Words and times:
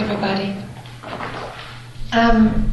everybody. 0.00 0.56
Um, 2.12 2.72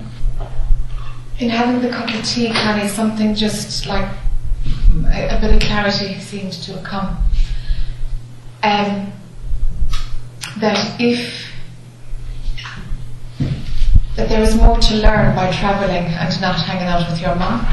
in 1.39 1.49
having 1.49 1.81
the 1.81 1.89
cup 1.89 2.09
of 2.13 2.23
tea, 2.23 2.51
Connie, 2.51 2.87
something 2.87 3.35
just 3.35 3.85
like 3.85 4.09
a, 5.11 5.37
a 5.37 5.41
bit 5.41 5.53
of 5.53 5.61
clarity 5.61 6.19
seemed 6.19 6.53
to 6.53 6.73
have 6.73 6.83
come. 6.83 7.17
Um, 8.63 9.11
that 10.59 10.99
if 10.99 11.45
that 14.15 14.29
there 14.29 14.41
is 14.41 14.55
more 14.55 14.77
to 14.79 14.95
learn 14.95 15.35
by 15.35 15.51
travelling 15.51 16.05
and 16.05 16.41
not 16.41 16.55
hanging 16.55 16.87
out 16.87 17.07
with 17.07 17.21
your 17.21 17.35
mum 17.35 17.67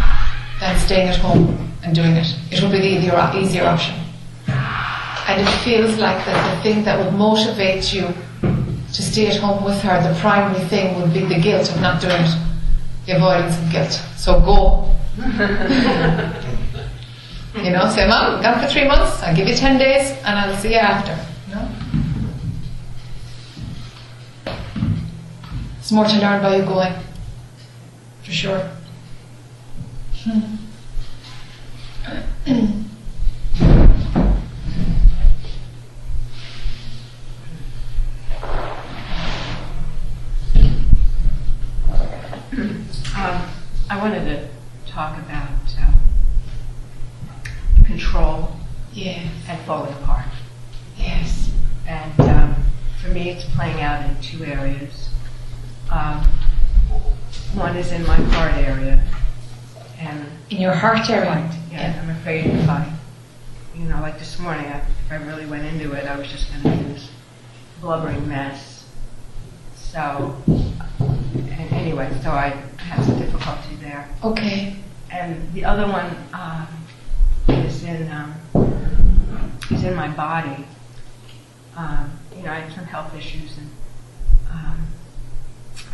than 0.61 0.79
staying 0.81 1.09
at 1.09 1.17
home 1.17 1.73
and 1.83 1.95
doing 1.95 2.13
it. 2.13 2.27
It 2.51 2.63
will 2.63 2.71
be 2.71 2.81
the 2.81 2.99
easier, 2.99 3.31
easier 3.35 3.65
option. 3.65 3.95
And 4.47 5.41
it 5.41 5.51
feels 5.65 5.97
like 5.97 6.23
that 6.27 6.55
the 6.55 6.63
thing 6.63 6.85
that 6.85 7.03
would 7.03 7.15
motivate 7.15 7.95
you 7.95 8.13
to 8.95 9.03
stay 9.03 9.27
at 9.27 9.37
home 9.37 9.65
with 9.65 9.81
her, 9.83 10.01
the 10.01 10.19
primary 10.21 10.65
thing 10.67 11.01
would 11.01 11.13
be 11.13 11.21
the 11.25 11.41
guilt 11.41 11.69
of 11.69 11.81
not 11.81 12.01
doing 12.01 12.23
it, 12.23 12.37
the 13.07 13.17
avoidance 13.17 13.59
of 13.59 13.71
guilt. 13.71 13.93
So 14.17 14.41
go. 14.41 14.89
you 17.63 17.71
know, 17.71 17.89
say, 17.91 18.07
Mom, 18.07 18.41
gone 18.41 18.61
for 18.61 18.69
three 18.69 18.87
months, 18.87 19.21
I'll 19.23 19.35
give 19.35 19.49
you 19.49 19.57
ten 19.57 19.79
days 19.79 20.11
and 20.25 20.39
I'll 20.39 20.57
see 20.57 20.71
you 20.71 20.77
after. 20.77 21.17
Know? 21.51 21.69
There's 25.75 25.93
more 25.93 26.07
to 26.07 26.17
learn 26.19 26.41
by 26.41 26.57
you 26.57 26.63
going, 26.65 26.95
for 28.23 28.33
sure. 28.33 28.71
Hmm. 30.25 30.57
wanted 44.05 44.25
to 44.27 44.47
talk 44.93 45.17
about 45.19 45.49
uh, 45.81 45.95
control 47.87 48.55
Yes, 48.93 49.33
and 49.49 49.59
falling 49.63 49.95
apart. 49.95 50.27
yes. 50.99 51.51
And 51.89 52.21
um, 52.21 52.55
for 53.01 53.09
me, 53.09 53.31
it's 53.31 53.47
playing 53.57 53.81
out 53.81 54.05
in 54.09 54.21
two 54.21 54.45
areas. 54.45 55.09
Um, 55.91 56.23
one 57.55 57.79
is 57.79 57.93
in 57.93 58.07
my 58.07 58.17
heart 58.17 58.53
area, 58.57 59.03
and 59.99 60.27
In 60.51 60.61
your 60.61 60.75
heart 60.75 61.09
area. 61.09 61.31
Right, 61.31 61.59
yeah, 61.73 61.99
I'm 62.03 62.11
afraid 62.11 62.45
if 62.45 62.69
I, 62.69 62.93
you 63.75 63.85
know, 63.85 64.03
like 64.03 64.19
this 64.19 64.39
morning, 64.39 64.67
I, 64.67 64.81
if 64.81 65.13
I 65.13 65.17
really 65.17 65.47
went 65.47 65.65
into 65.65 65.93
it, 65.95 66.05
I 66.05 66.19
was 66.19 66.29
just 66.31 66.51
going 66.51 66.63
to 66.77 66.85
be 66.85 66.93
this 66.93 67.11
blubbering 67.81 68.29
mess. 68.29 68.85
So, 69.75 70.37
and 71.35 71.73
anyway, 71.73 72.11
so 72.23 72.31
I 72.31 72.51
have 72.79 73.05
some 73.05 73.19
difficulty 73.19 73.77
there. 73.77 74.09
Okay. 74.23 74.77
And 75.11 75.53
the 75.53 75.65
other 75.65 75.87
one 75.87 76.17
um, 76.33 76.67
is 77.49 77.85
in 77.85 78.11
um, 78.11 78.35
is 79.71 79.85
in 79.85 79.95
my 79.95 80.09
body. 80.09 80.65
Um, 81.77 82.11
you 82.37 82.43
know, 82.43 82.53
I 82.53 82.61
have 82.61 82.73
some 82.73 82.85
health 82.85 83.15
issues, 83.17 83.57
and 83.59 83.71
um, 84.51 84.87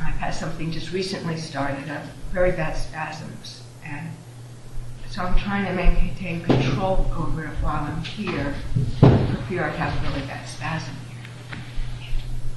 I've 0.03 0.15
had 0.15 0.35
something 0.35 0.71
just 0.71 0.93
recently 0.93 1.39
started, 1.39 1.89
uh, 1.89 2.01
very 2.33 2.53
bad 2.53 2.77
spasms, 2.77 3.63
and 3.85 4.11
so 5.09 5.23
I'm 5.23 5.39
trying 5.39 5.65
to 5.65 5.73
maintain 5.73 6.43
control 6.43 7.11
over 7.17 7.45
it 7.45 7.55
while 7.63 7.85
I'm 7.85 8.03
here, 8.05 8.55
for 9.01 9.43
fear 9.49 9.65
I 9.65 9.71
have 9.71 10.05
a 10.05 10.09
really 10.09 10.27
bad 10.27 10.47
spasm 10.47 10.95
here. 11.09 11.59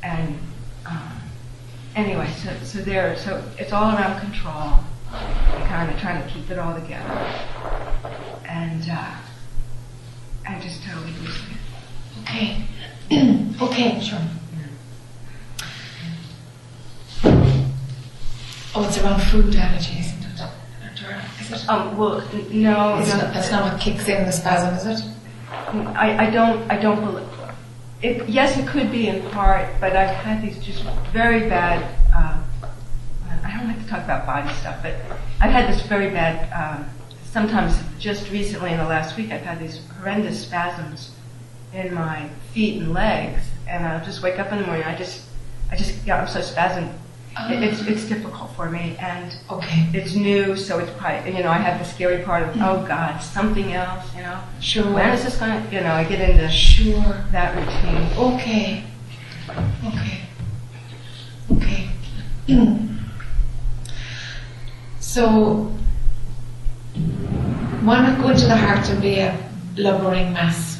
And 0.04 0.38
anyway, 1.96 2.30
so 2.44 2.52
so 2.64 2.80
there, 2.80 3.16
so 3.18 3.44
it's 3.58 3.72
all 3.74 3.96
around 3.96 4.20
control, 4.20 4.80
kind 5.68 5.90
of 5.92 6.00
trying 6.00 6.22
to 6.24 6.30
keep 6.30 6.50
it 6.50 6.60
all 6.60 6.74
together, 6.74 7.10
and 8.46 8.90
uh, 8.90 9.16
and 10.48 10.62
just 10.62 10.84
totally 10.84 11.12
losing 11.14 11.52
it. 11.52 12.22
Okay. 12.22 12.66
okay, 13.62 14.00
sure. 14.02 14.20
Oh, 18.76 18.86
it's 18.88 18.98
around 18.98 19.22
food 19.24 19.54
allergies, 19.54 20.00
isn't 20.00 20.24
it? 20.26 21.42
Is 21.42 21.64
it? 21.64 21.70
Um, 21.70 21.96
well, 21.98 22.22
n- 22.22 22.62
no, 22.64 22.98
It's 22.98 23.10
no, 23.10 23.18
not, 23.18 23.34
that's 23.34 23.52
not 23.52 23.72
what 23.72 23.80
kicks 23.80 24.08
in 24.08 24.26
the 24.26 24.32
spasm, 24.32 24.74
is 24.76 25.00
it? 25.00 25.06
I, 25.52 26.28
I 26.28 26.30
don't, 26.32 26.72
I 26.72 26.78
don't 26.78 27.00
believe. 27.06 27.28
It, 28.04 28.28
yes, 28.28 28.58
it 28.58 28.68
could 28.68 28.92
be 28.92 29.08
in 29.08 29.22
part, 29.32 29.66
but 29.80 29.96
I've 29.96 30.14
had 30.14 30.42
these 30.42 30.58
just 30.60 30.84
very 31.14 31.48
bad. 31.48 31.82
Uh, 32.14 32.38
I 33.46 33.58
don't 33.58 33.66
like 33.66 33.82
to 33.82 33.88
talk 33.88 34.04
about 34.04 34.26
body 34.26 34.54
stuff, 34.56 34.84
but 34.84 34.96
I've 35.40 35.52
had 35.52 35.74
this 35.74 35.82
very 35.84 36.10
bad. 36.10 36.52
Um, 36.52 36.90
sometimes, 37.24 37.82
just 38.00 38.30
recently 38.30 38.72
in 38.72 38.78
the 38.78 38.84
last 38.84 39.16
week, 39.16 39.32
I've 39.32 39.44
had 39.44 39.58
these 39.58 39.80
horrendous 39.98 40.44
spasms 40.44 41.12
in 41.74 41.94
my 41.94 42.30
feet 42.54 42.82
and 42.82 42.92
legs, 42.92 43.42
and 43.70 43.86
I'll 43.88 44.04
just 44.04 44.22
wake 44.22 44.38
up 44.38 44.52
in 44.52 44.60
the 44.60 44.66
morning. 44.66 44.84
I 44.84 44.98
just, 44.98 45.22
I 45.72 45.78
just, 45.78 46.06
yeah, 46.06 46.20
I'm 46.20 46.28
so 46.28 46.42
spasmed. 46.42 46.94
It, 47.36 47.64
it's, 47.64 47.82
it's 47.88 48.06
difficult 48.06 48.52
for 48.56 48.70
me, 48.70 48.96
and 49.00 49.36
Okay. 49.50 49.88
it's 49.92 50.14
new, 50.14 50.56
so 50.56 50.78
it's 50.78 50.92
probably, 50.92 51.36
you 51.36 51.42
know, 51.44 51.50
I 51.50 51.58
have 51.58 51.80
the 51.80 51.86
scary 51.86 52.24
part 52.24 52.44
of, 52.44 52.50
oh 52.58 52.60
mm-hmm. 52.60 52.88
God, 52.88 53.18
something 53.20 53.74
else, 53.74 54.06
you 54.16 54.22
know. 54.22 54.40
Sure. 54.60 54.94
When 54.94 55.10
is 55.10 55.24
this 55.24 55.38
going 55.38 55.52
to, 55.52 55.76
you 55.76 55.82
know, 55.82 55.94
I 55.94 56.04
get 56.04 56.30
into 56.30 56.48
Sure. 56.50 57.26
that 57.32 57.56
routine. 57.56 58.08
Okay. 58.18 58.84
Okay. 59.88 60.20
Okay. 61.52 61.90
so, 65.00 65.72
why 67.82 68.02
not 68.02 68.22
go 68.22 68.30
into 68.30 68.46
the 68.46 68.56
heart 68.56 68.88
and 68.90 69.02
be 69.02 69.20
a 69.20 69.38
blubbering 69.76 70.34
mess? 70.34 70.80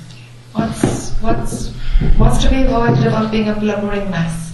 What's 0.54 1.12
what's 1.14 1.70
what's 2.18 2.44
to 2.44 2.50
be 2.50 2.62
avoided 2.64 3.08
about 3.08 3.32
being 3.32 3.50
a 3.50 3.56
blubbering 3.56 4.10
mess? 4.12 4.53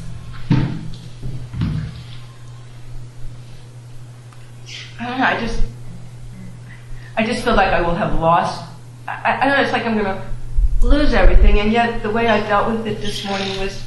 I 4.99 5.05
don't 5.07 5.17
know, 5.17 5.23
I 5.25 5.39
just, 5.39 5.61
I 7.15 7.25
just 7.25 7.43
feel 7.43 7.55
like 7.55 7.71
I 7.73 7.81
will 7.81 7.95
have 7.95 8.19
lost, 8.19 8.63
I, 9.07 9.39
I- 9.41 9.45
don't 9.45 9.55
know, 9.57 9.63
it's 9.63 9.71
like 9.71 9.85
I'm 9.85 9.97
to 9.97 10.21
lose 10.81 11.13
everything, 11.13 11.59
and 11.59 11.71
yet 11.71 12.01
the 12.03 12.09
way 12.09 12.27
I 12.27 12.39
dealt 12.47 12.71
with 12.71 12.85
it 12.87 13.01
this 13.01 13.25
morning 13.25 13.59
was 13.59 13.81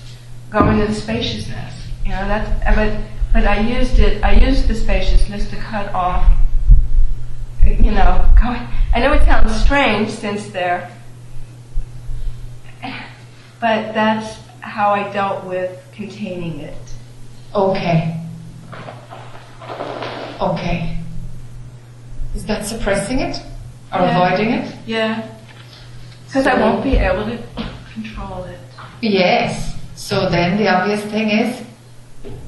going 0.51 0.79
to 0.81 0.87
the 0.87 0.95
spaciousness. 0.95 1.75
You 2.05 2.11
know, 2.11 2.29
that's, 2.29 2.49
but, 2.77 2.99
but 3.33 3.47
I 3.47 3.61
used 3.61 3.99
it, 3.99 4.23
I 4.25 4.33
used 4.35 4.69
the 4.69 4.75
spaciousness 4.75 5.49
to 5.51 5.57
cut 5.57 5.93
off, 5.95 6.31
you 7.65 7.91
know, 7.93 8.29
going, 8.41 8.63
I 8.95 9.01
know 9.01 9.13
it 9.13 9.25
sounds 9.25 9.55
strange 9.65 10.11
since 10.11 10.49
they're, 10.49 10.91
but 13.61 13.93
that's 13.95 14.39
how 14.61 14.91
I 14.91 15.13
dealt 15.13 15.45
with 15.45 15.79
containing 15.93 16.61
it. 16.61 16.77
Okay. 17.55 18.19
Okay. 20.41 20.92
Is 22.35 22.45
that 22.47 22.65
suppressing 22.67 23.21
it 23.21 23.37
or 23.93 24.01
Yeah. 24.01 24.17
avoiding 24.17 24.53
it? 24.55 24.75
Yeah. 24.87 25.23
Because 26.27 26.47
I 26.47 26.55
won't 26.55 26.83
be 26.83 26.97
able 26.97 27.25
to 27.27 27.39
control 27.93 28.45
it. 28.45 28.59
Yes. 29.01 29.77
So 29.95 30.29
then 30.29 30.57
the 30.57 30.69
obvious 30.69 31.03
thing 31.03 31.29
is 31.31 31.63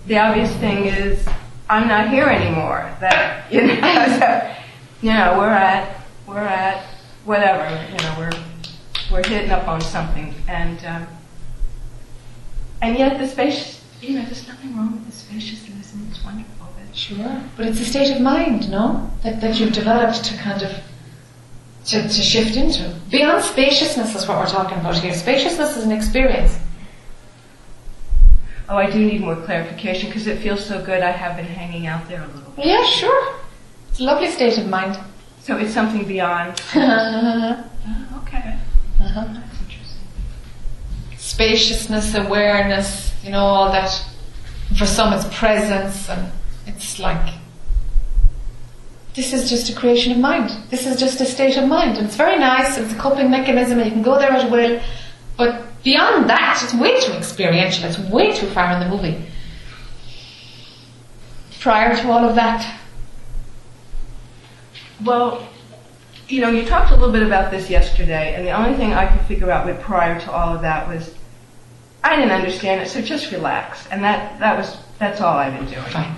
The 0.06 0.18
obvious 0.18 0.52
thing 0.56 0.84
is 0.86 1.26
I'm 1.68 1.88
not 1.88 2.08
here 2.10 2.26
anymore. 2.26 2.90
That 3.00 3.50
you 3.52 3.62
know, 3.66 3.74
so, 4.20 4.54
you 5.02 5.12
know, 5.12 5.36
we're 5.38 5.48
at 5.48 5.96
we're 6.26 6.38
at 6.46 6.84
whatever. 7.24 7.64
You 7.90 7.96
know, 7.98 8.14
we're 8.18 8.32
we're 9.10 9.26
hitting 9.28 9.50
up 9.50 9.66
on 9.66 9.80
something, 9.80 10.34
and 10.46 10.78
um, 10.84 11.06
and 12.82 12.96
yet 12.98 13.18
the 13.18 13.26
space. 13.26 13.82
You 14.02 14.18
know, 14.18 14.24
there's 14.26 14.46
nothing 14.46 14.76
wrong 14.76 14.92
with 14.92 15.06
the 15.06 15.12
spaciousness, 15.12 15.94
and 15.94 16.08
it's 16.10 16.22
wonderful. 16.24 16.53
Sure. 16.94 17.42
But 17.56 17.66
it's 17.66 17.80
a 17.80 17.84
state 17.84 18.14
of 18.14 18.20
mind, 18.22 18.70
no? 18.70 19.10
That, 19.22 19.40
that 19.40 19.58
you've 19.58 19.72
developed 19.72 20.24
to 20.24 20.36
kind 20.38 20.62
of 20.62 20.70
to, 21.86 22.02
to 22.02 22.08
shift 22.08 22.56
into. 22.56 22.94
Beyond 23.10 23.44
spaciousness 23.44 24.14
is 24.14 24.26
what 24.26 24.38
we're 24.38 24.46
talking 24.48 24.78
about 24.78 24.96
here. 24.96 25.12
Spaciousness 25.12 25.76
is 25.76 25.84
an 25.84 25.92
experience. 25.92 26.56
oh, 28.68 28.76
I 28.76 28.90
do 28.90 28.98
need 29.04 29.20
more 29.20 29.36
clarification 29.36 30.08
because 30.08 30.26
it 30.26 30.38
feels 30.38 30.64
so 30.64 30.82
good. 30.82 31.02
I 31.02 31.10
have 31.10 31.36
been 31.36 31.44
hanging 31.46 31.86
out 31.86 32.08
there 32.08 32.22
a 32.22 32.26
little. 32.28 32.52
bit. 32.52 32.66
Yeah, 32.66 32.84
sure. 32.86 33.34
It's 33.90 34.00
a 34.00 34.04
lovely 34.04 34.30
state 34.30 34.56
of 34.56 34.68
mind. 34.68 34.98
So 35.40 35.58
it's 35.58 35.74
something 35.74 36.06
beyond. 36.06 36.52
uh-huh. 36.74 37.62
Oh, 37.86 38.22
okay, 38.22 38.56
that's 38.98 39.60
interesting. 39.60 40.00
Spaciousness, 41.18 42.14
awareness, 42.14 43.14
you 43.22 43.30
know, 43.30 43.40
all 43.40 43.70
that. 43.72 44.06
For 44.78 44.86
some 44.86 45.12
it's 45.12 45.26
presence 45.36 46.08
and 46.08 46.32
it's 46.66 46.98
like 46.98 47.34
this 49.14 49.32
is 49.32 49.48
just 49.48 49.70
a 49.70 49.74
creation 49.74 50.12
of 50.12 50.18
mind. 50.18 50.50
This 50.70 50.86
is 50.86 50.98
just 50.98 51.20
a 51.20 51.24
state 51.24 51.56
of 51.56 51.68
mind. 51.68 51.98
And 51.98 52.06
it's 52.06 52.16
very 52.16 52.38
nice, 52.38 52.76
it's 52.76 52.92
a 52.92 52.96
coping 52.96 53.30
mechanism 53.30 53.78
and 53.78 53.86
you 53.86 53.92
can 53.92 54.02
go 54.02 54.18
there 54.18 54.32
at 54.32 54.50
will, 54.50 54.80
but 55.36 55.64
Beyond 55.84 56.30
that, 56.30 56.62
it's 56.64 56.72
way 56.72 56.98
too 56.98 57.12
experiential. 57.12 57.84
It's 57.84 57.98
way 57.98 58.32
too 58.34 58.46
far 58.46 58.72
in 58.72 58.80
the 58.80 58.88
movie. 58.88 59.26
Prior 61.60 61.94
to 61.94 62.10
all 62.10 62.24
of 62.26 62.34
that, 62.34 62.80
Well, 65.04 65.46
you 66.28 66.40
know, 66.40 66.48
you 66.48 66.64
talked 66.64 66.90
a 66.90 66.94
little 66.94 67.12
bit 67.12 67.22
about 67.22 67.50
this 67.50 67.68
yesterday, 67.68 68.34
and 68.34 68.46
the 68.46 68.52
only 68.52 68.74
thing 68.78 68.94
I 68.94 69.06
could 69.06 69.26
figure 69.26 69.50
out 69.50 69.66
with 69.66 69.78
prior 69.82 70.18
to 70.20 70.32
all 70.32 70.54
of 70.56 70.62
that 70.62 70.88
was 70.88 71.14
I 72.02 72.16
didn't 72.16 72.30
understand 72.30 72.80
it, 72.80 72.88
so 72.88 73.02
just 73.02 73.30
relax. 73.30 73.86
And 73.88 74.02
that, 74.04 74.38
that 74.40 74.56
was 74.56 74.78
that's 74.98 75.20
all 75.20 75.36
I've 75.36 75.52
been 75.52 75.66
doing. 75.66 75.84
fine, 75.90 76.14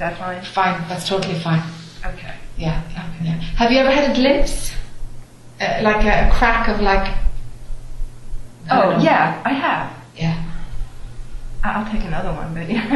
that 0.00 0.18
fine? 0.18 0.42
fine. 0.42 0.88
That's 0.88 1.08
totally 1.08 1.38
fine. 1.38 1.62
Okay. 2.04 2.34
Yeah, 2.56 2.82
yeah, 2.92 3.12
yeah. 3.22 3.40
Have 3.56 3.70
you 3.70 3.78
ever 3.78 3.90
had 3.90 4.10
a 4.10 4.14
glimpse, 4.14 4.72
uh, 5.60 5.80
like 5.82 6.04
a, 6.04 6.28
a 6.28 6.30
crack 6.32 6.68
of 6.68 6.80
like? 6.80 7.14
Oh, 8.70 8.90
know. 8.90 8.98
yeah, 8.98 9.40
I 9.44 9.52
have. 9.52 9.92
yeah. 10.16 10.44
I- 11.62 11.72
I'll 11.72 11.90
take 11.92 12.04
another 12.04 12.32
one, 12.32 12.52
but 12.54 12.68
yeah. 12.68 12.82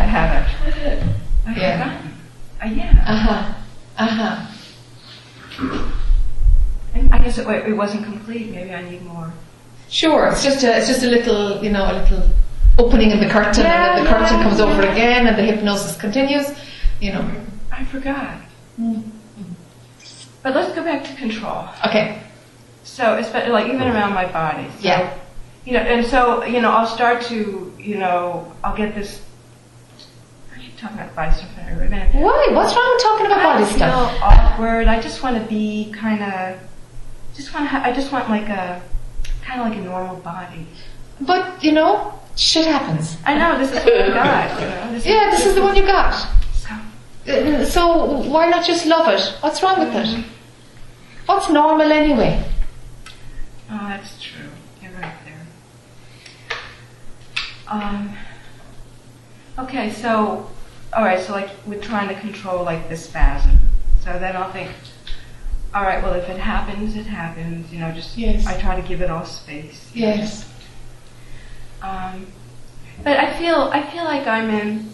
I 0.00 0.06
haven't. 0.06 1.14
I've 1.46 1.56
Yeah. 1.56 2.02
Uh, 2.62 2.66
yeah. 2.66 3.04
Uh 3.06 3.16
huh. 3.16 3.54
Uh 3.98 4.06
huh. 4.06 4.46
I 7.12 7.18
guess 7.18 7.38
it, 7.38 7.46
it 7.46 7.76
wasn't 7.76 8.04
complete. 8.04 8.50
Maybe 8.52 8.72
I 8.74 8.82
need 8.82 9.02
more. 9.04 9.32
Sure. 9.88 10.28
It's 10.28 10.42
just 10.44 10.62
a 10.64 10.76
it's 10.78 10.86
just 10.88 11.02
a 11.02 11.08
little 11.08 11.62
you 11.62 11.70
know 11.70 11.90
a 11.90 11.94
little 12.00 12.22
opening 12.80 13.10
in 13.10 13.20
the 13.20 13.28
curtain, 13.28 13.64
Yeah, 13.64 13.96
and 13.96 13.98
then 13.98 14.04
the 14.04 14.10
curtain 14.10 14.38
yeah, 14.38 14.42
comes 14.42 14.60
over 14.60 14.80
again, 14.82 15.26
and 15.26 15.36
the 15.38 15.42
hypnosis 15.42 15.96
continues. 15.96 16.46
You 17.00 17.12
know. 17.12 17.30
I 17.72 17.84
forgot. 17.84 18.36
Mm. 18.80 19.02
But 20.42 20.54
let's 20.54 20.74
go 20.74 20.82
back 20.82 21.04
to 21.04 21.14
control. 21.14 21.68
Okay. 21.86 22.22
So, 22.84 23.16
especially 23.18 23.52
like 23.52 23.66
even 23.66 23.82
around 23.88 24.14
my 24.14 24.30
body. 24.30 24.66
So, 24.78 24.88
Yeah. 24.88 25.16
You 25.66 25.74
know, 25.74 25.80
and 25.80 26.06
so 26.06 26.42
you 26.44 26.60
know, 26.62 26.70
I'll 26.70 26.86
start 26.86 27.22
to 27.24 27.72
you 27.78 27.96
know, 27.98 28.50
I'll 28.64 28.76
get 28.76 28.94
this. 28.94 29.22
I 30.54 30.58
keep 30.60 30.78
talking 30.78 30.98
about 30.98 31.14
body 31.14 31.34
stuff 31.34 31.50
every 31.68 31.88
minute. 31.88 32.14
Why? 32.14 32.48
What's 32.52 32.74
wrong 32.74 32.90
with 32.94 33.02
talking 33.02 33.26
about 33.26 33.38
I 33.40 33.44
body 33.44 33.64
feel 33.66 33.76
stuff? 33.76 34.18
awkward. 34.22 34.88
I 34.88 35.00
just 35.00 35.22
want 35.22 35.36
to 35.36 35.46
be 35.48 35.92
kind 35.94 36.22
of. 36.22 36.58
Just 37.34 37.52
want 37.54 37.66
to. 37.66 37.68
Ha- 37.68 37.82
I 37.84 37.92
just 37.92 38.10
want 38.10 38.30
like 38.30 38.48
a 38.48 38.80
kind 39.42 39.60
of 39.60 39.68
like 39.68 39.78
a 39.78 39.82
normal 39.82 40.16
body. 40.16 40.66
But 41.20 41.62
you 41.62 41.72
know, 41.72 42.18
shit 42.40 42.66
happens. 42.66 43.16
I 43.26 43.36
know 43.38 43.58
this 43.58 43.70
is 43.70 43.84
what 43.84 44.02
I 44.02 44.08
got. 44.48 44.60
You 44.60 44.66
know, 44.68 44.92
this 44.92 45.06
Yeah, 45.06 45.30
this 45.30 45.44
is 45.46 45.54
the 45.54 45.62
one 45.62 45.76
you 45.76 45.82
got. 45.86 46.12
So, 46.54 46.70
Uh, 47.32 47.64
So 47.64 47.82
why 48.28 48.48
not 48.48 48.64
just 48.64 48.86
love 48.86 49.08
it? 49.08 49.22
What's 49.42 49.62
wrong 49.62 49.78
with 49.80 49.94
it? 49.94 50.24
What's 51.26 51.48
normal 51.50 51.92
anyway? 51.92 52.42
oh, 53.70 53.86
that's 53.88 54.20
true. 54.20 54.48
You're 54.82 54.92
right 54.92 55.14
there. 55.24 56.58
Um. 57.68 58.16
Okay, 59.58 59.90
so, 59.92 60.48
all 60.94 61.04
right, 61.04 61.20
so 61.20 61.32
like 61.32 61.50
we're 61.66 61.80
trying 61.80 62.08
to 62.08 62.18
control 62.20 62.64
like 62.64 62.88
the 62.88 62.96
spasm. 62.96 63.58
So 64.02 64.18
then 64.18 64.34
I'll 64.34 64.50
think, 64.50 64.70
all 65.74 65.82
right, 65.82 66.02
well 66.02 66.14
if 66.14 66.28
it 66.30 66.38
happens, 66.38 66.96
it 66.96 67.04
happens. 67.06 67.70
You 67.72 67.80
know, 67.80 67.92
just 67.92 68.16
Yes. 68.16 68.46
I 68.46 68.58
try 68.58 68.80
to 68.80 68.86
give 68.88 69.02
it 69.02 69.10
all 69.10 69.24
space. 69.26 69.90
Yes. 69.92 70.49
Um, 71.82 72.26
but 73.02 73.16
I 73.18 73.38
feel 73.38 73.70
I 73.72 73.82
feel 73.90 74.04
like 74.04 74.26
I'm 74.26 74.50
in 74.50 74.90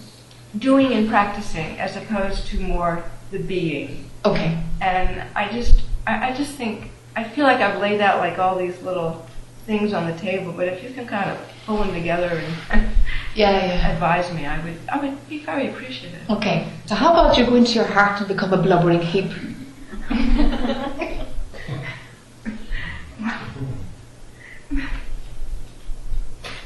doing 0.59 0.93
and 0.93 1.09
practicing 1.09 1.79
as 1.79 1.97
opposed 1.97 2.47
to 2.49 2.61
more 2.61 3.05
the 3.31 3.39
being. 3.39 4.09
Okay. 4.25 4.63
And 4.81 5.25
I 5.35 5.49
just 5.51 5.83
I, 6.07 6.31
I 6.31 6.37
just 6.37 6.53
think 6.53 6.91
I 7.17 7.25
feel 7.25 7.45
like 7.45 7.61
I've 7.61 7.81
laid 7.81 8.01
out 8.01 8.19
like 8.19 8.39
all 8.39 8.57
these 8.57 8.81
little 8.83 9.27
things 9.67 9.93
on 9.93 10.07
the 10.11 10.17
table. 10.19 10.53
But 10.53 10.69
if 10.69 10.83
you 10.85 10.91
can 10.91 11.07
kind 11.07 11.31
of 11.31 11.39
pull 11.67 11.79
them 11.79 11.93
together 11.93 12.43
and 12.71 12.89
Yeah, 13.35 13.51
yeah. 13.67 13.93
advise 13.93 14.33
me, 14.33 14.47
I 14.47 14.63
would 14.65 14.79
I 14.89 14.99
would 15.01 15.29
be 15.29 15.45
very 15.45 15.69
appreciative. 15.69 16.21
Okay. 16.31 16.69
So 16.87 16.95
how 16.95 17.13
about 17.13 17.37
you 17.37 17.45
go 17.45 17.55
into 17.57 17.73
your 17.73 17.85
heart 17.85 18.19
and 18.21 18.29
become 18.29 18.53
a 18.53 18.63
blubbering 18.63 19.03
heap? 19.03 19.31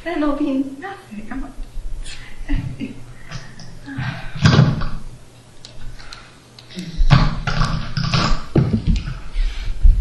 Then 0.05 0.23
it'll 0.23 0.37
be 0.37 0.65
nothing. 0.79 1.29
I'm, 1.31 1.53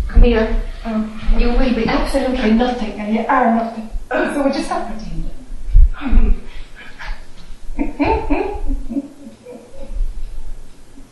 Come 0.07 0.23
here. 0.23 0.63
Um, 0.85 1.21
you 1.37 1.49
will 1.49 1.75
be 1.75 1.85
absolutely 1.85 2.53
nothing, 2.53 2.91
and 2.93 3.13
you 3.13 3.25
are 3.27 3.55
nothing. 3.55 3.89
Oh, 4.11 4.33
so 4.33 4.43
we 4.43 4.51
just 4.51 4.69
have 4.69 4.87
stop 4.87 4.97
pretending. 4.97 6.41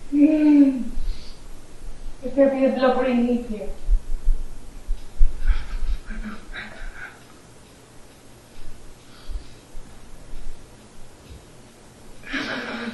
Hmm. 0.09 0.83
If 2.23 2.33
there 2.33 2.49
be 2.49 2.65
a 2.65 2.69
blubbering 2.69 3.27
heap 3.27 3.49
here. 3.49 3.69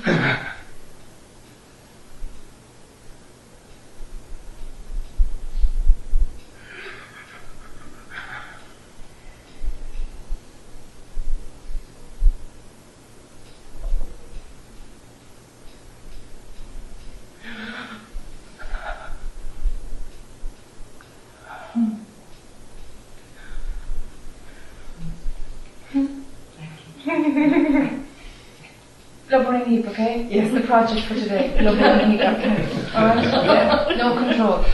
Ha 0.05 0.11
ha 0.11 0.33
ha. 0.33 0.52
Blubbering 29.63 29.77
heap, 29.77 29.87
okay? 29.87 30.27
Yes. 30.29 30.53
the 30.53 30.61
project 30.61 31.07
for 31.07 31.15
today. 31.15 31.55
Blubbering 31.57 32.11
heap, 32.11 32.21
okay. 32.21 32.67
Alright? 32.95 33.23
Yeah. 33.23 33.95
No 33.97 34.15
control. 34.17 34.65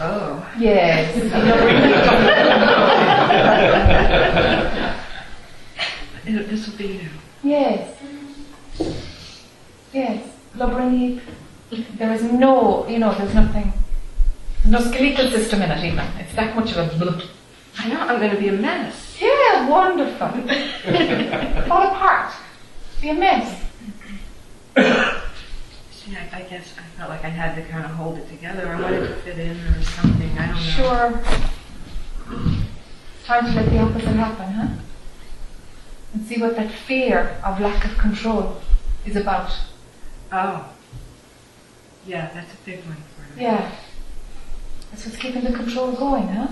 oh. 0.00 0.52
Yes. 0.58 1.08
This 6.24 6.68
will 6.68 6.76
be 6.78 6.88
new. 6.88 7.08
Yes. 7.42 7.96
Yes. 9.92 10.24
Blubbering. 10.54 11.20
There 11.98 12.12
is 12.12 12.22
no, 12.22 12.86
you 12.88 12.98
know, 13.00 13.12
there's 13.14 13.34
nothing. 13.34 13.72
There's 14.62 14.70
no 14.70 14.80
skeletal 14.92 15.30
system 15.30 15.62
in 15.62 15.70
it 15.72 15.84
even. 15.84 16.06
It's 16.20 16.34
that 16.34 16.54
much 16.54 16.70
of 16.72 16.94
a 16.94 16.96
blub. 16.96 17.22
I 17.78 17.88
know 17.88 18.00
I'm 18.00 18.20
going 18.20 18.30
to 18.30 18.36
be 18.40 18.48
a 18.48 18.52
mess. 18.52 19.16
Yeah, 19.20 19.68
wonderful. 19.68 20.28
Fall 21.68 21.82
apart. 21.88 22.32
Be 23.00 23.08
a 23.08 23.14
mess. 23.14 23.61
See, 24.74 26.16
I, 26.16 26.28
I 26.32 26.42
guess 26.42 26.74
I 26.78 26.82
felt 26.96 27.10
like 27.10 27.24
I 27.24 27.28
had 27.28 27.54
to 27.56 27.62
kind 27.70 27.84
of 27.84 27.90
hold 27.92 28.18
it 28.18 28.28
together. 28.28 28.68
I 28.68 28.80
wanted 28.80 29.08
to 29.08 29.14
fit 29.16 29.38
in 29.38 29.58
or 29.58 29.82
something. 29.82 30.38
I 30.38 30.46
don't 30.46 30.56
know. 30.56 30.60
Sure. 30.60 31.22
Trying 33.24 33.44
to 33.44 33.52
let 33.52 33.70
the 33.70 33.78
opposite 33.78 34.08
happen, 34.08 34.52
huh? 34.52 34.68
And 36.14 36.26
see 36.26 36.40
what 36.40 36.56
that 36.56 36.70
fear 36.70 37.40
of 37.44 37.60
lack 37.60 37.84
of 37.84 37.96
control 37.98 38.60
is 39.06 39.16
about. 39.16 39.52
Oh. 40.30 40.68
Yeah, 42.06 42.30
that's 42.34 42.52
a 42.52 42.56
big 42.64 42.84
one 42.84 42.96
for 42.96 43.36
me. 43.36 43.42
Yeah. 43.42 43.70
That's 44.90 45.06
what's 45.06 45.18
keeping 45.18 45.44
the 45.44 45.52
control 45.52 45.92
going, 45.92 46.28
huh? 46.28 46.48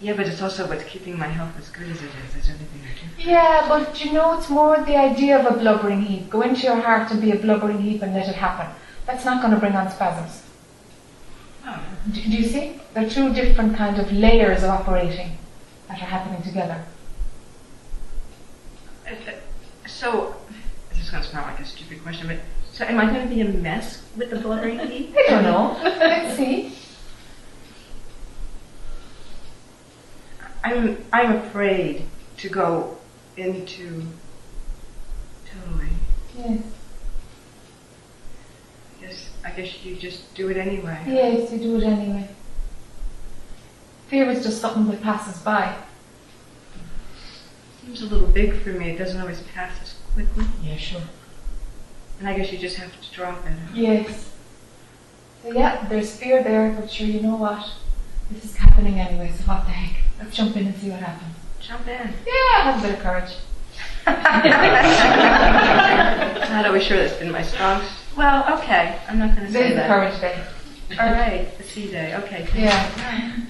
Yeah, 0.00 0.14
but 0.16 0.26
it's 0.26 0.40
also 0.40 0.64
about 0.64 0.80
keeping 0.86 1.18
my 1.18 1.26
health 1.26 1.52
as 1.58 1.68
good 1.68 1.88
as 1.90 1.98
it 2.02 2.10
is. 2.26 2.36
Is 2.44 2.50
everything 2.50 2.80
I 2.82 3.22
do. 3.22 3.28
Yeah, 3.30 3.66
but 3.68 4.02
you 4.02 4.12
know, 4.12 4.38
it's 4.38 4.48
more 4.48 4.78
the 4.82 4.96
idea 4.96 5.38
of 5.38 5.44
a 5.54 5.58
blubbering 5.58 6.00
heap. 6.02 6.30
Go 6.30 6.40
into 6.40 6.62
your 6.62 6.80
heart 6.80 7.10
and 7.10 7.20
be 7.20 7.32
a 7.32 7.36
blubbering 7.36 7.80
heap 7.82 8.00
and 8.02 8.14
let 8.14 8.26
it 8.28 8.34
happen. 8.34 8.66
That's 9.06 9.24
not 9.26 9.42
going 9.42 9.52
to 9.52 9.60
bring 9.60 9.74
on 9.74 9.90
spasms. 9.90 10.42
Oh. 11.66 11.78
Do, 12.12 12.22
do 12.22 12.30
you 12.30 12.44
see? 12.48 12.80
There 12.94 13.06
are 13.06 13.10
two 13.10 13.32
different 13.34 13.76
kind 13.76 13.98
of 13.98 14.10
layers 14.10 14.62
of 14.62 14.70
operating 14.70 15.36
that 15.88 16.00
are 16.00 16.06
happening 16.06 16.42
together. 16.42 16.82
Uh, 19.06 19.10
uh, 19.12 19.32
So, 19.86 20.34
this 20.90 21.04
is 21.04 21.10
going 21.10 21.22
to 21.22 21.28
sound 21.28 21.46
like 21.46 21.60
a 21.60 21.64
stupid 21.66 22.02
question, 22.02 22.28
but 22.28 22.38
so 22.72 22.84
am 22.84 22.98
I 22.98 23.06
going 23.12 23.28
to 23.28 23.34
be 23.34 23.42
a 23.42 23.48
mess 23.48 24.02
with 24.16 24.30
the 24.30 24.36
blubbering 24.36 24.78
heap? 24.78 25.14
I 25.14 25.30
don't 25.30 25.42
know. 25.42 25.78
Let's 25.82 26.36
see. 26.38 26.72
I'm 30.62 31.04
I'm 31.12 31.36
afraid 31.36 32.06
to 32.38 32.48
go 32.48 32.98
into 33.36 34.02
totally. 35.46 35.88
Yes. 36.36 36.62
I 38.98 39.06
guess 39.06 39.30
I 39.44 39.50
guess 39.50 39.84
you 39.84 39.96
just 39.96 40.34
do 40.34 40.48
it 40.48 40.56
anyway. 40.56 41.02
Yes, 41.06 41.52
you 41.52 41.58
do 41.58 41.76
it 41.76 41.84
anyway. 41.84 42.28
Fear 44.08 44.30
is 44.30 44.44
just 44.44 44.60
something 44.60 44.90
that 44.90 45.02
passes 45.02 45.40
by. 45.42 45.76
Seems 47.82 48.02
a 48.02 48.06
little 48.06 48.28
big 48.28 48.54
for 48.60 48.70
me. 48.70 48.90
It 48.90 48.98
doesn't 48.98 49.20
always 49.20 49.40
pass 49.42 49.80
as 49.82 49.94
quickly. 50.12 50.44
Yeah, 50.62 50.76
sure. 50.76 51.02
And 52.18 52.28
I 52.28 52.36
guess 52.36 52.52
you 52.52 52.58
just 52.58 52.76
have 52.76 52.92
to 53.00 53.14
drop 53.14 53.46
it. 53.46 53.52
Yes. 53.74 54.30
So 55.42 55.52
yeah, 55.52 55.86
there's 55.88 56.14
fear 56.14 56.42
there, 56.42 56.76
but 56.78 56.90
sure, 56.90 57.06
you 57.06 57.20
know 57.22 57.36
what? 57.36 57.66
This 58.30 58.44
is 58.44 58.56
happening 58.56 59.00
anyway, 59.00 59.32
so 59.36 59.44
what 59.44 59.64
the 59.64 59.70
heck? 59.70 60.09
Let's 60.20 60.36
jump 60.36 60.56
in 60.56 60.66
and 60.66 60.76
see 60.76 60.90
what 60.90 61.00
happens. 61.00 61.34
Jump 61.60 61.88
in. 61.88 62.14
Yeah, 62.26 62.62
have 62.62 62.78
a 62.78 62.86
bit 62.86 62.96
of 62.96 63.02
courage. 63.02 63.34
Not 66.50 66.66
always 66.66 66.82
sure 66.84 66.98
that's 66.98 67.16
been 67.18 67.32
my 67.32 67.42
strong. 67.42 67.82
Well, 68.16 68.58
okay. 68.58 68.98
I'm 69.08 69.18
not 69.18 69.34
going 69.34 69.46
to 69.46 69.52
say 69.52 69.72
that. 69.74 69.86
courage 69.88 70.20
day. 70.20 70.44
All 70.98 71.12
right, 71.12 71.56
the 71.56 71.64
C 71.64 71.90
day. 71.90 72.14
Okay. 72.16 72.46
Yeah. 72.54 73.36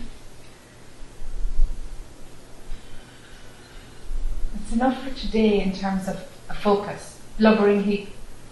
It's 4.55 4.73
enough 4.77 5.03
for 5.03 5.11
today 5.19 5.63
in 5.63 5.73
terms 5.73 6.07
of 6.07 6.17
a 6.49 6.55
focus. 6.55 7.21
Blubbering 7.41 7.83
heap. 7.83 8.11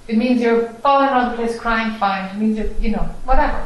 It 0.09 0.17
means 0.17 0.41
you're 0.41 0.69
falling 0.83 1.09
around 1.11 1.31
the 1.31 1.37
place 1.37 1.57
crying 1.57 1.97
fine. 1.97 2.35
It 2.35 2.39
means 2.39 2.59
you're, 2.59 2.73
you 2.81 2.91
know, 2.91 3.09
whatever. 3.25 3.65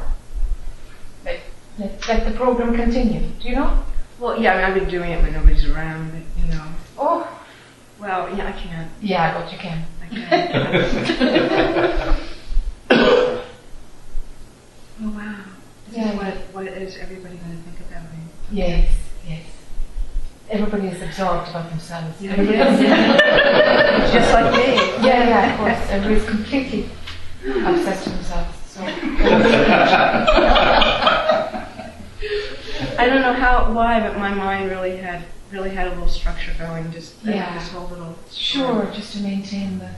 Let, 1.24 1.40
let, 1.78 2.06
let 2.08 2.24
the 2.26 2.32
program 2.36 2.74
continue. 2.76 3.26
Do 3.40 3.48
you 3.48 3.54
know? 3.54 3.82
Well, 4.22 4.40
yeah. 4.40 4.52
I 4.52 4.56
mean, 4.56 4.64
I've 4.66 4.74
been 4.74 4.88
doing 4.88 5.10
it 5.10 5.20
when 5.20 5.32
nobody's 5.32 5.64
around. 5.68 6.12
But, 6.12 6.22
you 6.40 6.46
know. 6.54 6.64
Oh, 6.96 7.26
Well, 7.98 8.28
yeah. 8.36 8.46
I 8.48 8.52
can't. 8.52 8.88
yeah, 9.00 9.34
but 9.36 9.50
you 9.52 9.58
can. 9.58 9.84
I 10.00 10.06
can't. 10.06 10.54
oh 12.90 13.42
wow. 15.00 15.34
This 15.88 15.96
Yeah, 15.96 16.14
what, 16.14 16.34
what 16.54 16.66
is 16.68 16.96
everybody 16.98 17.34
going 17.36 17.56
to 17.56 17.62
think 17.64 17.80
about 17.90 18.04
me? 18.12 18.18
Yes, 18.52 18.94
yes. 19.28 19.42
Everybody 20.50 20.86
is 20.88 21.02
absorbed 21.02 21.48
about 21.50 21.68
themselves. 21.70 22.20
Yeah, 22.22 22.40
yeah, 22.40 22.76
Just 24.12 24.32
like 24.32 24.52
me. 24.54 24.74
yeah, 25.04 25.28
yeah, 25.28 25.50
of 25.52 25.58
course. 25.58 25.90
Everybody's 25.90 26.24
completely 26.28 26.88
obsessed 27.44 28.06
with 28.06 28.14
themselves. 28.16 28.56
So. 28.68 28.80
I 33.02 33.06
don't 33.06 33.20
know 33.22 33.32
how, 33.32 33.72
why, 33.72 33.98
but 33.98 34.16
my 34.16 34.32
mind 34.32 34.70
really 34.70 34.96
had 34.96 35.24
really 35.50 35.70
had 35.70 35.88
a 35.88 35.90
little 35.90 36.06
structure 36.08 36.52
going. 36.58 36.90
Just 36.92 37.14
Yeah. 37.24 37.58
this 37.58 37.68
whole 37.70 37.88
little. 37.88 38.16
Sure, 38.30 38.88
just 38.94 39.14
to 39.14 39.20
maintain 39.22 39.80
the 39.80 39.90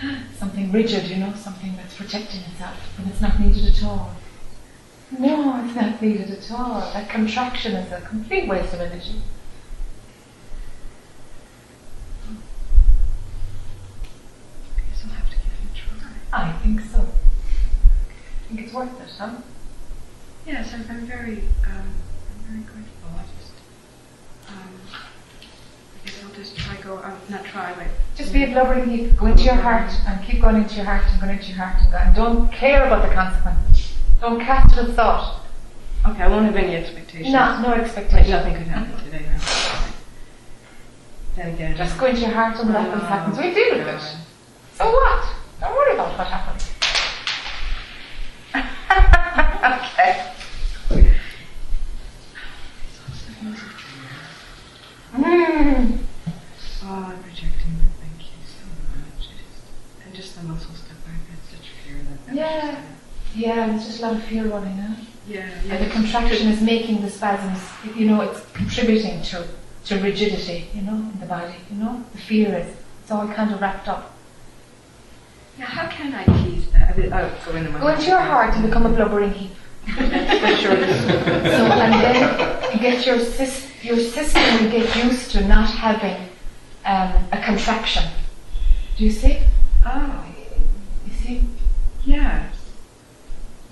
something 0.38 0.72
rigid, 0.72 1.04
you 1.04 1.16
know, 1.16 1.34
something 1.34 1.76
that's 1.76 1.94
protecting 1.94 2.40
itself, 2.50 2.78
and 2.98 3.08
it's 3.08 3.20
not 3.20 3.38
needed 3.38 3.66
at 3.66 3.84
all. 3.84 4.12
No, 5.18 5.62
it's 5.64 5.76
not 5.76 6.00
needed 6.00 6.30
at 6.30 6.50
all. 6.50 6.80
That 6.94 7.10
contraction 7.10 7.72
is 7.76 7.92
a 7.92 8.00
complete 8.00 8.48
waste 8.48 8.72
of 8.72 8.80
energy. 8.80 9.20
I 15.04 15.14
have 15.14 15.30
to 15.30 15.36
give 15.36 15.44
it 15.46 15.70
a 15.70 15.98
try. 16.00 16.10
I 16.32 16.52
think 16.62 16.80
so. 16.80 17.00
I 17.00 18.48
think 18.48 18.60
it's 18.60 18.72
worth 18.72 19.00
it, 19.00 19.08
huh? 19.18 19.34
Yes, 20.46 20.72
I'm, 20.74 20.84
I'm 20.90 21.06
very, 21.06 21.42
um, 21.66 21.94
I'm 22.30 22.40
very 22.48 22.62
grateful. 22.64 23.10
I 23.16 23.22
just, 23.38 23.52
um, 24.48 24.80
I 24.94 26.06
guess 26.06 26.22
I'll 26.24 26.34
just 26.34 26.56
try 26.56 26.74
go, 26.86 26.98
um, 27.02 27.18
not 27.28 27.44
try, 27.44 27.74
Just 28.14 28.32
be 28.32 28.44
a 28.44 28.46
blubbering 28.46 28.88
heap. 28.88 29.16
Go 29.16 29.26
into 29.26 29.42
your 29.42 29.54
heart 29.54 29.92
and 30.06 30.24
keep 30.24 30.40
going 30.40 30.56
into 30.56 30.76
your 30.76 30.84
heart 30.84 31.04
and 31.10 31.20
going 31.20 31.36
into 31.36 31.48
your 31.48 31.56
heart 31.58 31.82
and, 31.82 31.90
go, 31.90 31.98
and 31.98 32.14
don't 32.14 32.52
care 32.52 32.86
about 32.86 33.06
the 33.06 33.14
consequences. 33.14 33.94
Don't 34.20 34.40
cast 34.40 34.76
it 34.76 34.88
a 34.88 34.92
thought. 34.92 35.42
okay. 36.06 36.22
I 36.22 36.28
won't 36.28 36.46
have 36.46 36.56
any 36.56 36.76
expectations. 36.76 37.32
No, 37.32 37.60
no 37.60 37.68
Like 37.68 38.28
nothing 38.28 38.54
could 38.54 38.68
happen 38.68 39.04
today. 39.04 39.26
No. 39.28 39.38
Then 41.36 41.54
again, 41.54 41.76
Just 41.76 41.98
go 41.98 42.06
into 42.06 42.20
your 42.22 42.30
heart 42.30 42.58
and 42.58 42.72
what 42.72 42.80
happens 42.80 43.02
Oh, 43.02 43.06
happens. 43.06 43.38
We 43.38 43.52
deal 43.52 43.78
with 43.78 43.88
it. 43.88 44.16
So 44.74 44.90
what? 44.90 45.26
Don't 45.60 45.74
worry 45.74 45.94
about 45.94 46.16
what 46.16 46.26
happens. 46.28 46.62
okay. 49.92 50.32
Mm. 55.16 55.95
Oh, 56.88 57.12
I'm 57.12 57.20
projecting, 57.20 57.74
but 57.82 57.90
thank 57.98 58.20
you 58.22 58.38
so 58.46 58.62
much. 58.94 59.26
Just, 59.26 60.04
and 60.04 60.14
just 60.14 60.36
the 60.36 60.42
muscle 60.44 60.72
stuff, 60.72 60.96
I've 61.04 61.28
had 61.28 61.38
such 61.50 61.68
fear 61.84 61.96
that. 61.98 62.26
that 62.26 62.34
Yeah. 62.34 62.80
Yeah, 63.34 63.66
there's 63.66 63.86
just 63.86 63.98
a 63.98 64.02
lot 64.02 64.14
of 64.14 64.22
fear 64.22 64.46
running 64.46 64.78
out. 64.78 64.96
Yeah, 65.26 65.40
And 65.40 65.68
yeah. 65.68 65.84
the 65.84 65.90
contraction 65.90 66.46
is 66.46 66.62
making 66.62 67.02
the 67.02 67.10
spasms, 67.10 67.60
you 67.96 68.06
know, 68.06 68.20
it's 68.20 68.40
contributing 68.52 69.20
to, 69.22 69.48
to 69.86 70.00
rigidity, 70.00 70.68
you 70.72 70.82
know, 70.82 70.94
in 70.94 71.18
the 71.18 71.26
body, 71.26 71.56
you 71.70 71.76
know? 71.76 72.04
The 72.12 72.18
fear 72.18 72.56
is, 72.56 72.76
it's 73.02 73.10
all 73.10 73.26
kind 73.26 73.52
of 73.52 73.60
wrapped 73.60 73.88
up. 73.88 74.14
Now, 75.58 75.66
how 75.66 75.88
can 75.88 76.14
I 76.14 76.24
tease 76.44 76.70
that? 76.70 76.96
I 76.96 77.22
oh, 77.22 77.38
go 77.44 77.56
into 77.56 77.70
my 77.72 77.80
Go 77.80 77.88
into 77.88 78.06
your 78.06 78.20
heart 78.20 78.54
and 78.54 78.64
become 78.64 78.86
a 78.86 78.90
blubbering 78.90 79.32
heap. 79.32 79.50
For 79.86 80.56
sure. 80.56 80.76
So, 80.76 81.66
and 81.66 81.92
then 81.94 82.72
you 82.72 82.78
get 82.78 83.04
your, 83.04 83.18
sys- 83.18 83.82
your 83.82 83.98
system 83.98 84.42
will 84.62 84.70
get 84.70 85.04
used 85.04 85.32
to 85.32 85.46
not 85.48 85.68
having 85.68 86.28
um, 86.86 87.12
a 87.32 87.42
contraction. 87.44 88.04
Do 88.96 89.04
you 89.04 89.10
see? 89.10 89.40
Oh, 89.84 90.24
You 91.06 91.12
see? 91.12 91.44
yes. 92.04 92.54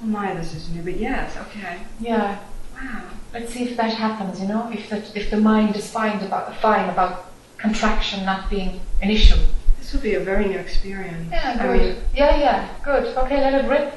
Oh 0.02 0.06
my, 0.06 0.34
this 0.34 0.54
is 0.54 0.68
new, 0.70 0.82
but 0.82 0.98
yes, 0.98 1.36
okay. 1.36 1.78
Yeah. 2.00 2.38
Wow. 2.74 3.02
Let's 3.32 3.52
see 3.52 3.64
if 3.64 3.76
that 3.76 3.94
happens, 3.94 4.40
you 4.40 4.48
know, 4.48 4.70
if 4.70 4.90
the, 4.90 4.98
if 5.18 5.30
the 5.30 5.36
mind 5.38 5.76
is 5.76 5.90
fine 5.90 6.20
about, 6.20 6.54
fine 6.60 6.88
about 6.90 7.26
contraction 7.56 8.24
not 8.26 8.50
being 8.50 8.80
an 9.00 9.10
issue. 9.10 9.36
This 9.78 9.92
will 9.92 10.00
be 10.00 10.14
a 10.14 10.20
very 10.20 10.46
new 10.46 10.58
experience. 10.58 11.28
Yeah, 11.30 11.56
I 11.58 11.66
good. 11.66 11.80
mean, 11.96 12.04
yeah, 12.14 12.36
yeah, 12.38 12.68
good. 12.84 13.16
Okay, 13.16 13.40
let 13.40 13.64
it 13.64 13.68
rip. 13.68 13.94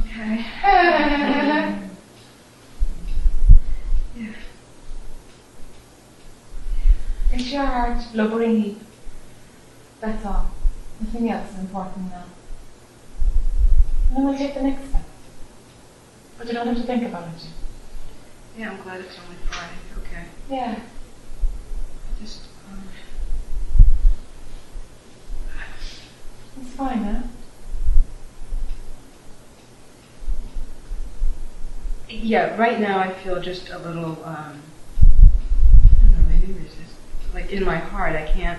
okay. 0.00 0.36
yeah. 0.62 1.78
Yeah. 4.16 4.32
Into 7.36 7.50
your 7.50 7.66
heart, 7.66 8.02
blubbering 8.14 8.62
heap. 8.62 8.80
That's 10.00 10.24
all. 10.24 10.50
Nothing 11.02 11.30
else 11.30 11.52
is 11.52 11.58
important 11.58 12.08
now. 12.10 12.24
And 14.08 14.16
then 14.16 14.24
we'll 14.24 14.38
take 14.38 14.54
the 14.54 14.62
next 14.62 14.88
step. 14.88 15.02
But 16.38 16.46
you 16.46 16.54
don't 16.54 16.66
have 16.66 16.78
to 16.78 16.82
think 16.84 17.02
about 17.02 17.28
it. 17.28 17.46
Yeah, 18.58 18.70
I'm 18.70 18.82
glad 18.82 19.00
it's 19.00 19.18
only 19.22 19.36
Friday. 19.50 19.74
Okay. 19.98 20.24
Yeah. 20.48 20.78
I 20.78 22.22
just, 22.24 22.40
um, 22.70 22.82
It's 26.62 26.70
fine, 26.70 27.04
huh? 27.04 27.22
yeah, 32.08 32.56
right 32.56 32.80
now 32.80 32.98
I 32.98 33.12
feel 33.12 33.42
just 33.42 33.68
a 33.68 33.78
little, 33.78 34.24
um, 34.24 34.62
I 34.64 35.98
don't 36.00 36.12
know, 36.12 36.28
maybe 36.30 36.52
resist. 36.54 36.76
Like 37.36 37.52
in 37.52 37.64
my 37.64 37.76
heart, 37.76 38.16
I 38.16 38.24
can't, 38.26 38.58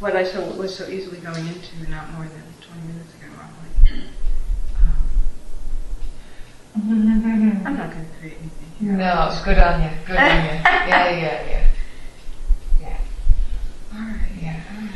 what 0.00 0.16
I 0.16 0.24
so, 0.24 0.44
was 0.50 0.74
so 0.74 0.88
easily 0.88 1.18
going 1.18 1.46
into 1.46 1.88
not 1.88 2.10
more 2.10 2.24
than 2.24 2.42
20 2.60 2.88
minutes 2.88 3.14
ago, 3.14 3.26
I'm 3.40 3.54
like, 3.62 4.02
um, 6.74 7.62
I'm 7.64 7.76
not 7.76 7.92
going 7.92 8.04
to 8.04 8.16
create 8.18 8.36
anything 8.40 8.72
here. 8.80 8.94
No, 8.94 9.28
it's 9.30 9.40
good 9.44 9.58
on 9.58 9.80
you. 9.80 9.90
Good 10.06 10.16
on 10.16 10.26
you. 10.26 10.50
Yeah, 10.50 10.88
yeah, 10.88 11.48
yeah. 11.48 11.66
Yeah. 12.80 12.96
All 13.94 14.00
right. 14.00 14.32
Yeah. 14.42 14.60
All 14.74 14.82
right. 14.82 14.90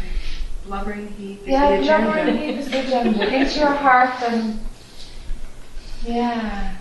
Blubbering 0.65 1.07
heap 1.13 1.43
is 1.43 1.47
Yeah, 1.47 1.81
blubbering 1.83 2.37
heap 2.37 2.57
is 2.57 2.69
the 2.69 2.81
agenda. 2.81 3.33
Into 3.33 3.61
your 3.61 3.75
heart 3.75 4.21
and 4.25 4.59
yeah. 6.05 6.79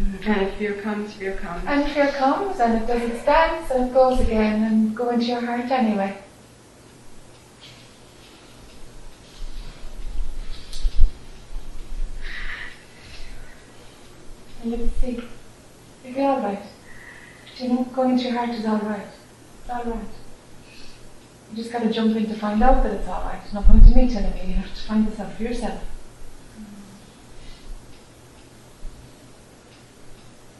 And 0.00 0.42
if 0.42 0.54
fear 0.54 0.74
comes, 0.80 1.12
fear 1.14 1.36
comes. 1.36 1.64
And 1.66 1.90
fear 1.92 2.10
comes 2.12 2.58
and 2.60 2.82
it 2.82 2.86
does 2.86 3.02
its 3.02 3.24
dance 3.24 3.70
and 3.70 3.90
it 3.90 3.94
goes 3.94 4.20
again 4.20 4.62
and 4.62 4.96
go 4.96 5.10
into 5.10 5.26
your 5.26 5.40
heart 5.40 5.70
anyway. 5.70 6.22
And 14.62 14.72
let's 14.72 14.96
see. 14.96 15.22
You'll 16.04 16.14
be 16.14 16.20
alright. 16.20 16.62
You 17.56 17.68
know, 17.68 17.84
going 17.84 18.12
into 18.12 18.24
your 18.24 18.38
heart 18.38 18.50
is 18.50 18.64
alright. 18.64 19.06
It's 19.60 19.70
alright. 19.70 20.08
You 21.50 21.56
just 21.56 21.72
gotta 21.72 21.90
jump 21.90 22.16
in 22.16 22.26
to 22.26 22.34
find 22.34 22.62
out 22.62 22.82
that 22.82 22.92
it's 22.92 23.08
alright. 23.08 23.40
It's 23.44 23.52
not 23.52 23.66
going 23.66 23.80
to 23.80 23.96
me 23.96 24.08
telling 24.08 24.36
you, 24.38 24.48
you 24.48 24.54
have 24.54 24.74
to 24.74 24.82
find 24.82 25.06
this 25.06 25.18
out 25.18 25.32
for 25.32 25.42
yourself. 25.42 25.82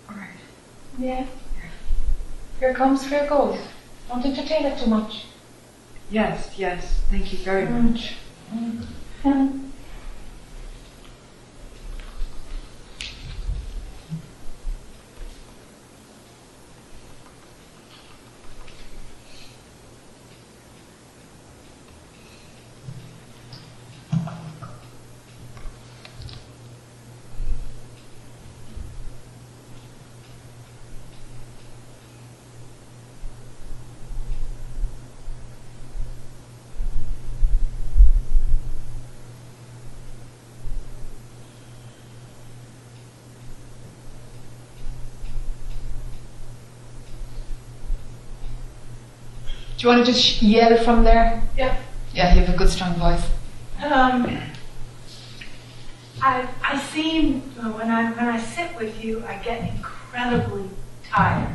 All 0.09 0.17
right. 0.17 0.29
Yeah. 1.00 1.25
Here 2.59 2.75
comes, 2.75 3.07
fear 3.07 3.26
goes. 3.26 3.59
Don't 4.09 4.25
entertain 4.25 4.66
it 4.66 4.78
too 4.78 4.87
much. 4.90 5.25
Yes, 6.11 6.59
yes. 6.59 7.00
Thank 7.09 7.33
you 7.33 7.38
very 7.38 7.66
Mm. 7.66 7.92
much. 7.92 8.14
Mm. 9.25 9.60
Do 49.81 49.89
you 49.89 49.95
want 49.95 50.05
to 50.05 50.13
just 50.13 50.43
yell 50.43 50.77
from 50.85 51.05
there? 51.05 51.43
Yeah. 51.57 51.75
Yeah, 52.13 52.35
you 52.35 52.43
have 52.43 52.55
a 52.55 52.59
good 52.59 52.69
strong 52.69 52.93
voice. 52.97 53.25
Um, 53.83 54.39
I, 56.21 56.47
I 56.63 56.79
seem, 56.79 57.41
when 57.41 57.91
I, 57.91 58.11
when 58.11 58.29
I 58.29 58.39
sit 58.39 58.77
with 58.77 59.03
you, 59.03 59.25
I 59.27 59.37
get 59.37 59.75
incredibly 59.75 60.69
tired. 61.09 61.55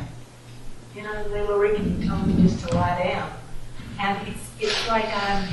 You 0.96 1.04
know, 1.04 1.24
little 1.30 1.56
Ricky 1.56 2.04
told 2.04 2.26
me 2.26 2.42
just 2.42 2.66
to 2.66 2.74
lie 2.74 3.00
down. 3.00 3.30
And 4.00 4.26
it's, 4.26 4.50
it's 4.58 4.88
like 4.88 5.04
I'm, 5.04 5.48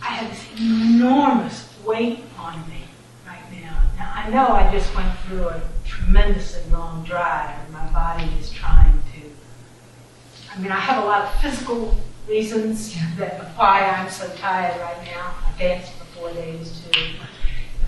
I 0.00 0.10
have 0.10 0.30
this 0.30 0.46
enormous 0.60 1.74
weight 1.84 2.20
on 2.38 2.60
me 2.68 2.84
right 3.26 3.42
now. 3.50 3.82
Now, 3.98 4.12
I 4.14 4.30
know 4.30 4.46
I 4.46 4.70
just 4.70 4.94
went 4.94 5.12
through 5.26 5.48
a 5.48 5.60
tremendously 5.84 6.62
long 6.70 7.02
drive 7.02 7.50
and 7.64 7.72
my 7.72 7.84
body 7.88 8.30
is 8.38 8.48
trying 8.52 8.92
to, 8.92 10.43
I 10.54 10.60
mean, 10.60 10.70
I 10.70 10.78
have 10.78 11.02
a 11.02 11.06
lot 11.06 11.22
of 11.22 11.40
physical 11.40 11.96
reasons 12.28 12.94
that 13.18 13.40
why 13.56 13.80
I'm 13.80 14.08
so 14.08 14.28
tired 14.36 14.80
right 14.80 15.04
now. 15.04 15.34
I 15.46 15.58
danced 15.58 15.92
for 15.94 16.04
four 16.04 16.32
days 16.32 16.80
too, 16.92 17.00
you 17.00 17.14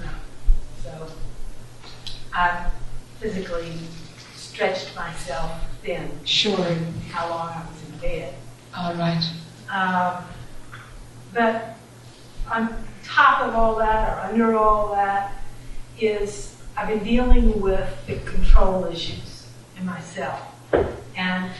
know. 0.05 0.11
So 0.83 1.09
I've 2.35 2.73
physically 3.21 3.73
stretched 4.35 4.95
myself 4.97 5.53
thin 5.83 6.11
Sure. 6.25 6.57
how 7.13 7.29
long 7.31 7.49
I 7.51 7.63
was 7.71 7.83
in 7.89 7.99
bed. 7.99 8.35
All 8.77 8.95
right. 8.95 9.25
Um, 9.73 10.25
but 11.33 11.77
on 12.51 12.85
top 13.05 13.43
of 13.43 13.55
all 13.55 13.77
that, 13.77 14.09
or 14.19 14.21
under 14.33 14.57
all 14.57 14.93
that, 14.95 15.33
is 16.01 16.57
I've 16.77 16.89
been 16.89 17.05
dealing 17.05 17.61
with 17.61 17.89
the 18.07 18.17
control 18.17 18.85
issues 18.87 19.47
in 19.79 19.87
myself. 19.87 20.41
And 21.17 21.51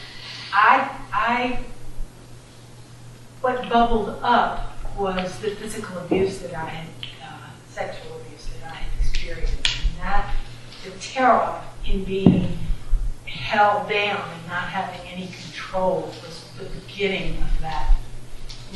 I, 0.53 0.86
I, 1.27 1.59
what 3.41 3.67
bubbled 3.67 4.17
up 4.23 4.77
was 4.97 5.37
the 5.39 5.49
physical 5.51 5.97
abuse 5.97 6.39
that 6.39 6.53
I 6.53 6.65
had, 6.69 6.87
uh, 7.21 7.49
sexual 7.69 8.15
abuse 8.21 8.47
that 8.61 8.71
I 8.71 8.75
had 8.75 8.87
experienced. 8.97 9.53
And 9.91 9.99
that, 9.99 10.33
the 10.85 10.91
terror 11.01 11.61
in 11.85 12.05
being 12.05 12.57
held 13.25 13.89
down 13.89 14.21
and 14.21 14.47
not 14.47 14.69
having 14.69 15.05
any 15.09 15.27
control 15.27 16.13
was 16.23 16.45
the 16.57 16.63
beginning 16.79 17.41
of 17.41 17.59
that. 17.59 17.93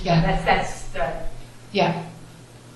Yeah. 0.04 0.22
That's, 0.22 0.44
that's 0.44 0.82
the 0.90 1.14
Yeah. 1.72 2.04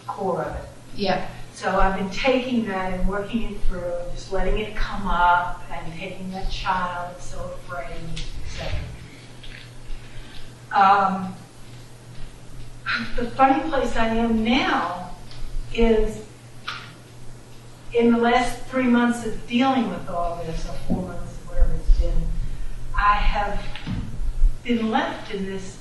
core 0.08 0.42
of 0.44 0.56
it. 0.56 0.70
Yeah. 0.96 1.28
So 1.54 1.78
I've 1.78 1.98
been 1.98 2.10
taking 2.12 2.66
that 2.68 2.94
and 2.94 3.06
working 3.10 3.54
it 3.54 3.60
through, 3.68 3.92
just 4.14 4.32
letting 4.32 4.58
it 4.58 4.74
come 4.78 5.06
up 5.08 5.62
and 5.70 5.94
taking 6.00 6.32
that 6.32 6.50
child 6.50 7.14
that's 7.14 7.26
so 7.30 7.44
afraid, 7.68 7.98
etc. 8.46 8.72
Um, 10.76 11.34
the 13.16 13.32
funny 13.32 13.64
place 13.70 13.96
I 13.96 14.08
am 14.08 14.44
now 14.44 15.12
is 15.74 16.22
in 17.94 18.12
the 18.12 18.18
last 18.18 18.62
three 18.66 18.84
months 18.84 19.26
of 19.26 19.48
dealing 19.48 19.90
with 19.90 20.10
all 20.10 20.44
this, 20.44 20.68
or 20.68 20.74
four 20.86 21.02
months, 21.04 21.32
whatever 21.48 21.74
it's 21.76 21.98
been, 21.98 22.28
I 22.94 23.14
have 23.14 23.66
been 24.64 24.92
left 24.92 25.34
in 25.34 25.46
this 25.46 25.78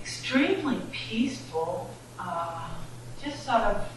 extremely 0.00 0.80
peaceful, 0.92 1.90
uh, 2.20 2.68
just 3.24 3.44
sort 3.44 3.62
of 3.62 3.88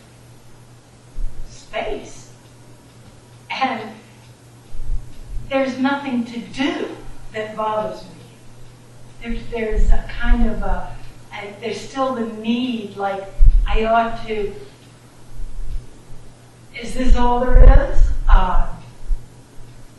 space. 1.48 2.34
And 3.52 3.92
there's 5.50 5.78
nothing 5.78 6.26
to 6.26 6.40
do 6.40 6.98
that 7.34 7.56
bothers 7.56 8.02
me. 8.06 8.15
There's, 9.26 9.48
there's 9.48 9.90
a 9.90 10.06
kind 10.08 10.48
of 10.48 10.62
a, 10.62 10.96
there's 11.60 11.82
still 11.82 12.14
the 12.14 12.28
need, 12.44 12.96
like, 12.96 13.24
I 13.66 13.86
ought 13.86 14.24
to, 14.28 14.54
is 16.80 16.94
this 16.94 17.16
all 17.16 17.40
there 17.40 17.90
is? 17.90 18.00
Uh, 18.30 18.72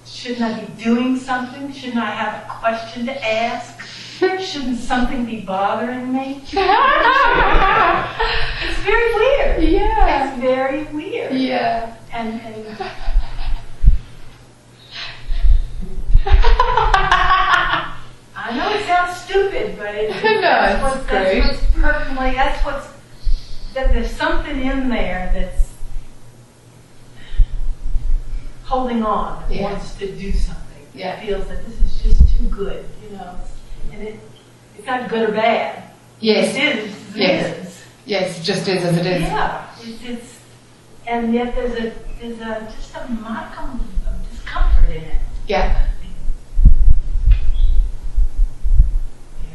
shouldn't 0.07 0.43
I 0.43 0.61
be 0.61 0.81
doing 0.81 1.17
something? 1.17 1.73
Shouldn't 1.73 1.99
I 1.99 2.13
have 2.13 2.45
a 2.45 2.47
question 2.61 3.07
to 3.07 3.27
ask? 3.27 3.81
Shouldn't 4.21 4.79
something 4.79 5.25
be 5.25 5.41
bothering 5.41 6.13
me? 6.13 6.45
It's 8.63 8.79
very 8.85 9.15
weird. 9.15 9.63
Yeah. 9.65 10.31
It's 10.31 10.41
very 10.41 10.85
weird. 10.85 11.35
Yeah. 11.35 11.97
And, 12.13 12.41
and 12.43 12.79
I 18.49 18.57
know 18.57 18.71
it 18.73 18.85
sounds 18.87 19.17
stupid, 19.23 19.77
but 19.77 19.93
it, 19.95 20.11
No, 20.25 20.41
that's, 20.41 20.75
it's 20.75 20.83
what's, 20.83 21.07
great. 21.11 21.43
that's 21.43 21.61
what's 21.63 21.75
personally, 21.75 22.31
that's 22.35 22.65
what's, 22.65 22.87
that 23.75 23.93
there's 23.93 24.11
something 24.11 24.61
in 24.63 24.89
there 24.89 25.31
that's 25.35 25.73
holding 28.65 29.03
on, 29.03 29.43
that 29.49 29.57
Yeah. 29.57 29.63
wants 29.65 29.95
to 29.97 30.07
do 30.15 30.33
something. 30.33 30.63
Yeah. 30.95 31.21
Feels 31.25 31.47
that 31.49 31.65
this 31.67 31.81
is 31.81 32.03
just 32.03 32.39
too 32.39 32.49
good, 32.49 32.85
you 33.03 33.17
know, 33.17 33.35
and 33.93 34.03
it, 34.03 34.21
it's 34.79 34.87
not 34.87 35.09
good 35.09 35.29
or 35.29 35.33
bad. 35.33 35.91
Yes. 36.21 36.55
It 36.55 36.79
is, 36.79 36.95
it 37.15 37.21
Yes. 37.21 37.59
is. 37.67 37.85
Yes. 38.07 38.39
It 38.41 38.43
just 38.45 38.69
is 38.69 38.85
as 38.85 38.97
it 38.97 39.07
is. 39.07 39.23
Yeah, 39.23 39.67
it's, 39.81 40.03
it's, 40.05 40.39
and 41.07 41.35
yet 41.35 41.55
there's 41.55 41.73
a, 41.75 41.93
there's 42.21 42.41
a, 42.41 42.73
just 42.77 42.95
a 42.95 43.09
modicum 43.11 43.81
of 44.07 44.31
discomfort 44.31 44.89
in 44.91 45.03
it. 45.03 45.19
Yeah. 45.49 45.89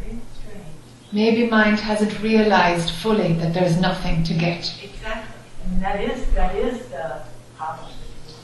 Very 0.03 0.19
strange. 0.39 0.65
Maybe 1.11 1.49
mind 1.49 1.79
hasn't 1.79 2.21
realized 2.21 2.91
fully 2.91 3.33
that 3.33 3.53
there's 3.53 3.77
nothing 3.77 4.23
to 4.23 4.33
get. 4.33 4.73
Exactly. 4.81 5.35
And 5.65 5.81
that 5.81 6.01
is, 6.01 6.25
that 6.31 6.55
is 6.55 6.87
the 6.87 7.21
problem. 7.57 7.91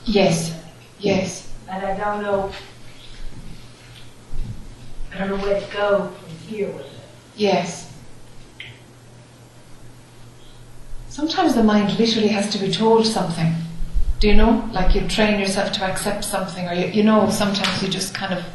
Yes. 0.06 0.54
Yes. 1.00 1.54
And 1.70 1.86
I 1.86 1.98
don't 1.98 2.22
know, 2.22 2.52
I 5.14 5.18
don't 5.18 5.30
know 5.30 5.38
where 5.38 5.60
to 5.60 5.74
go 5.74 6.08
from 6.10 6.30
here 6.48 6.68
with 6.68 6.86
it. 6.86 6.92
Yes. 7.36 7.94
Sometimes 11.10 11.56
the 11.56 11.64
mind 11.64 11.98
literally 11.98 12.28
has 12.28 12.50
to 12.52 12.60
be 12.60 12.72
told 12.72 13.06
something. 13.06 13.56
Do 14.20 14.28
you 14.28 14.36
know? 14.36 14.70
Like 14.72 14.94
you 14.96 15.08
train 15.08 15.40
yourself 15.40 15.72
to 15.74 15.84
accept 15.84 16.24
something, 16.24 16.68
or 16.68 16.74
you, 16.74 16.88
you 16.88 17.04
know, 17.04 17.30
sometimes 17.30 17.82
you 17.82 17.90
just 17.90 18.14
kind 18.14 18.34
of. 18.34 18.46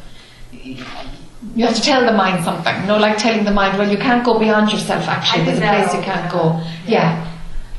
You 1.55 1.65
have 1.65 1.75
to 1.75 1.81
tell 1.81 2.05
the 2.05 2.13
mind 2.13 2.43
something. 2.43 2.75
You 2.81 2.87
know, 2.87 2.97
like 2.97 3.17
telling 3.17 3.43
the 3.45 3.51
mind, 3.51 3.77
well, 3.77 3.89
you 3.89 3.97
can't 3.97 4.23
go 4.25 4.39
beyond 4.39 4.71
yourself, 4.71 5.07
actually. 5.07 5.45
There's 5.45 5.59
a 5.59 5.61
place 5.61 5.93
you 5.93 6.01
can't 6.01 6.31
go. 6.31 6.61
Yeah. 6.87 7.29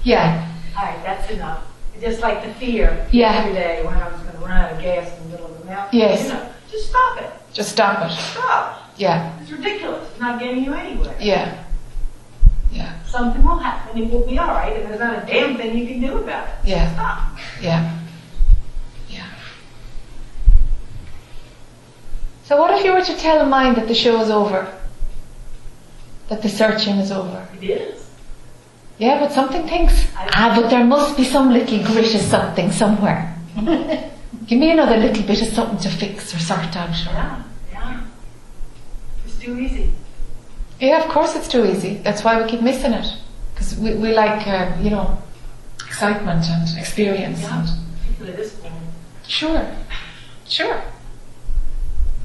Yeah. 0.05 0.49
All 0.77 0.85
right, 0.85 1.03
that's 1.03 1.31
enough. 1.31 1.65
Just 2.01 2.21
like 2.21 2.45
the 2.45 2.53
fear 2.55 3.07
Yeah. 3.11 3.33
yesterday 3.33 3.85
when 3.85 3.97
I 3.97 4.09
was 4.09 4.21
going 4.21 4.33
to 4.35 4.39
run 4.39 4.51
out 4.53 4.73
of 4.73 4.81
gas 4.81 5.17
in 5.17 5.25
the 5.25 5.29
middle 5.31 5.47
of 5.47 5.59
the 5.59 5.65
mountain. 5.65 5.99
Yes. 5.99 6.23
You 6.25 6.29
know, 6.35 6.49
just 6.71 6.89
stop 6.91 7.21
it. 7.21 7.31
Just 7.53 7.71
stop 7.73 8.11
it. 8.11 8.15
Stop. 8.15 8.93
Yeah. 8.97 9.39
It's 9.41 9.51
ridiculous. 9.51 10.09
It's 10.11 10.21
not 10.21 10.39
getting 10.39 10.63
you 10.65 10.75
anywhere. 10.75 11.17
Yeah. 11.21 11.65
Yeah. 12.71 12.93
Something 13.05 13.43
will 13.43 13.59
happen. 13.59 14.01
It 14.03 14.11
will 14.11 14.27
be 14.27 14.39
all 14.39 14.49
right, 14.49 14.77
and 14.77 14.91
there's 14.91 15.01
not 15.01 15.23
a 15.23 15.27
damn 15.27 15.57
thing 15.57 15.77
you 15.79 15.87
can 15.87 16.01
do 16.01 16.19
about 16.19 16.49
it. 16.49 16.55
Yeah. 16.65 16.93
Stop. 16.95 17.39
Yeah. 17.63 17.99
So 22.45 22.59
what 22.59 22.79
if 22.79 22.85
you 22.85 22.93
were 22.93 23.05
to 23.05 23.17
tell 23.17 23.41
a 23.41 23.47
mind 23.47 23.77
that 23.77 23.89
the 23.89 23.95
show 23.95 24.21
is 24.21 24.31
over? 24.31 24.71
That 26.29 26.43
the 26.43 26.49
searching 26.49 26.97
is 26.97 27.11
over? 27.11 27.49
It 27.61 27.71
is. 27.71 28.07
Yeah, 28.99 29.19
but 29.19 29.33
something 29.33 29.67
thinks, 29.67 30.07
ah, 30.15 30.53
but 30.55 30.69
there 30.69 30.85
must 30.85 31.17
be 31.17 31.25
some 31.25 31.53
little 31.53 31.83
grit 31.85 32.15
of 32.15 32.21
something 32.21 32.71
somewhere. 32.71 33.35
Give 34.47 34.59
me 34.59 34.71
another 34.71 34.97
little 34.97 35.25
bit 35.25 35.41
of 35.41 35.49
something 35.49 35.79
to 35.79 35.89
fix 35.89 36.35
or 36.35 36.39
sort 36.39 36.77
out. 36.77 36.91
Or... 36.91 37.13
Yeah, 37.13 37.43
yeah. 37.73 38.05
It's 39.25 39.39
too 39.39 39.59
easy. 39.59 39.93
Yeah, 40.81 41.03
of 41.03 41.11
course 41.11 41.35
it's 41.35 41.49
too 41.49 41.65
easy. 41.65 41.95
That's 42.05 42.23
why 42.23 42.41
we 42.41 42.49
keep 42.49 42.61
missing 42.61 42.93
it. 42.93 43.07
Because 43.55 43.77
we, 43.79 43.95
we 43.95 44.13
like, 44.13 44.47
uh, 44.47 44.77
you 44.81 44.91
know, 44.91 45.23
excitement 45.87 46.45
and 46.47 46.79
experience. 46.79 47.41
Yeah. 47.41 47.61
And 47.61 47.69
People 48.07 48.29
at 48.29 48.37
this 48.37 48.53
point. 48.55 48.75
Sure, 49.27 49.67
sure. 50.47 50.83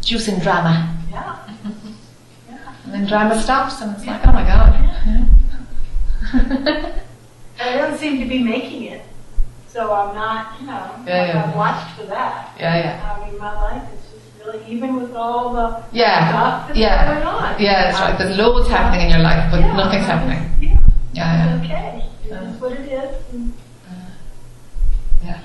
Juicing 0.10 0.42
drama. 0.42 0.74
Yeah. 1.12 1.38
Yeah. 2.50 2.74
And 2.86 2.94
then 2.94 3.06
drama 3.06 3.40
stops 3.40 3.80
and 3.82 3.96
it's 3.96 4.06
like, 4.08 4.26
oh 4.26 4.32
my 4.32 4.44
god. 4.44 4.74
And 6.34 7.70
I 7.70 7.76
don't 7.78 7.96
seem 8.00 8.20
to 8.20 8.26
be 8.26 8.42
making 8.42 8.84
it. 8.84 9.06
So 9.68 9.94
I'm 9.94 10.16
not, 10.16 10.60
you 10.60 10.66
know, 10.66 10.96
Yeah, 11.06 11.28
yeah. 11.28 11.44
I've 11.46 11.56
watched 11.56 11.96
for 11.96 12.06
that. 12.08 12.56
Yeah, 12.60 12.76
yeah. 12.78 13.16
I 13.22 13.30
mean, 13.30 13.38
my 13.38 13.54
life 13.62 13.84
is 13.94 14.00
just 14.12 14.26
really, 14.44 14.66
even 14.66 14.96
with 15.00 15.14
all 15.14 15.54
the 15.54 15.84
Yeah, 15.92 16.30
stuff 16.30 16.68
that's 16.70 16.80
yeah. 16.80 17.14
going 17.14 17.28
on. 17.28 17.62
Yeah, 17.62 17.84
that's 17.92 18.00
right. 18.02 18.18
There's 18.18 18.36
loads 18.36 18.68
happening 18.68 19.06
in 19.06 19.10
your 19.12 19.20
life, 19.20 19.52
but 19.52 19.60
Yeah, 19.60 19.76
nothing's 19.76 20.10
I'm 20.10 20.28
happening. 20.28 20.42
Yeah, 20.60 20.80
Yeah, 21.14 21.56
it's 21.56 21.66
okay. 21.66 22.10
It 22.24 22.30
Yeah. 22.30 22.50
is 22.50 22.60
what 22.62 22.72
it 22.72 22.92
is, 22.92 23.16
and 23.34 23.54
yeah. 25.24 25.42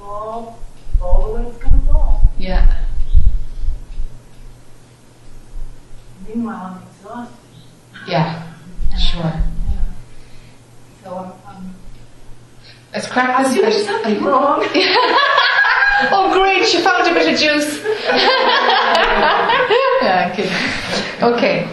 all, 0.00 0.60
all 1.02 1.26
the 1.34 1.40
way 1.42 1.48
it's 1.48 1.58
gonna. 1.58 2.20
Yeah. 2.38 2.83
Meanwhile, 6.28 6.80
I'm 6.80 6.82
exhausted. 6.88 7.36
Yeah, 8.06 8.54
sure. 8.98 9.32
So 11.02 11.16
I'm, 11.16 11.56
I'm 11.56 11.74
Let's 12.94 13.08
crack 13.08 13.44
this. 13.44 13.58
I 13.58 13.70
something 13.70 14.22
wrong. 14.22 14.60
oh, 16.12 16.30
great! 16.32 16.64
She 16.66 16.78
found 16.80 17.08
a 17.08 17.12
bit 17.12 17.32
of 17.32 17.38
juice. 17.40 17.82
yeah, 20.02 20.28
I'm 20.28 20.36
kidding. 20.36 20.52
Okay. 21.20 21.68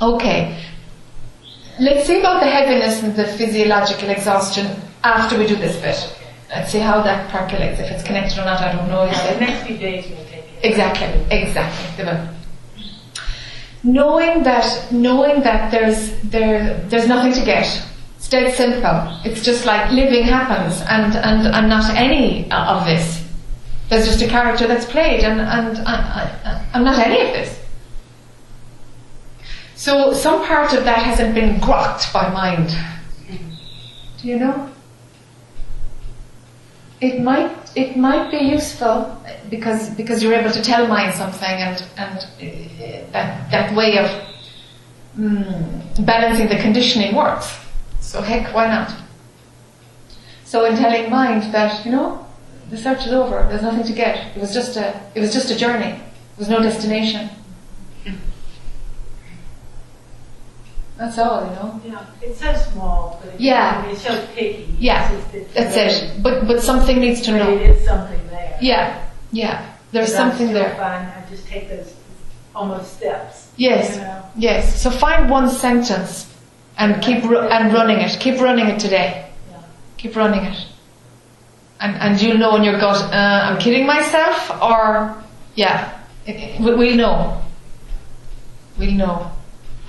Okay. 0.00 0.56
Let's 1.78 2.06
see 2.06 2.20
about 2.20 2.40
the 2.40 2.46
heaviness 2.46 3.02
and 3.02 3.14
the 3.14 3.26
physiological 3.26 4.08
exhaustion 4.08 4.74
after 5.04 5.36
we 5.38 5.46
do 5.46 5.56
this 5.56 5.76
bit. 5.76 6.16
Let's 6.48 6.72
see 6.72 6.78
how 6.78 7.02
that 7.02 7.30
percolates. 7.30 7.78
If 7.78 7.90
it's 7.90 8.02
connected 8.02 8.38
or 8.38 8.46
not, 8.46 8.62
I 8.62 8.72
don't 8.74 8.88
know. 8.88 9.02
Is 9.04 9.12
yeah, 9.18 9.34
the 9.34 9.40
next 9.40 9.66
few 9.66 9.76
days 9.76 10.08
will 10.08 10.24
take 10.24 10.44
it. 10.44 10.64
Exactly. 10.64 11.06
Exactly. 11.30 12.14
Knowing 13.82 14.42
that, 14.42 14.92
knowing 14.92 15.42
that 15.42 15.70
there's 15.70 16.18
there 16.20 16.78
there's 16.88 17.08
nothing 17.08 17.32
to 17.32 17.44
get. 17.44 17.86
It's 18.16 18.28
dead 18.28 18.54
simple. 18.54 19.18
It's 19.24 19.42
just 19.42 19.64
like 19.64 19.90
living 19.90 20.24
happens, 20.24 20.82
and 20.82 21.16
and 21.16 21.46
and 21.46 21.68
not 21.68 21.94
any 21.96 22.50
uh, 22.50 22.76
of 22.76 22.84
this. 22.84 23.26
There's 23.88 24.06
just 24.06 24.22
a 24.22 24.28
character 24.28 24.66
that's 24.66 24.84
played, 24.84 25.24
and 25.24 25.40
and 25.40 25.78
I, 25.86 25.94
I, 26.44 26.66
I'm 26.74 26.84
not 26.84 26.98
any 26.98 27.26
of 27.26 27.32
this. 27.32 27.58
So 29.74 30.12
some 30.12 30.44
part 30.44 30.74
of 30.74 30.84
that 30.84 30.98
hasn't 30.98 31.34
been 31.34 31.58
grokked 31.58 32.12
by 32.12 32.28
mind. 32.28 32.76
Do 34.20 34.28
you 34.28 34.38
know? 34.38 34.70
It 37.00 37.22
might 37.22 37.50
it 37.74 37.96
might 37.96 38.30
be 38.30 38.38
useful 38.38 39.22
because 39.48 39.90
because 39.90 40.22
you're 40.22 40.34
able 40.34 40.50
to 40.50 40.62
tell 40.62 40.86
mind 40.86 41.14
something 41.14 41.56
and 41.66 41.82
and 41.96 42.18
uh, 42.18 43.12
that 43.12 43.50
that 43.50 43.74
way 43.74 43.98
of 43.98 44.10
mm, 45.16 46.04
balancing 46.04 46.48
the 46.48 46.56
conditioning 46.56 47.14
works. 47.14 47.58
So 48.00 48.20
heck, 48.20 48.54
why 48.54 48.66
not? 48.66 48.94
So 50.44 50.64
in 50.66 50.76
telling 50.76 51.10
mind 51.10 51.54
that 51.54 51.84
you 51.86 51.92
know 51.92 52.26
the 52.70 52.76
search 52.76 53.06
is 53.06 53.12
over, 53.12 53.46
there's 53.48 53.62
nothing 53.62 53.84
to 53.84 53.92
get. 53.92 54.36
It 54.36 54.40
was 54.40 54.52
just 54.52 54.76
a 54.76 55.00
it 55.14 55.20
was 55.20 55.32
just 55.32 55.50
a 55.50 55.56
journey. 55.56 55.92
There 55.92 56.38
was 56.38 56.48
no 56.48 56.60
destination. 56.60 57.30
That's 61.00 61.16
all, 61.18 61.44
you 61.46 61.50
know. 61.58 61.80
Yeah, 61.82 62.04
it's 62.20 62.40
so 62.40 62.52
small, 62.72 63.18
but 63.22 63.32
it's, 63.32 63.40
Yeah. 63.40 63.86
it's 63.86 64.02
so 64.02 64.14
picky. 64.34 64.66
Yeah, 64.78 65.10
It's 65.12 65.34
it's 65.34 65.54
That's 65.54 65.76
really- 65.76 66.08
it. 66.16 66.22
But 66.22 66.46
but 66.46 66.62
something 66.62 67.00
needs 67.00 67.20
to 67.22 67.30
know. 67.32 67.48
it 67.56 67.62
is 67.70 67.86
something 67.86 68.20
there. 68.30 68.58
Yeah, 68.60 68.98
yeah. 69.32 69.62
There's 69.92 70.14
something 70.14 70.52
there. 70.52 70.74
Fine. 70.76 71.06
I 71.16 71.20
just 71.30 71.48
take 71.48 71.64
those 71.70 71.94
almost 72.54 72.88
steps. 72.98 73.48
Yes, 73.56 73.96
You 73.96 74.02
know? 74.02 74.22
yes. 74.36 74.62
So 74.82 74.90
find 74.90 75.30
one 75.30 75.48
sentence 75.48 76.26
and 76.76 77.00
keep 77.02 77.24
ru- 77.24 77.48
and 77.56 77.72
running 77.72 77.98
it. 78.06 78.12
Keep 78.20 78.36
running 78.40 78.66
it 78.68 78.78
today. 78.78 79.08
Yeah. 79.50 79.56
Keep 79.96 80.16
running 80.16 80.44
it. 80.52 80.58
And 81.80 81.96
and 81.96 82.20
you'll 82.20 82.36
know 82.44 82.56
in 82.56 82.62
your 82.62 82.78
gut. 82.78 83.00
Uh, 83.10 83.40
I'm 83.46 83.58
kidding 83.58 83.86
myself, 83.86 84.36
or 84.60 85.16
yeah, 85.54 85.78
it, 86.26 86.36
it, 86.36 86.60
we- 86.60 86.74
we'll 86.80 86.96
know. 86.96 87.40
We'll 88.78 88.92
know. 89.02 89.30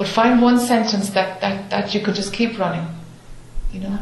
But 0.02 0.08
find 0.08 0.42
one 0.42 0.58
sentence 0.60 1.12
that, 1.12 1.42
that, 1.42 1.70
that 1.70 1.94
you 1.94 2.02
could 2.02 2.16
just 2.16 2.34
keep 2.34 2.58
running. 2.58 2.88
You 3.72 3.82
know. 3.82 4.00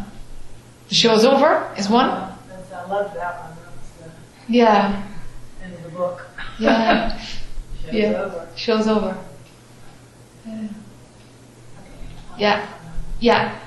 The 0.87 0.95
show's 0.95 1.25
over 1.25 1.69
is 1.77 1.89
one. 1.89 2.07
That's, 2.47 2.71
I 2.71 2.85
love 2.85 3.13
that 3.15 3.41
one. 3.41 3.57
That's 3.99 4.13
Yeah, 4.47 5.03
end 5.61 5.73
of 5.73 5.83
the 5.83 5.89
book. 5.89 6.25
yeah. 6.57 7.19
Show's 7.83 7.93
Yeah. 7.93 8.11
over. 8.13 8.47
Show's 8.55 8.87
over. 8.87 9.17
Yeah. 12.37 12.65
Yeah. 13.19 13.59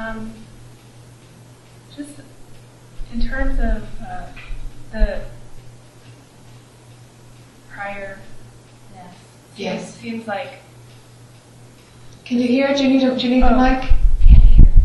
Um, 0.00 0.32
just 1.96 2.10
in 3.12 3.20
terms 3.20 3.58
of 3.58 3.86
uh, 4.00 4.26
the 4.92 5.22
priorness, 7.70 8.18
Yes. 9.56 9.94
seems 9.96 10.26
like 10.26 10.54
Can 12.24 12.38
you 12.38 12.46
hear? 12.48 12.72
Do 12.74 12.82
you 12.84 12.88
need 12.88 13.02
a, 13.02 13.16
do 13.16 13.28
you 13.28 13.34
need 13.34 13.42
the 13.42 13.54
Oh. 13.54 13.60
mic? 13.60 13.90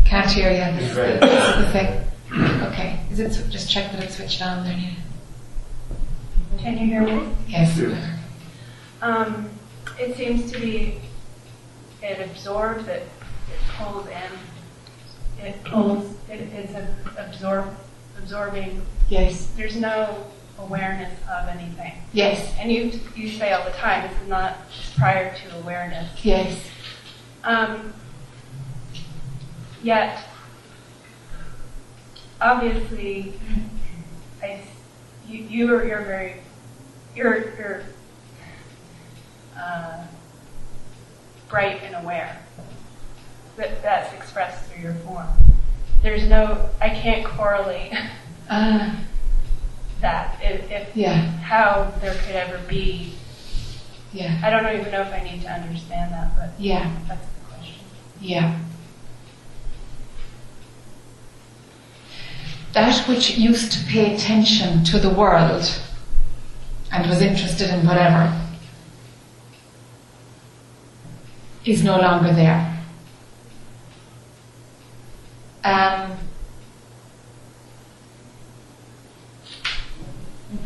Can't 0.04 0.30
hear 0.30 0.50
you. 0.50 0.78
This 0.78 0.90
is 0.90 0.96
the, 0.96 1.18
this 1.26 1.48
is 1.48 1.64
the 1.64 1.70
thing. 1.72 2.62
Okay. 2.72 3.00
Is 3.10 3.18
it 3.20 3.50
just 3.50 3.70
check 3.70 3.90
that 3.92 4.02
it's 4.02 4.16
switched 4.16 4.42
on 4.42 4.64
there? 4.64 4.76
Yeah. 4.76 4.90
Can 6.58 6.72
you 6.78 6.86
hear 6.86 7.02
me? 7.02 7.28
Yes. 7.48 7.80
Um, 9.00 9.48
it 9.98 10.16
seems 10.16 10.50
to 10.52 10.60
be 10.60 11.00
it 12.02 12.20
absorbs 12.30 12.86
it, 12.88 13.02
it 13.52 13.60
pulls 13.78 14.06
in, 14.08 14.32
it 15.38 15.62
pulls, 15.64 16.12
it, 16.28 16.40
it's 16.52 16.72
absorb, 17.16 17.74
absorbing. 18.18 18.82
Yes. 19.08 19.52
There's 19.56 19.76
no 19.76 20.26
awareness 20.58 21.12
of 21.30 21.48
anything. 21.48 21.92
Yes. 22.12 22.54
And 22.58 22.72
you 22.72 22.98
you 23.14 23.28
say 23.28 23.52
all 23.52 23.64
the 23.64 23.72
time, 23.72 24.08
this 24.08 24.20
is 24.22 24.28
not 24.28 24.56
prior 24.96 25.34
to 25.34 25.56
awareness. 25.58 26.08
Yes. 26.24 26.58
Um, 27.44 27.92
yet, 29.82 30.24
obviously, 32.40 33.34
I, 34.42 34.62
you, 35.28 35.44
you're, 35.44 35.86
you're 35.86 36.02
very, 36.02 36.36
you're, 37.14 37.54
you're 37.56 37.82
uh, 39.56 40.04
bright 41.48 41.82
and 41.82 42.04
aware. 42.04 42.42
That, 43.56 43.82
that's 43.82 44.12
expressed 44.14 44.64
through 44.70 44.82
your 44.82 44.94
form. 44.94 45.26
There's 46.02 46.28
no, 46.28 46.68
I 46.80 46.90
can't 46.90 47.24
correlate 47.24 47.92
Ah. 48.50 48.96
that 50.00 50.38
if, 50.42 50.70
if 50.70 50.94
yeah. 50.96 51.16
how 51.38 51.92
there 52.00 52.14
could 52.26 52.36
ever 52.36 52.58
be. 52.68 53.14
Yeah. 54.12 54.38
I 54.44 54.50
don't 54.50 54.66
even 54.78 54.92
know 54.92 55.00
if 55.02 55.12
I 55.12 55.22
need 55.24 55.42
to 55.42 55.50
understand 55.50 56.12
that, 56.12 56.36
but 56.36 56.50
Yeah. 56.58 56.90
that's 57.08 57.26
the 57.26 57.44
question. 57.54 57.84
Yeah. 58.20 58.58
That 62.72 63.08
which 63.08 63.38
used 63.38 63.72
to 63.72 63.84
pay 63.86 64.14
attention 64.14 64.84
to 64.84 64.98
the 64.98 65.10
world 65.10 65.80
and 66.92 67.08
was 67.08 67.22
interested 67.22 67.70
in 67.70 67.86
whatever 67.86 68.38
is 71.64 71.82
no 71.82 71.98
longer 71.98 72.32
there. 72.32 72.75
Um, 75.66 76.16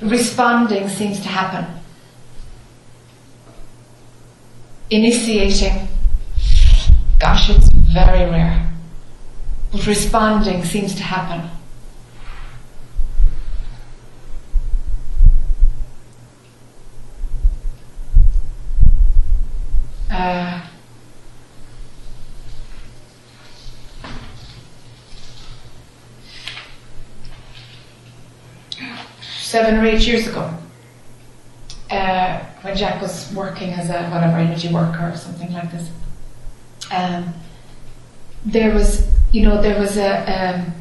responding 0.03 0.91
seems 0.91 1.21
to 1.21 1.29
happen. 1.29 1.65
Initiating 4.91 5.89
Gosh, 7.21 7.51
it's 7.51 7.69
very 7.69 8.31
rare. 8.31 8.73
But 9.71 9.87
responding 9.87 10.65
seems 10.65 10.95
to 10.95 11.03
happen. 11.03 11.51
Uh, 20.11 20.63
seven 29.51 29.79
or 29.79 29.85
eight 29.85 30.07
years 30.07 30.29
ago, 30.29 30.53
uh, 31.91 32.39
when 32.63 32.77
Jack 32.77 33.03
was 33.03 33.33
working 33.35 33.71
as 33.73 33.91
a 33.91 34.09
whatever 34.11 34.37
energy 34.37 34.73
worker 34.73 35.11
or 35.13 35.17
something 35.17 35.53
like 35.53 35.71
this, 35.73 35.91
um, 36.93 37.35
there 38.45 38.73
was, 38.73 39.07
you 39.33 39.43
know, 39.43 39.61
there 39.61 39.79
was 39.79 39.97
a 39.97 40.13
um, 40.37 40.73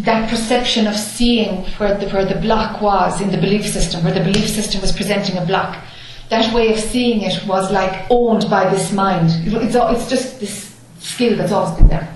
that 0.00 0.30
perception 0.30 0.86
of 0.86 0.96
seeing 0.96 1.64
where 1.76 1.98
the 1.98 2.08
where 2.08 2.24
the 2.24 2.40
block 2.40 2.80
was 2.80 3.20
in 3.20 3.30
the 3.30 3.36
belief 3.36 3.66
system, 3.66 4.02
where 4.02 4.14
the 4.14 4.20
belief 4.20 4.48
system 4.48 4.80
was 4.80 4.92
presenting 4.92 5.36
a 5.36 5.44
block. 5.44 5.84
That 6.30 6.54
way 6.54 6.72
of 6.72 6.80
seeing 6.80 7.20
it 7.20 7.46
was 7.46 7.70
like 7.70 8.06
owned 8.08 8.48
by 8.48 8.70
this 8.70 8.92
mind. 8.92 9.28
It's 9.44 9.76
al- 9.76 9.94
it's 9.94 10.08
just 10.08 10.40
this 10.40 10.74
skill 11.00 11.36
that's 11.36 11.52
always 11.52 11.76
been 11.76 11.88
there, 11.88 12.08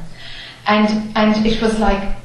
and 0.67 0.89
and 1.15 1.47
it 1.47 1.61
was 1.61 1.79
like, 1.79 2.18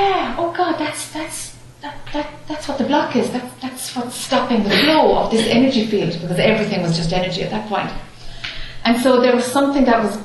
yeah, 0.00 0.36
oh 0.38 0.52
God, 0.52 0.78
that's 0.78 1.12
that's 1.12 1.56
that, 1.82 1.96
that 2.12 2.28
that's 2.48 2.68
what 2.68 2.78
the 2.78 2.84
block 2.84 3.16
is. 3.16 3.30
That's 3.30 3.54
that's 3.60 3.96
what's 3.96 4.14
stopping 4.14 4.62
the 4.64 4.70
flow 4.70 5.16
of 5.18 5.30
this 5.30 5.46
energy 5.46 5.86
field 5.86 6.12
because 6.20 6.38
everything 6.38 6.82
was 6.82 6.96
just 6.96 7.12
energy 7.12 7.42
at 7.42 7.50
that 7.50 7.68
point. 7.68 7.90
And 8.84 9.00
so 9.02 9.20
there 9.20 9.34
was 9.36 9.44
something 9.44 9.84
that 9.84 10.02
was 10.02 10.18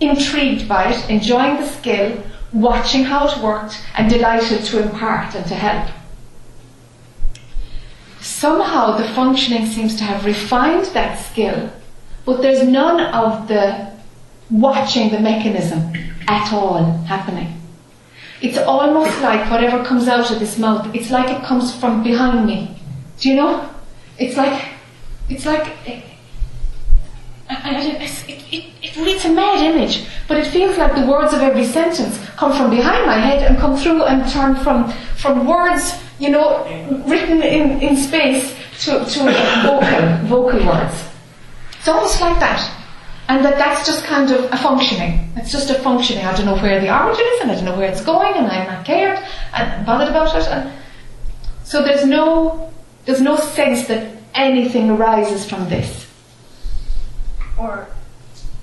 intrigued 0.00 0.68
by 0.68 0.92
it, 0.92 1.10
enjoying 1.10 1.56
the 1.56 1.66
skill, 1.66 2.22
watching 2.52 3.04
how 3.04 3.28
it 3.28 3.38
worked 3.42 3.82
and 3.96 4.10
delighted 4.10 4.64
to 4.64 4.82
impart 4.82 5.34
and 5.34 5.46
to 5.46 5.54
help. 5.54 5.90
Somehow 8.20 8.96
the 8.96 9.08
functioning 9.08 9.66
seems 9.66 9.96
to 9.96 10.04
have 10.04 10.24
refined 10.24 10.86
that 10.94 11.18
skill, 11.18 11.70
but 12.24 12.40
there's 12.40 12.66
none 12.66 13.00
of 13.00 13.48
the 13.48 13.92
watching 14.50 15.10
the 15.10 15.20
mechanism 15.20 15.92
at 16.26 16.52
all 16.52 16.84
happening. 17.04 17.53
It's 18.40 18.58
almost 18.58 19.20
like 19.22 19.50
whatever 19.50 19.84
comes 19.84 20.08
out 20.08 20.30
of 20.30 20.38
this 20.38 20.58
mouth, 20.58 20.94
it's 20.94 21.10
like 21.10 21.30
it 21.30 21.42
comes 21.44 21.74
from 21.74 22.02
behind 22.02 22.46
me. 22.46 22.76
Do 23.20 23.28
you 23.30 23.36
know? 23.36 23.68
It's 24.18 24.36
like, 24.36 24.68
it's 25.28 25.46
like, 25.46 25.66
eh, 25.86 26.02
it, 27.50 28.28
it, 28.28 28.52
it, 28.52 28.64
it, 28.82 28.96
it's 28.96 29.24
a 29.24 29.32
mad 29.32 29.64
image, 29.64 30.06
but 30.28 30.36
it 30.38 30.46
feels 30.46 30.76
like 30.78 30.94
the 30.94 31.06
words 31.06 31.32
of 31.32 31.40
every 31.40 31.64
sentence 31.64 32.18
come 32.36 32.52
from 32.52 32.70
behind 32.70 33.06
my 33.06 33.18
head 33.18 33.42
and 33.42 33.58
come 33.58 33.76
through 33.76 34.02
and 34.04 34.30
turn 34.30 34.56
from, 34.56 34.90
from 35.16 35.46
words, 35.46 35.94
you 36.18 36.30
know, 36.30 36.64
written 37.06 37.42
in, 37.42 37.80
in 37.80 37.96
space 37.96 38.56
to, 38.80 39.04
to 39.04 39.20
vocal, 39.62 40.26
vocal 40.26 40.66
words. 40.66 41.08
It's 41.78 41.88
almost 41.88 42.20
like 42.20 42.38
that. 42.40 42.83
And 43.28 43.44
that 43.44 43.56
that's 43.56 43.86
just 43.86 44.04
kind 44.04 44.30
of 44.30 44.52
a 44.52 44.56
functioning. 44.56 45.32
It's 45.36 45.50
just 45.50 45.70
a 45.70 45.74
functioning. 45.74 46.24
I 46.24 46.36
don't 46.36 46.46
know 46.46 46.56
where 46.56 46.80
the 46.80 46.94
origin 46.94 47.24
is 47.34 47.40
and 47.40 47.50
I 47.50 47.54
don't 47.54 47.64
know 47.64 47.76
where 47.76 47.90
it's 47.90 48.04
going 48.04 48.34
and 48.34 48.46
I'm 48.46 48.66
not 48.66 48.84
cared 48.84 49.18
and 49.54 49.86
bothered 49.86 50.08
about 50.08 50.36
it. 50.36 50.46
And 50.46 50.72
so 51.64 51.82
there's 51.82 52.04
no, 52.04 52.70
there's 53.06 53.22
no 53.22 53.36
sense 53.36 53.86
that 53.88 54.14
anything 54.34 54.90
arises 54.90 55.48
from 55.48 55.68
this. 55.68 56.06
Or 57.58 57.88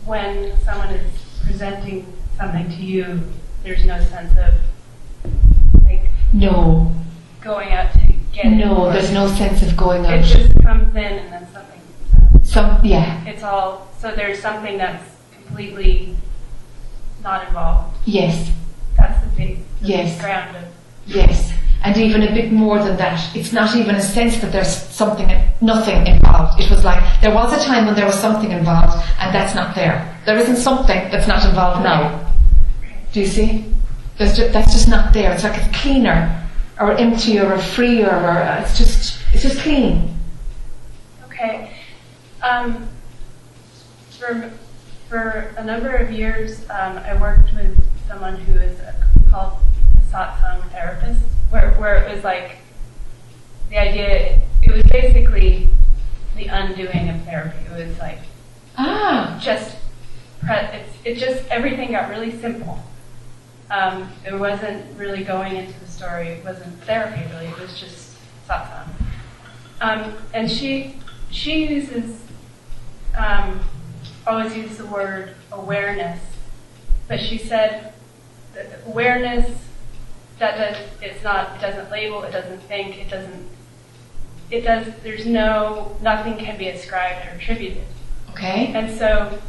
when 0.05 0.57
someone 0.63 0.89
is 0.89 1.11
presenting 1.43 2.05
something 2.37 2.67
to 2.69 2.75
you, 2.75 3.21
there's 3.63 3.85
no 3.85 3.99
sense 4.03 4.37
of 4.37 4.53
like 5.83 6.09
No, 6.33 6.93
going 7.41 7.71
out 7.71 7.93
to 7.93 8.13
get 8.33 8.51
no, 8.51 8.91
there's 8.91 9.11
no 9.11 9.27
sense 9.27 9.61
of 9.63 9.75
going 9.75 10.05
out. 10.05 10.19
It 10.19 10.23
just 10.23 10.61
comes 10.61 10.89
in 10.95 11.03
and 11.03 11.33
then 11.33 11.50
something 12.51 12.75
comes 12.75 12.77
out. 12.77 12.77
Some, 12.81 12.85
yeah, 12.85 13.25
It's 13.25 13.43
all 13.43 13.87
so 13.99 14.11
there's 14.15 14.39
something 14.41 14.77
that's 14.77 15.03
completely 15.35 16.15
not 17.23 17.47
involved. 17.47 17.95
yes, 18.05 18.51
That's 18.97 19.19
the 19.23 19.27
base 19.37 19.59
the 19.81 19.87
Yes. 19.87 20.21
ground 20.21 20.55
of 20.57 20.63
yes. 21.05 21.53
And 21.83 21.97
even 21.97 22.21
a 22.21 22.31
bit 22.31 22.51
more 22.51 22.77
than 22.77 22.95
that. 22.97 23.35
It's 23.35 23.51
not 23.51 23.75
even 23.75 23.95
a 23.95 24.01
sense 24.01 24.37
that 24.41 24.51
there's 24.51 24.71
something, 24.71 25.27
nothing 25.61 26.05
involved. 26.05 26.59
It 26.61 26.69
was 26.69 26.83
like, 26.85 27.01
there 27.21 27.33
was 27.33 27.51
a 27.59 27.65
time 27.65 27.87
when 27.87 27.95
there 27.95 28.05
was 28.05 28.19
something 28.19 28.51
involved 28.51 29.03
and 29.19 29.33
that's 29.33 29.55
not 29.55 29.73
there. 29.73 29.97
There 30.27 30.37
isn't 30.37 30.57
something 30.57 31.09
that's 31.09 31.25
not 31.27 31.43
involved 31.43 31.83
now. 31.83 32.31
Do 33.13 33.19
you 33.21 33.25
see? 33.25 33.65
There's 34.19 34.37
ju- 34.37 34.49
that's 34.49 34.71
just 34.73 34.89
not 34.89 35.11
there. 35.11 35.31
It's 35.33 35.43
like 35.43 35.57
it's 35.59 35.75
cleaner 35.81 36.47
or 36.79 36.91
emptier 36.93 37.51
or 37.51 37.57
freer 37.57 38.09
or 38.09 38.29
uh, 38.29 38.61
it's 38.61 38.77
just, 38.77 39.17
it's 39.33 39.41
just 39.41 39.57
clean. 39.61 40.15
Okay. 41.25 41.71
Um, 42.41 42.87
for, 44.19 44.51
for 45.09 45.53
a 45.57 45.63
number 45.63 45.95
of 45.95 46.11
years, 46.11 46.61
um, 46.69 46.97
I 46.97 47.15
worked 47.19 47.53
with 47.53 47.77
someone 48.07 48.35
who 48.35 48.59
is 48.59 48.79
a, 48.79 48.95
called 49.29 49.53
a 49.97 50.01
satsang 50.13 50.69
therapist, 50.71 51.21
where, 51.49 51.71
where 51.75 52.03
it 52.03 52.13
was 52.13 52.23
like 52.23 52.57
the 53.69 53.77
idea, 53.77 54.41
it 54.63 54.71
was 54.71 54.83
basically 54.83 55.69
the 56.35 56.47
undoing 56.47 57.09
of 57.09 57.21
therapy. 57.23 57.57
It 57.71 57.87
was 57.87 57.97
like 57.99 58.19
Ah, 58.77 59.37
just, 59.41 59.75
pre- 60.41 60.55
it's, 60.55 60.93
it 61.03 61.15
just, 61.15 61.47
everything 61.49 61.91
got 61.91 62.09
really 62.09 62.39
simple. 62.39 62.79
Um, 63.69 64.09
it 64.25 64.33
wasn't 64.33 64.97
really 64.97 65.23
going 65.23 65.55
into 65.55 65.79
the 65.79 65.87
story, 65.87 66.29
it 66.29 66.45
wasn't 66.45 66.73
therapy 66.83 67.21
really, 67.31 67.47
it 67.47 67.59
was 67.59 67.79
just 67.79 68.15
satsang. 68.47 68.87
Um, 69.81 70.15
and 70.33 70.49
she, 70.49 70.97
she 71.29 71.67
uses, 71.67 72.21
um, 73.17 73.61
always 74.25 74.55
uses 74.55 74.77
the 74.77 74.85
word 74.85 75.35
awareness, 75.51 76.21
but 77.07 77.19
she 77.19 77.37
said 77.37 77.93
that 78.53 78.81
awareness, 78.85 79.49
that 80.39 80.57
does, 80.57 80.77
it's 81.01 81.23
not, 81.23 81.57
it 81.57 81.61
doesn't 81.61 81.91
label, 81.91 82.23
it 82.23 82.31
doesn't 82.31 82.59
think, 82.63 82.97
it 82.97 83.09
doesn't, 83.09 83.47
it 84.49 84.61
does, 84.61 84.87
there's 85.03 85.25
no, 85.25 85.97
nothing 86.01 86.37
can 86.37 86.57
be 86.57 86.69
ascribed 86.69 87.27
or 87.27 87.37
attributed. 87.37 87.83
okay. 88.31 88.73
And 88.73 88.97
so, 88.97 89.39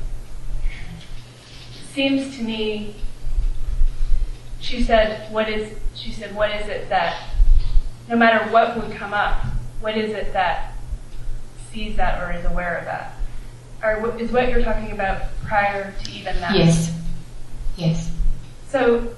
seems 1.92 2.36
to 2.36 2.42
me, 2.42 2.94
she 4.60 4.82
said, 4.82 5.30
what 5.32 5.48
is, 5.48 5.78
she 5.94 6.12
said, 6.12 6.34
what 6.34 6.50
is 6.50 6.68
it 6.68 6.88
that, 6.88 7.30
no 8.08 8.16
matter 8.16 8.50
what 8.50 8.76
would 8.76 8.96
come 8.96 9.12
up, 9.12 9.44
what 9.80 9.96
is 9.96 10.12
it 10.12 10.32
that 10.32 10.74
sees 11.70 11.96
that 11.96 12.22
or 12.22 12.32
is 12.32 12.44
aware 12.44 12.76
of 12.76 12.84
that? 12.84 13.16
Or 13.82 14.16
is 14.18 14.30
what 14.30 14.48
you're 14.48 14.62
talking 14.62 14.92
about 14.92 15.22
prior 15.44 15.92
to 16.04 16.10
even 16.12 16.40
that? 16.40 16.54
Yes. 16.56 16.94
Yes. 17.76 18.10
So, 18.68 19.14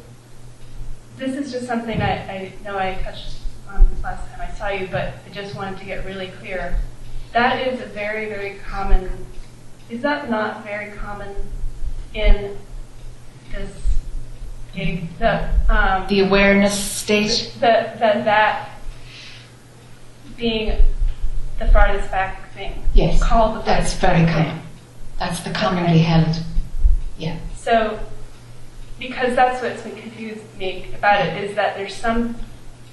this 1.17 1.37
is 1.37 1.53
just 1.53 1.67
something 1.67 2.01
I, 2.01 2.13
I 2.29 2.53
know 2.65 2.79
I 2.79 2.95
touched 3.03 3.35
on 3.71 3.87
this 3.91 4.03
last 4.03 4.29
time 4.31 4.41
I 4.41 4.53
saw 4.55 4.69
you, 4.69 4.89
but 4.91 5.15
I 5.27 5.31
just 5.33 5.55
wanted 5.55 5.79
to 5.81 5.85
get 5.85 6.05
really 6.05 6.29
clear. 6.29 6.79
That 7.33 7.67
is 7.67 7.81
a 7.81 7.87
very, 7.87 8.27
very 8.27 8.59
common, 8.67 9.11
is 9.91 10.01
that 10.03 10.31
not 10.31 10.65
very 10.65 10.93
common 10.93 11.35
in 12.15 12.57
this 13.53 13.71
gig? 14.75 15.09
The, 15.19 15.51
um, 15.69 16.07
The 16.09 16.21
awareness 16.21 16.79
stage? 16.79 17.53
the, 17.55 17.91
the, 17.95 18.23
that 18.25 18.71
being 20.37 20.81
the 21.59 21.67
farthest 21.69 22.11
back 22.11 22.44
thing. 22.55 22.85
Yes. 22.95 23.23
Called 23.23 23.57
the 23.57 23.63
That's 23.63 23.95
very 23.95 24.27
common. 24.31 24.61
That's 25.19 25.41
the 25.41 25.51
commonly 25.51 25.99
held. 25.99 26.37
Yeah. 27.19 27.39
So, 27.57 27.99
because 28.99 29.37
that's 29.37 29.63
what's 29.63 29.83
been 29.83 29.97
confused 29.97 30.43
me 30.57 30.87
about 30.97 31.27
it 31.27 31.45
is 31.45 31.55
that 31.57 31.77
there's 31.77 31.95
some 31.95 32.37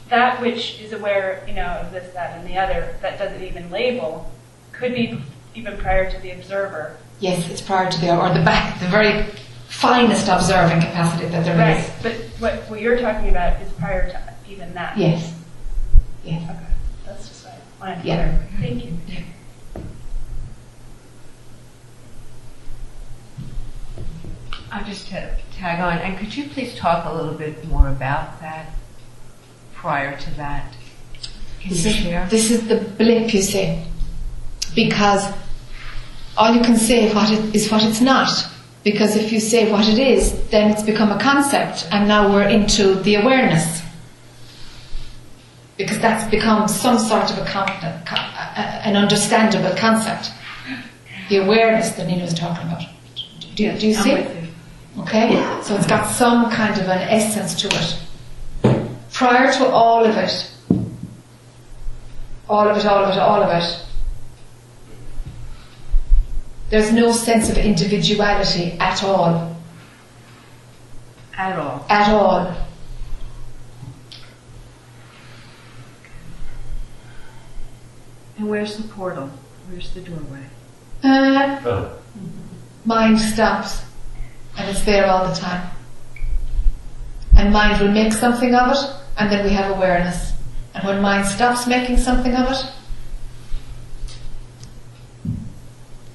that 0.10 0.42
which 0.42 0.80
is 0.82 0.92
aware, 0.92 1.44
you 1.48 1.54
know, 1.54 1.66
of 1.66 1.92
this, 1.92 2.14
that, 2.14 2.38
and 2.38 2.48
the 2.48 2.58
other 2.58 2.96
that 3.02 3.18
doesn't 3.18 3.42
even 3.42 3.72
label 3.72 4.30
could 4.74 4.94
be 4.94 5.18
even 5.56 5.78
prior 5.78 6.12
to 6.12 6.20
the 6.20 6.32
observer. 6.32 6.98
Yes, 7.20 7.50
it's 7.50 7.62
prior 7.62 7.90
to 7.90 8.02
the, 8.02 8.16
or 8.16 8.30
the 8.30 8.44
back, 8.44 8.80
the 8.80 8.88
very 8.88 9.26
finest 9.68 10.28
observing 10.28 10.82
capacity 10.82 11.28
that 11.28 11.46
there 11.46 11.54
is. 11.54 11.88
Right, 11.88 11.94
but 12.04 12.14
what, 12.40 12.70
what 12.70 12.82
you're 12.82 13.00
talking 13.00 13.30
about 13.30 13.62
is 13.62 13.72
prior 13.74 14.10
to 14.10 14.34
even 14.50 14.74
that. 14.74 14.98
Yes. 14.98 15.34
Yes. 16.24 16.44
Okay. 16.44 16.60
That's 17.06 17.28
just 17.28 17.46
what 17.46 17.54
I 17.54 17.88
wanted 17.88 18.02
to 18.02 18.08
Yeah. 18.08 18.40
Thank 18.60 18.86
you. 18.86 18.98
I'll 24.72 24.86
just 24.86 25.10
ta- 25.10 25.36
tag 25.54 25.82
on, 25.82 25.98
and 25.98 26.18
could 26.18 26.36
you 26.36 26.48
please 26.48 26.74
talk 26.76 27.06
a 27.06 27.14
little 27.14 27.34
bit 27.34 27.68
more 27.68 27.90
about 27.90 28.40
that 28.40 28.68
prior 29.74 30.18
to 30.18 30.32
that? 30.38 30.74
Can 31.60 31.72
you 31.72 31.76
This 31.76 31.86
is, 31.86 32.30
this 32.32 32.52
is 32.52 32.68
the 32.70 32.78
blip, 32.98 33.34
you 33.34 33.42
see. 33.42 33.84
Because 34.74 35.28
all 36.38 36.56
you 36.56 36.62
can 36.62 36.78
say 36.78 37.14
what 37.14 37.30
it 37.30 37.54
is 37.54 37.70
what 37.70 37.84
it's 37.84 38.00
not. 38.00 38.32
Because 38.84 39.16
if 39.18 39.32
you 39.32 39.40
say 39.42 39.70
what 39.70 39.88
it 39.88 40.00
is, 40.00 40.50
then 40.50 40.72
it's 40.72 40.84
become 40.84 41.12
a 41.12 41.20
concept, 41.20 41.88
and 41.92 42.08
now 42.08 42.34
we're 42.34 42.48
into 42.48 42.96
the 42.96 43.16
awareness. 43.16 43.82
Because 45.78 46.00
that's 46.00 46.30
become 46.32 46.68
some 46.70 46.98
sort 46.98 47.30
of 47.30 47.38
a, 47.40 47.46
con- 47.46 47.70
an 48.86 48.96
understandable 48.96 49.76
concept. 49.76 50.32
The 51.30 51.38
awareness 51.38 51.92
that 51.92 52.08
Nina 52.08 52.24
was 52.24 52.34
talking 52.34 52.68
about. 52.68 52.84
Do 53.56 53.64
you, 53.64 53.74
do 53.78 53.88
you 53.88 53.98
I'm 53.98 54.04
see? 54.04 54.41
With 54.96 54.98
you. 54.98 55.04
Okay? 55.04 55.62
So 55.64 55.76
it's 55.76 55.88
got 55.88 56.10
some 56.12 56.50
kind 56.52 56.80
of 56.80 56.88
an 56.88 57.08
essence 57.10 57.56
to 57.62 57.68
it. 57.68 58.88
Prior 59.14 59.52
to 59.54 59.66
all 59.68 60.06
of 60.06 60.16
it, 60.18 60.52
all 62.50 62.68
of 62.68 62.78
it, 62.78 62.86
all 62.86 63.04
of 63.04 63.10
it, 63.16 63.20
all 63.20 63.44
of 63.44 63.64
it, 63.64 63.86
there's 66.70 66.92
no 66.94 67.12
sense 67.12 67.50
of 67.50 67.58
individuality 67.58 68.78
at 68.80 69.04
all. 69.04 69.56
At 71.38 71.60
all. 71.60 71.86
At 71.90 72.10
all. 72.14 72.56
And 78.38 78.50
where's 78.50 78.78
the 78.78 78.84
portal? 78.88 79.30
Where's 79.70 79.94
the 79.94 80.02
doorway? 80.02 80.46
Uh, 81.04 81.60
Oh, 81.66 81.98
mind 82.86 83.20
stops, 83.20 83.82
and 84.58 84.70
it's 84.70 84.84
there 84.84 85.08
all 85.08 85.28
the 85.28 85.36
time. 85.36 85.70
And 87.38 87.52
mind 87.54 87.82
will 87.82 87.92
make 87.92 88.14
something 88.14 88.54
of 88.54 88.72
it, 88.72 88.78
and 89.18 89.32
then 89.32 89.46
we 89.46 89.52
have 89.52 89.76
awareness. 89.76 90.34
And 90.74 90.84
when 90.86 91.02
mind 91.02 91.26
stops 91.26 91.68
making 91.68 91.98
something 91.98 92.34
of 92.36 92.52
it, 92.52 92.66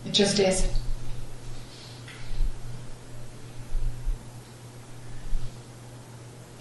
it 0.06 0.12
just 0.12 0.38
is. 0.38 0.68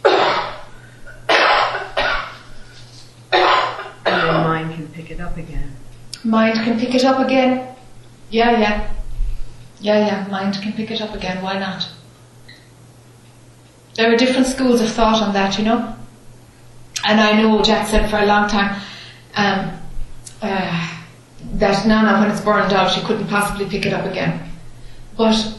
And 4.08 4.44
mind 4.44 4.74
can 4.76 4.88
pick 4.90 5.12
it 5.12 5.20
up 5.20 5.36
again. 5.38 5.76
Mind 6.24 6.56
can 6.64 6.80
pick 6.80 6.96
it 6.96 7.04
up 7.04 7.20
again. 7.20 7.76
Yeah, 8.30 8.60
yeah. 8.60 8.95
Yeah, 9.80 10.06
yeah, 10.06 10.28
mind 10.28 10.58
can 10.62 10.74
pick 10.74 10.92
it 10.92 11.02
up 11.02 11.14
again. 11.14 11.44
Why 11.44 11.60
not? 11.60 11.90
There 13.96 14.14
are 14.14 14.18
different 14.18 14.48
schools 14.48 14.82
of 14.82 14.90
thought 14.90 15.22
on 15.22 15.34
that, 15.34 15.58
you 15.58 15.66
know. 15.66 15.96
And 17.06 17.22
I 17.22 17.40
know 17.42 17.62
Jac 17.62 17.88
said 17.88 18.10
for 18.10 18.18
a 18.18 18.26
long 18.26 18.50
time 18.50 18.82
um, 19.36 19.72
uh, 20.42 20.98
that 21.56 21.88
Nana, 21.88 22.20
when 22.20 22.32
it's 22.32 22.42
burned 22.42 22.74
out, 22.74 22.92
she 22.92 23.02
couldn't 23.02 23.28
possibly 23.28 23.66
pick 23.66 23.86
it 23.86 23.94
up 23.94 24.06
again. 24.06 24.50
But 25.16 25.58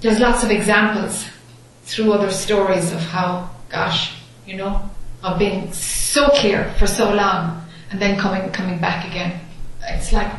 there's 0.00 0.20
lots 0.20 0.44
of 0.44 0.50
examples 0.50 1.26
through 1.82 2.12
other 2.12 2.30
stories 2.30 2.92
of 2.92 3.00
how, 3.00 3.50
gosh, 3.68 4.14
you 4.46 4.56
know, 4.56 4.88
of 5.22 5.38
being 5.38 5.72
so 5.72 6.28
clear 6.28 6.72
for 6.78 6.86
so 6.86 7.12
long 7.12 7.62
and 7.90 8.00
then 8.00 8.18
coming 8.18 8.50
coming 8.52 8.78
back 8.78 9.10
again. 9.10 9.40
It's 9.82 10.12
like 10.12 10.30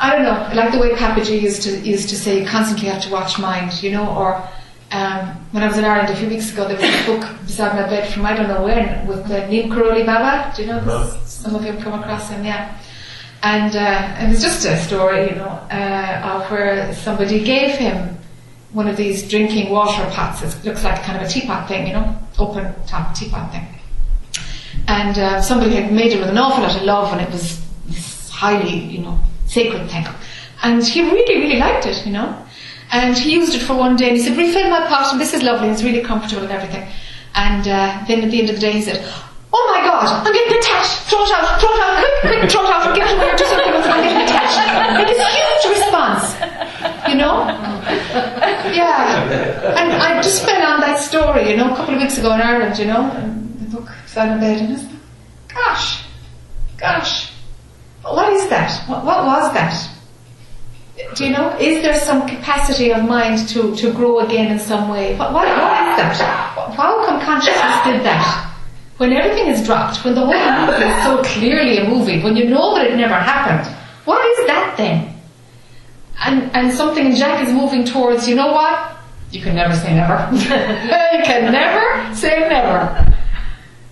I 0.00 0.14
don't 0.14 0.22
know, 0.22 0.50
like 0.54 0.72
the 0.72 0.78
way 0.78 0.90
Papaji 0.90 1.40
used 1.40 1.62
to 1.62 1.78
used 1.80 2.08
to 2.10 2.16
say, 2.16 2.40
you 2.40 2.46
constantly 2.46 2.88
have 2.88 3.02
to 3.02 3.10
watch 3.10 3.38
mind, 3.38 3.82
you 3.82 3.90
know, 3.90 4.08
or 4.16 4.48
um, 4.92 5.36
when 5.50 5.62
I 5.62 5.66
was 5.66 5.76
in 5.76 5.84
Ireland 5.84 6.10
a 6.10 6.16
few 6.16 6.28
weeks 6.28 6.52
ago, 6.52 6.66
there 6.68 6.76
was 6.76 6.84
a 6.84 7.06
book 7.06 7.46
beside 7.46 7.74
my 7.74 7.88
bed 7.88 8.12
from 8.12 8.24
I 8.24 8.34
don't 8.34 8.48
know 8.48 8.62
when 8.62 9.06
with 9.06 9.26
the 9.26 9.46
Neem 9.48 9.70
Karoli 9.70 10.06
Baba. 10.06 10.54
Do 10.54 10.62
you 10.62 10.68
know 10.68 10.80
this? 10.80 11.30
Some 11.30 11.54
of 11.54 11.64
you 11.64 11.72
have 11.72 11.82
come 11.82 11.98
across 12.00 12.30
him, 12.30 12.44
yeah. 12.44 12.80
And 13.42 13.74
uh, 13.76 14.24
it 14.24 14.28
was 14.28 14.40
just 14.40 14.64
a 14.64 14.78
story, 14.78 15.30
you 15.30 15.36
know, 15.36 15.48
uh, 15.70 16.42
of 16.42 16.50
where 16.50 16.92
somebody 16.94 17.44
gave 17.44 17.74
him 17.74 18.16
one 18.72 18.88
of 18.88 18.96
these 18.96 19.28
drinking 19.28 19.70
water 19.70 20.08
pots. 20.10 20.42
It 20.42 20.64
looks 20.64 20.84
like 20.84 21.02
kind 21.02 21.20
of 21.20 21.28
a 21.28 21.30
teapot 21.30 21.68
thing, 21.68 21.86
you 21.86 21.92
know, 21.92 22.16
open 22.38 22.72
top 22.86 23.14
teapot 23.14 23.50
thing. 23.52 23.66
And 24.86 25.18
uh, 25.18 25.42
somebody 25.42 25.74
had 25.74 25.92
made 25.92 26.12
it 26.12 26.18
with 26.18 26.28
an 26.28 26.38
awful 26.38 26.62
lot 26.62 26.76
of 26.76 26.82
love, 26.82 27.12
and 27.12 27.20
it 27.20 27.30
was 27.30 27.60
highly, 28.30 28.78
you 28.78 29.00
know, 29.00 29.20
sacred 29.48 29.90
thing. 29.90 30.06
And 30.62 30.84
he 30.84 31.02
really, 31.02 31.40
really 31.40 31.58
liked 31.58 31.86
it, 31.86 32.04
you 32.06 32.12
know. 32.12 32.44
And 32.90 33.16
he 33.16 33.34
used 33.34 33.54
it 33.54 33.60
for 33.60 33.74
one 33.74 33.96
day, 33.96 34.08
and 34.08 34.16
he 34.16 34.22
said, 34.22 34.36
"Refill 34.36 34.70
my 34.70 34.86
pot, 34.86 35.12
and 35.12 35.20
this 35.20 35.34
is 35.34 35.42
lovely. 35.42 35.68
It's 35.68 35.82
really 35.82 36.00
comfortable 36.00 36.44
and 36.44 36.52
everything." 36.52 36.88
And 37.34 37.66
uh, 37.68 38.04
then 38.08 38.24
at 38.24 38.30
the 38.30 38.40
end 38.40 38.50
of 38.50 38.56
the 38.56 38.60
day, 38.60 38.72
he 38.72 38.82
said, 38.82 39.04
"Oh 39.52 39.64
my 39.74 39.84
God, 39.84 40.26
I'm 40.26 40.32
getting 40.32 40.56
attached! 40.56 41.04
Throw 41.08 41.22
it 41.22 41.30
out! 41.32 41.60
Throw 41.60 41.68
it 41.68 41.80
out! 41.80 42.04
Quick, 42.20 42.40
quick! 42.40 42.50
Throw 42.50 42.64
it 42.64 42.70
out! 42.70 42.96
Get 42.96 43.10
it 43.10 43.16
away! 43.16 43.36
Do 43.36 43.44
something 43.44 43.68
it! 43.68 43.86
I'm 43.86 44.02
getting 44.02 44.22
attached!" 44.24 44.58
And 44.88 45.06
this 45.06 45.20
huge 45.36 45.76
response, 45.76 46.24
you 47.08 47.16
know. 47.16 47.44
Yeah. 48.72 49.74
And 49.76 49.92
I 49.92 50.20
just 50.22 50.44
fell 50.44 50.62
on 50.62 50.80
that 50.80 50.98
story, 51.00 51.50
you 51.50 51.56
know, 51.56 51.72
a 51.72 51.76
couple 51.76 51.94
of 51.94 52.00
weeks 52.00 52.16
ago 52.18 52.32
in 52.34 52.40
Ireland, 52.40 52.78
you 52.78 52.86
know, 52.86 53.10
and 53.12 53.60
the 53.60 53.76
book 53.76 53.90
fell 54.06 54.32
in 54.32 54.40
bed, 54.40 54.58
and 54.58 54.70
like, 54.70 54.88
"Gosh, 55.48 56.04
gosh, 56.78 57.27
what 58.02 58.32
is 58.32 58.48
that? 58.48 58.88
What, 58.88 59.04
what 59.04 59.24
was 59.24 59.52
that?" 59.54 59.90
Do 61.14 61.24
you 61.24 61.30
know? 61.30 61.56
Is 61.58 61.82
there 61.82 61.98
some 62.00 62.28
capacity 62.28 62.92
of 62.92 63.04
mind 63.04 63.48
to, 63.50 63.74
to 63.76 63.92
grow 63.92 64.18
again 64.20 64.50
in 64.50 64.58
some 64.58 64.88
way? 64.88 65.16
What, 65.16 65.32
what, 65.32 65.46
what 65.46 65.88
is 65.88 66.18
that? 66.18 66.74
How 66.76 67.06
come 67.06 67.20
consciousness 67.20 67.84
did 67.84 68.04
that? 68.04 68.44
When 68.98 69.12
everything 69.12 69.46
is 69.46 69.64
dropped, 69.64 70.04
when 70.04 70.14
the 70.16 70.26
whole 70.26 70.66
movie 70.66 70.84
is 70.84 71.04
so 71.04 71.22
clearly 71.22 71.78
a 71.78 71.88
movie, 71.88 72.20
when 72.20 72.36
you 72.36 72.44
know 72.44 72.74
that 72.74 72.86
it 72.86 72.96
never 72.96 73.14
happened, 73.14 73.72
what 74.04 74.24
is 74.26 74.46
that 74.48 74.74
then? 74.76 75.14
And, 76.20 76.50
and 76.54 76.72
something 76.72 77.06
in 77.06 77.14
Jac 77.14 77.46
is 77.46 77.52
moving 77.52 77.84
towards, 77.84 78.28
you 78.28 78.34
know 78.34 78.52
what? 78.52 78.96
You 79.30 79.40
can 79.40 79.54
never 79.54 79.74
say 79.74 79.94
never. 79.94 80.28
you 80.32 81.22
can 81.22 81.52
never 81.52 82.14
say 82.14 82.40
never. 82.48 83.14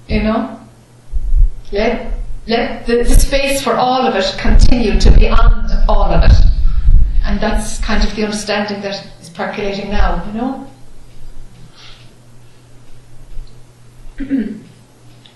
You 0.09 0.25
know? 0.25 0.61
Let, 1.71 2.16
let 2.47 2.87
the, 2.87 2.97
the 2.99 3.15
space 3.15 3.63
for 3.63 3.75
all 3.75 4.07
of 4.07 4.15
it 4.15 4.37
continue 4.39 4.99
to 5.01 5.11
be, 5.11 5.21
beyond 5.21 5.71
all 5.89 6.05
of 6.05 6.23
it. 6.31 6.37
And 7.25 7.41
that's 7.41 7.79
kind 7.81 8.05
of 8.05 8.15
the 8.15 8.25
understanding 8.25 8.81
that 8.83 9.07
is 9.21 9.31
percolating 9.31 9.91
now, 9.91 10.25
you 10.27 10.33
know? 10.33 10.67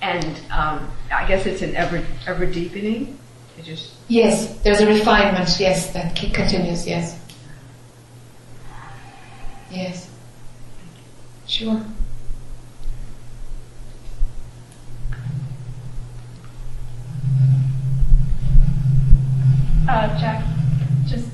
And 0.03 0.41
um, 0.51 0.91
I 1.13 1.29
guess 1.29 1.45
it's 1.45 1.61
an 1.61 1.77
ever 1.77 2.03
ever 2.27 2.47
deepening. 2.47 3.19
It 3.59 3.65
just 3.65 3.93
Yes, 4.09 4.59
there's 4.63 4.81
a 4.81 4.87
refinement, 4.87 5.55
yes, 5.61 5.93
that 5.93 6.17
continues, 6.17 6.87
yes. 6.87 7.21
Yes. 9.71 10.11
Sure. 11.47 11.85
Uh, 19.89 20.19
Jac, 20.19 20.45
just 21.07 21.29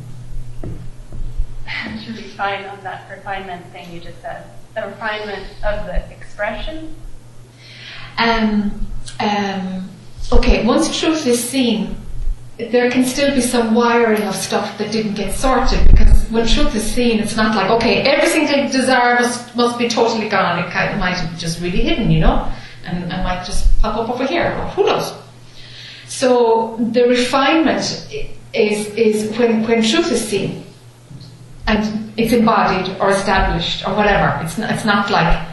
to 2.04 2.12
refine 2.12 2.64
on 2.66 2.82
that 2.82 3.11
refinement 3.11 3.66
thing 3.66 3.92
you 3.92 4.00
just 4.00 4.20
said, 4.20 4.44
the 4.74 4.82
refinement 4.82 5.46
of 5.64 5.87
the 5.87 6.11
expression. 6.11 6.94
Um, 8.18 8.87
um, 9.20 9.88
okay, 10.32 10.64
once 10.64 10.98
truth 10.98 11.26
is 11.26 11.42
seen, 11.42 11.96
there 12.56 12.90
can 12.90 13.04
still 13.04 13.35
be 13.35 13.42
some 13.42 13.74
wiring 13.74 14.22
of 14.22 14.35
stuff 14.35 14.78
that 14.78 14.90
didn't 14.90 15.14
get 15.14 15.35
sorted 15.35 15.87
because 15.88 16.24
when 16.30 16.46
truth 16.46 16.74
is 16.74 16.85
seen, 16.85 17.18
it's 17.18 17.37
not 17.37 17.54
like, 17.54 17.70
okay, 17.70 18.00
every 18.02 18.28
single 18.28 18.70
desire 18.72 19.16
must, 19.16 19.54
must 19.54 19.78
be 19.78 19.88
totally 19.88 20.28
gone. 20.28 20.59
It 20.64 20.70
kind 20.70 20.92
of 20.92 20.98
might 20.98 21.16
have 21.16 21.38
just 21.38 21.61
really 21.61 21.82
hidden, 21.82 22.11
you 22.11 22.20
know, 22.20 22.50
and, 22.85 23.12
and 23.12 23.22
might 23.22 23.44
just 23.44 23.80
pop 23.82 23.96
up 23.96 24.09
over 24.09 24.26
here, 24.26 24.52
who 24.70 24.87
knows. 24.87 25.12
So 26.09 26.77
the 26.79 27.05
refinement 27.09 27.85
is, 28.53 28.87
is 28.95 29.37
when, 29.38 29.66
when 29.66 29.83
truth 29.83 30.11
is 30.12 30.27
seen 30.27 30.64
and 31.66 32.12
it's 32.16 32.33
embodied 32.33 32.97
or 33.01 33.11
established 33.11 33.87
or 33.87 33.95
whatever. 33.95 34.40
It's 34.45 34.57
not, 34.57 34.71
it's 34.71 34.85
not 34.85 35.11
like, 35.11 35.49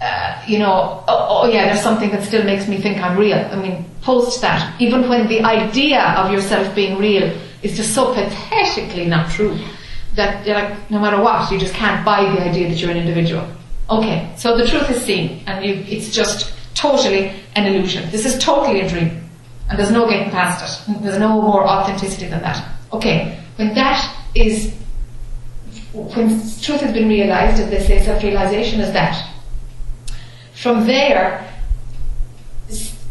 uh, 0.00 0.42
you 0.46 0.58
know, 0.58 1.04
oh, 1.06 1.26
oh 1.30 1.48
yeah, 1.48 1.66
there's 1.66 1.82
something 1.82 2.10
that 2.10 2.24
still 2.24 2.44
makes 2.44 2.66
me 2.66 2.78
think 2.78 2.98
I'm 2.98 3.16
real. 3.16 3.38
I 3.38 3.56
mean, 3.56 3.84
post 4.00 4.40
that. 4.40 4.80
Even 4.80 5.08
when 5.08 5.28
the 5.28 5.42
idea 5.42 6.02
of 6.16 6.32
yourself 6.32 6.74
being 6.74 6.98
real 6.98 7.36
is 7.62 7.76
just 7.76 7.94
so 7.94 8.12
pathetically 8.14 9.06
not 9.06 9.30
true 9.30 9.56
that 10.14 10.46
like, 10.46 10.90
no 10.90 10.98
matter 10.98 11.20
what, 11.20 11.50
you 11.50 11.58
just 11.58 11.74
can't 11.74 12.04
buy 12.04 12.22
the 12.22 12.42
idea 12.42 12.68
that 12.68 12.78
you're 12.78 12.90
an 12.90 12.96
individual. 12.96 13.46
Okay, 13.90 14.32
so 14.36 14.56
the 14.56 14.66
truth 14.66 14.90
is 14.90 15.02
seen, 15.02 15.42
and 15.46 15.64
you, 15.64 15.74
it's 15.86 16.10
just 16.10 16.54
totally 16.74 17.32
an 17.54 17.66
illusion. 17.66 18.10
This 18.10 18.24
is 18.24 18.38
totally 18.38 18.80
a 18.80 18.88
dream, 18.88 19.21
and 19.72 19.78
there's 19.78 19.90
no 19.90 20.06
getting 20.06 20.30
past 20.30 20.86
it. 20.86 21.02
There's 21.02 21.18
no 21.18 21.40
more 21.40 21.66
authenticity 21.66 22.26
than 22.26 22.42
that. 22.42 22.62
Okay, 22.92 23.42
when 23.56 23.74
that 23.74 24.14
is, 24.34 24.74
when 25.94 26.28
truth 26.60 26.82
has 26.82 26.92
been 26.92 27.08
realized, 27.08 27.58
and 27.58 27.72
they 27.72 27.82
say 27.82 27.98
self-realization 28.02 28.80
is 28.80 28.92
that. 28.92 29.34
From 30.52 30.86
there, 30.86 31.50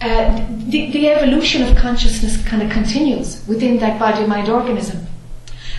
uh, 0.01 0.47
the, 0.68 0.91
the 0.91 1.09
evolution 1.09 1.64
of 1.64 1.76
consciousness 1.76 2.45
kind 2.45 2.62
of 2.62 2.70
continues 2.70 3.43
within 3.47 3.80
that 3.80 3.99
body-mind 3.99 4.47
organism. 4.47 5.07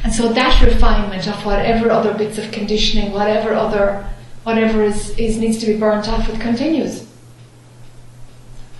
And 0.02 0.12
so 0.12 0.32
that 0.32 0.60
refinement 0.62 1.28
of 1.28 1.46
whatever 1.46 1.92
other 1.92 2.12
bits 2.12 2.38
of 2.38 2.50
conditioning, 2.50 3.12
whatever 3.12 3.54
other, 3.54 4.04
whatever 4.42 4.82
is, 4.82 5.16
is 5.16 5.38
needs 5.38 5.58
to 5.58 5.66
be 5.66 5.78
burnt 5.78 6.08
off, 6.08 6.28
it 6.28 6.40
continues. 6.40 7.06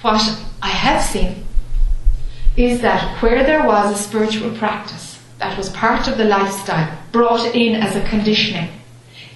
What 0.00 0.20
I 0.61 0.68
have 0.68 1.05
seen 1.05 1.44
is 2.57 2.80
that 2.82 3.22
where 3.22 3.44
there 3.44 3.66
was 3.66 3.92
a 3.92 4.03
spiritual 4.03 4.50
practice 4.57 5.20
that 5.38 5.57
was 5.57 5.70
part 5.70 6.07
of 6.07 6.18
the 6.18 6.24
lifestyle, 6.24 6.98
brought 7.11 7.55
in 7.55 7.74
as 7.74 7.96
a 7.96 8.09
conditioning, 8.09 8.68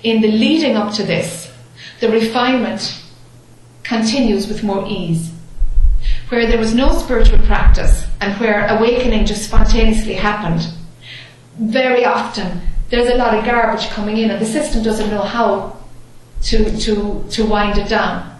in 0.02 0.20
the 0.20 0.30
leading 0.30 0.76
up 0.76 0.94
to 0.94 1.02
this, 1.02 1.52
the 2.00 2.08
refinement 2.08 3.02
continues 3.82 4.46
with 4.46 4.62
more 4.62 4.86
ease. 4.86 5.32
Where 6.28 6.46
there 6.46 6.58
was 6.58 6.74
no 6.74 6.92
spiritual 6.92 7.38
practice 7.38 8.04
and 8.20 8.38
where 8.40 8.66
awakening 8.68 9.26
just 9.26 9.44
spontaneously 9.44 10.14
happened, 10.14 10.68
very 11.58 12.04
often 12.04 12.60
there's 12.90 13.10
a 13.10 13.16
lot 13.16 13.34
of 13.36 13.44
garbage 13.44 13.88
coming 13.88 14.18
in 14.18 14.30
and 14.30 14.40
the 14.40 14.46
system 14.46 14.82
doesn't 14.82 15.10
know 15.10 15.22
how 15.22 15.76
to, 16.42 16.78
to, 16.78 17.24
to 17.30 17.44
wind 17.44 17.78
it 17.78 17.88
down. 17.88 18.32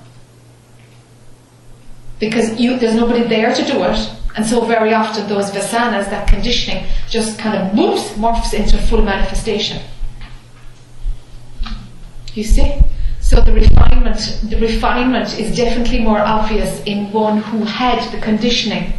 Because 2.19 2.59
you, 2.61 2.79
there's 2.79 2.95
nobody 2.95 3.25
there 3.25 3.55
to 3.55 3.65
do 3.65 3.83
it, 3.83 4.11
and 4.37 4.45
so 4.45 4.65
very 4.67 4.93
often 4.93 5.27
those 5.29 5.51
vasanas, 5.51 6.11
that 6.11 6.29
conditioning, 6.29 6.85
just 7.09 7.39
kind 7.39 7.57
of 7.57 7.77
whoops, 7.77 8.11
morphs 8.13 8.53
into 8.53 8.77
full 8.77 9.01
manifestation. 9.01 9.83
You 12.35 12.45
see? 12.45 12.79
So 13.21 13.41
the 13.41 13.53
refinement, 13.53 14.41
the 14.45 14.59
refinement 14.61 15.41
is 15.41 15.57
definitely 15.57 16.01
more 16.01 16.21
obvious 16.21 16.83
in 16.85 17.11
one 17.13 17.39
who 17.39 17.65
had 17.65 17.99
the 18.13 18.21
conditioning 18.21 18.93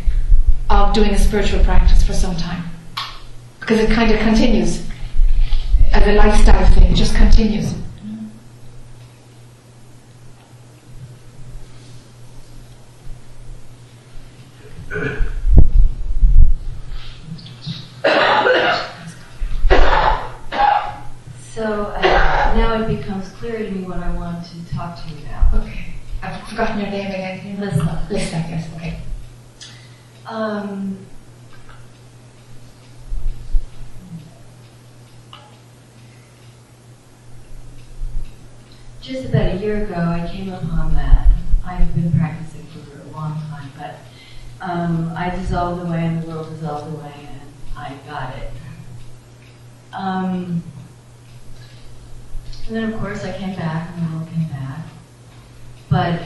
of 0.71 0.93
doing 0.95 1.11
a 1.11 1.19
spiritual 1.19 1.63
practice 1.63 2.01
for 2.01 2.13
some 2.13 2.35
time. 2.35 2.63
Because 3.59 3.79
it 3.79 3.91
kind 3.91 4.11
of 4.11 4.19
continues. 4.19 4.83
As 5.93 6.07
a 6.07 6.13
lifestyle 6.13 6.73
thing, 6.73 6.91
it 6.91 6.95
just 6.95 7.13
continues. 7.15 7.75
So 21.58 21.86
uh, 21.88 22.53
now 22.55 22.84
it 22.84 22.97
becomes 22.97 23.30
clear 23.30 23.58
to 23.58 23.72
me 23.72 23.84
what 23.84 23.97
I 23.97 24.16
want 24.16 24.45
to 24.45 24.76
talk 24.76 25.03
to 25.03 25.10
you 25.10 25.26
about. 25.26 25.55
Okay. 25.55 25.86
I've 26.22 26.47
forgotten 26.47 26.80
your 26.80 26.89
name 26.91 27.08
again. 27.08 27.60
Listen. 27.60 27.89
Listen, 28.12 28.43
yes, 28.47 28.70
okay. 28.76 28.99
Um, 30.28 30.99
just 39.01 39.26
about 39.26 39.53
a 39.53 39.55
year 39.55 39.84
ago, 39.86 39.95
I 39.95 40.30
came 40.32 40.53
upon 40.53 40.93
that. 40.93 41.32
I've 41.66 41.93
been 41.95 42.12
practicing 42.12 42.68
for 42.68 43.01
a 43.01 43.12
long 43.14 43.41
time, 43.49 43.72
but 43.78 43.95
um, 44.62 45.12
I 45.16 45.32
dissolved 45.36 45.88
away 45.88 46.05
and 46.05 46.22
the 46.22 46.28
world 46.28 46.49
dissolved 46.49 46.93
away, 46.93 47.26
I 47.89 48.09
got 48.09 48.35
it. 48.38 48.51
Um, 49.93 50.63
and 52.67 52.75
then, 52.75 52.93
of 52.93 52.99
course, 52.99 53.23
I 53.23 53.31
came 53.38 53.55
back, 53.55 53.89
and 53.95 54.07
the 54.11 54.15
world 54.17 54.29
came 54.29 54.47
back. 54.49 54.79
But 55.89 56.21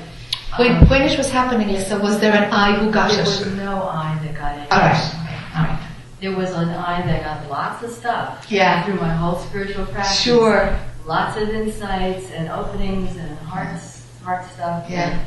When, 0.57 0.76
um, 0.78 0.89
when 0.89 1.01
it 1.03 1.18
was 1.18 1.30
happening, 1.30 1.68
Lisa, 1.68 1.99
was 1.99 2.20
there 2.20 2.34
an 2.34 2.51
I 2.51 2.74
who 2.78 2.91
got 2.91 3.12
there 3.12 3.22
it? 3.22 3.26
was 3.28 3.45
no 3.53 3.84
I 3.88 4.20
that 4.24 4.36
got 4.36 4.57
it. 4.57 4.72
All 4.72 4.80
right. 4.80 5.16
All 5.55 5.64
right. 5.66 5.88
There 6.20 6.36
was 6.36 6.49
an 6.51 6.70
I 6.70 7.01
that 7.05 7.24
got 7.24 7.49
lots 7.49 7.84
of 7.84 7.91
stuff. 7.91 8.45
Yeah. 8.49 8.84
Through 8.86 8.95
my 8.95 9.14
whole 9.14 9.38
spiritual 9.39 9.86
practice. 9.86 10.20
Sure. 10.20 10.78
Lots 11.05 11.38
of 11.38 11.49
insights 11.49 12.30
and 12.32 12.49
openings 12.49 13.16
and 13.18 13.38
hearts, 13.39 14.05
heart 14.24 14.45
stuff. 14.51 14.89
Yeah. 14.89 15.24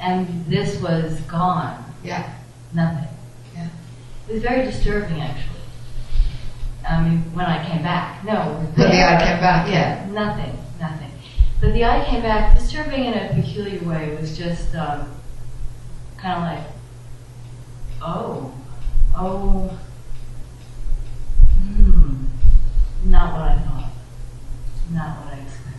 And 0.00 0.44
this 0.46 0.80
was 0.80 1.18
gone. 1.22 1.82
Yeah. 2.04 2.30
Nothing. 2.74 3.08
Yeah. 3.54 3.68
It 4.28 4.34
was 4.34 4.42
very 4.42 4.64
disturbing, 4.66 5.20
actually. 5.20 5.47
I 6.88 7.02
mean, 7.02 7.18
when 7.34 7.44
I 7.44 7.64
came 7.68 7.82
back. 7.82 8.24
No, 8.24 8.66
When 8.74 8.90
the. 8.90 9.04
I 9.04 9.18
came 9.22 9.40
back, 9.40 9.68
Yeah, 9.68 10.06
nothing, 10.10 10.58
nothing. 10.80 11.10
But 11.60 11.74
the 11.74 11.84
eye 11.84 12.04
came 12.08 12.22
back, 12.22 12.56
disturbing 12.56 13.04
in 13.04 13.14
a 13.14 13.34
peculiar 13.34 13.82
way. 13.86 14.10
It 14.10 14.20
was 14.20 14.38
just 14.38 14.74
um, 14.74 15.12
kind 16.16 16.36
of 16.36 16.42
like, 16.44 16.66
oh, 18.00 18.54
oh, 19.14 19.78
hmm, 21.58 22.24
not 23.04 23.32
what 23.34 23.42
I 23.42 23.58
thought, 23.58 23.90
not 24.90 25.18
what 25.18 25.34
I 25.34 25.38
expected. 25.40 25.74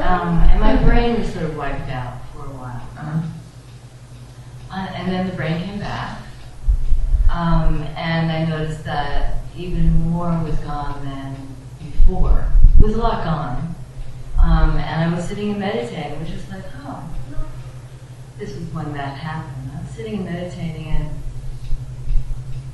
Um, 0.00 0.38
and 0.38 0.60
my 0.60 0.82
brain 0.82 1.20
was 1.20 1.32
sort 1.32 1.44
of 1.44 1.56
wiped 1.56 1.90
out 1.90 2.18
for 2.32 2.46
a 2.46 2.50
while. 2.54 2.88
Uh-huh. 2.98 3.20
Uh, 4.72 4.86
and 4.94 5.12
then 5.12 5.28
the 5.28 5.34
brain 5.34 5.62
came 5.62 5.78
back. 5.78 6.22
Um, 7.30 7.82
and 7.96 8.32
I 8.32 8.44
noticed 8.44 8.84
that 8.84 9.43
even 9.56 10.10
more 10.10 10.28
was 10.42 10.56
gone 10.56 11.04
than 11.04 11.36
before. 11.78 12.46
A 12.82 12.86
lot 12.86 13.24
gone. 13.24 13.74
Um, 14.38 14.76
and 14.76 15.12
I 15.12 15.16
was 15.16 15.26
sitting 15.26 15.52
and 15.52 15.58
meditating, 15.58 16.20
which 16.20 16.30
is 16.30 16.48
like, 16.50 16.64
oh, 16.84 17.02
well, 17.30 17.48
this 18.38 18.54
was 18.54 18.64
when 18.74 18.92
that 18.92 19.16
happened. 19.16 19.70
I 19.74 19.80
was 19.80 19.90
sitting 19.90 20.16
and 20.16 20.24
meditating, 20.26 20.86
and 20.88 21.08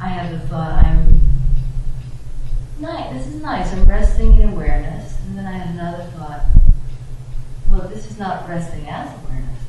I 0.01 0.09
had 0.09 0.35
the 0.35 0.41
thought, 0.49 0.85
I'm 0.85 1.20
nice. 2.81 3.12
This 3.12 3.35
is 3.35 3.43
nice. 3.43 3.72
I'm 3.72 3.85
resting 3.85 4.41
in 4.41 4.51
awareness. 4.51 5.16
And 5.26 5.39
then 5.39 5.47
I 5.47 5.53
had 5.53 5.74
another 5.74 6.05
thought, 6.16 6.43
well, 7.70 7.87
this 7.89 8.11
is 8.11 8.18
not 8.18 8.49
resting 8.49 8.89
as 8.89 9.09
awareness. 9.22 9.61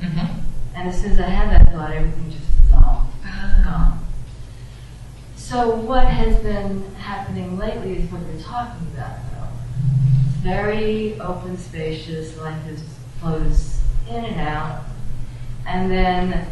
Mm-hmm. 0.00 0.40
And 0.74 0.88
as 0.88 1.00
soon 1.00 1.12
as 1.12 1.20
I 1.20 1.28
had 1.28 1.50
that 1.50 1.72
thought, 1.72 1.92
everything 1.92 2.30
just 2.30 2.62
dissolved, 2.62 3.12
gone. 3.64 3.95
So 5.48 5.76
what 5.76 6.08
has 6.08 6.40
been 6.40 6.92
happening 6.96 7.56
lately 7.56 7.98
is 7.98 8.10
what 8.10 8.20
you're 8.22 8.42
talking 8.42 8.84
about, 8.92 9.16
though. 9.30 9.46
Very 10.42 11.20
open, 11.20 11.56
spacious, 11.56 12.36
life 12.36 12.66
is 12.68 12.82
flows 13.20 13.78
in 14.10 14.24
and 14.24 14.40
out, 14.40 14.82
and 15.64 15.88
then, 15.88 16.48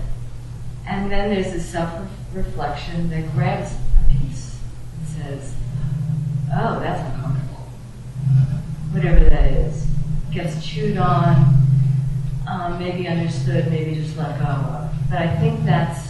and 0.87 1.11
then 1.11 1.31
there's 1.31 1.53
this 1.53 1.69
self-reflection 1.69 3.11
that 3.11 3.33
grabs 3.33 3.73
a 4.01 4.13
piece 4.13 4.61
and 4.97 5.09
says, 5.09 5.55
"Oh, 6.53 6.79
that's 6.79 7.01
uncomfortable." 7.15 7.67
Whatever 8.93 9.29
that 9.29 9.51
is, 9.55 9.89
gets 10.31 10.65
chewed 10.65 10.99
on, 10.99 11.67
um, 12.47 12.79
maybe 12.79 13.09
understood, 13.09 13.73
maybe 13.73 13.97
just 13.97 14.17
let 14.17 14.39
go 14.39 14.45
of. 14.45 14.95
But 15.11 15.19
I 15.19 15.37
think 15.41 15.65
that's, 15.65 16.04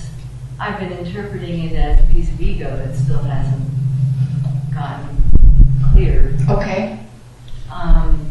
I've 0.58 0.78
been 0.78 0.92
interpreting 0.92 1.64
it 1.70 1.74
as 1.74 2.02
a 2.02 2.06
piece 2.12 2.28
of 2.30 2.40
ego 2.40 2.76
that 2.76 2.94
still 2.94 3.18
hasn't 3.22 3.68
gotten 4.72 5.22
cleared. 5.92 6.40
Okay. 6.48 7.00
Um, 7.72 8.30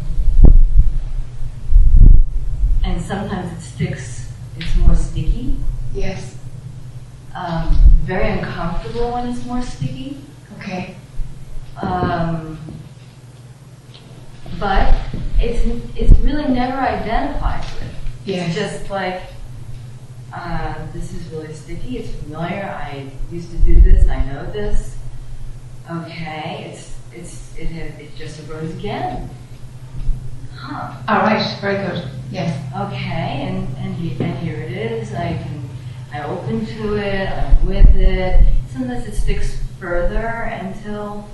and 2.82 3.00
sometimes 3.00 3.52
it 3.52 3.60
sticks, 3.62 4.32
it's 4.56 4.76
more 4.76 4.94
sticky, 4.94 5.56
Yes. 5.92 6.36
um, 7.34 7.74
very 8.02 8.30
uncomfortable 8.30 9.12
when 9.12 9.28
it's 9.28 9.44
more 9.44 9.62
sticky. 9.62 10.18
Okay. 10.58 10.96
Um, 11.80 12.58
but 14.58 14.94
it's 15.38 15.66
it's 15.96 16.16
really 16.20 16.48
never 16.48 16.76
identified 16.78 17.64
with. 17.74 17.94
Yes. 18.24 18.48
It's 18.48 18.56
just 18.56 18.90
like 18.90 19.22
uh, 20.34 20.86
this 20.92 21.12
is 21.12 21.26
really 21.30 21.52
sticky. 21.54 21.98
It's 21.98 22.14
familiar. 22.22 22.64
I 22.64 23.10
used 23.30 23.50
to 23.50 23.56
do 23.58 23.80
this. 23.80 24.08
I 24.08 24.24
know 24.24 24.44
this. 24.50 24.96
Okay, 25.90 26.70
it's 26.72 26.96
it's 27.12 27.56
it 27.56 27.66
has, 27.66 27.98
it 28.00 28.16
just 28.16 28.48
arose 28.48 28.70
again. 28.72 29.30
Huh. 30.56 30.96
All 31.08 31.20
right. 31.20 31.56
Very 31.60 31.86
good. 31.86 32.08
Yes. 32.30 32.56
Okay, 32.74 33.46
and 33.48 33.68
and, 33.78 33.94
he, 33.94 34.12
and 34.22 34.36
here 34.38 34.56
it 34.56 34.72
is. 34.72 35.12
I 35.12 35.34
can 35.34 35.68
I 36.12 36.22
open 36.24 36.66
to 36.66 36.96
it. 36.96 37.28
I'm 37.28 37.66
with 37.66 37.94
it. 37.96 38.44
Sometimes 38.72 39.06
it 39.06 39.14
sticks 39.14 39.58
further 39.78 40.26
until 40.26 41.28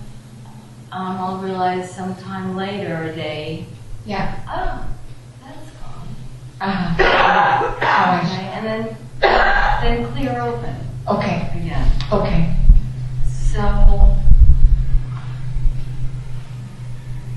um, 0.92 1.16
I'll 1.18 1.38
realize 1.38 1.94
sometime 1.94 2.56
later, 2.56 3.04
a 3.04 3.14
day, 3.14 3.66
Yeah. 4.04 4.34
oh, 4.48 4.88
that's 5.44 5.70
gone. 5.70 6.08
Uh-huh. 6.60 7.06
All 7.20 7.26
right. 7.26 8.24
Okay, 8.24 8.46
and 8.54 8.66
then 8.66 8.96
then 9.82 10.12
clear 10.12 10.40
open 10.40 10.76
Okay. 11.08 11.50
again. 11.54 11.86
Okay. 12.12 12.54
So 13.26 13.60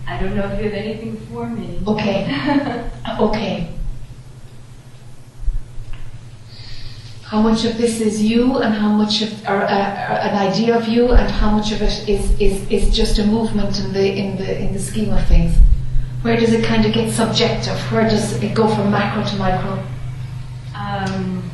I 0.08 0.20
don't 0.20 0.36
know 0.36 0.46
if 0.52 0.58
you 0.60 0.66
have 0.66 0.74
anything 0.74 1.18
for 1.28 1.48
me. 1.48 1.82
Okay. 1.88 2.90
Okay. 3.20 3.70
How 7.24 7.42
much 7.42 7.66
of 7.66 7.78
this 7.78 8.00
is 8.00 8.22
you, 8.22 8.58
and 8.60 8.74
how 8.76 8.90
much 8.90 9.22
of 9.24 9.32
or, 9.48 9.64
uh, 9.64 9.66
uh, 9.66 10.30
an 10.30 10.36
idea 10.52 10.78
of 10.78 10.88
you, 10.88 11.12
and 11.12 11.30
how 11.32 11.50
much 11.52 11.72
of 11.72 11.82
it 11.82 12.08
is, 12.08 12.40
is, 12.40 12.70
is 12.70 12.96
just 12.96 13.18
a 13.20 13.26
movement 13.26 13.80
in 13.80 13.92
the 13.92 14.06
in 14.16 14.38
the 14.38 14.60
in 14.60 14.72
the 14.74 14.80
scheme 14.80 15.12
of 15.12 15.26
things? 15.28 15.56
Where 16.24 16.38
does 16.38 16.54
it 16.54 16.64
kind 16.64 16.86
of 16.86 16.94
get 16.94 17.12
subjective? 17.12 17.78
Where 17.92 18.10
does 18.10 18.42
it 18.42 18.56
go 18.56 18.66
from 18.74 18.92
macro 18.92 19.26
to 19.26 19.36
micro? 19.36 19.84
Um, 20.74 21.52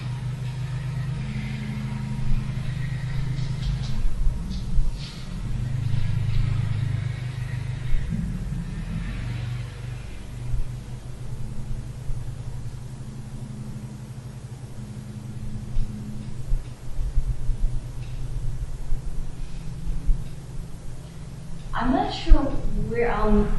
I'm 21.74 21.91
not 21.91 22.13
sure 22.13 22.34
where 22.34 23.11
um, 23.11 23.51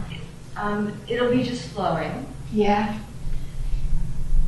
um, 0.61 0.93
it'll 1.09 1.31
be 1.31 1.43
just 1.43 1.69
flowing. 1.71 2.27
Yeah. 2.53 2.99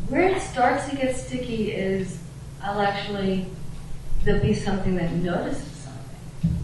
Where 0.08 0.22
it 0.28 0.42
starts 0.42 0.88
to 0.90 0.96
get 0.96 1.16
sticky 1.16 1.72
is 1.72 2.18
I'll 2.62 2.80
actually, 2.80 3.46
there'll 4.24 4.42
be 4.42 4.54
something 4.54 4.96
that 4.96 5.12
notices 5.12 5.64
something. 5.64 6.56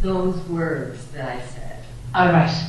Those 0.00 0.36
words 0.48 1.04
that 1.12 1.28
I 1.28 1.40
said. 1.46 1.84
All 2.14 2.28
right. 2.28 2.68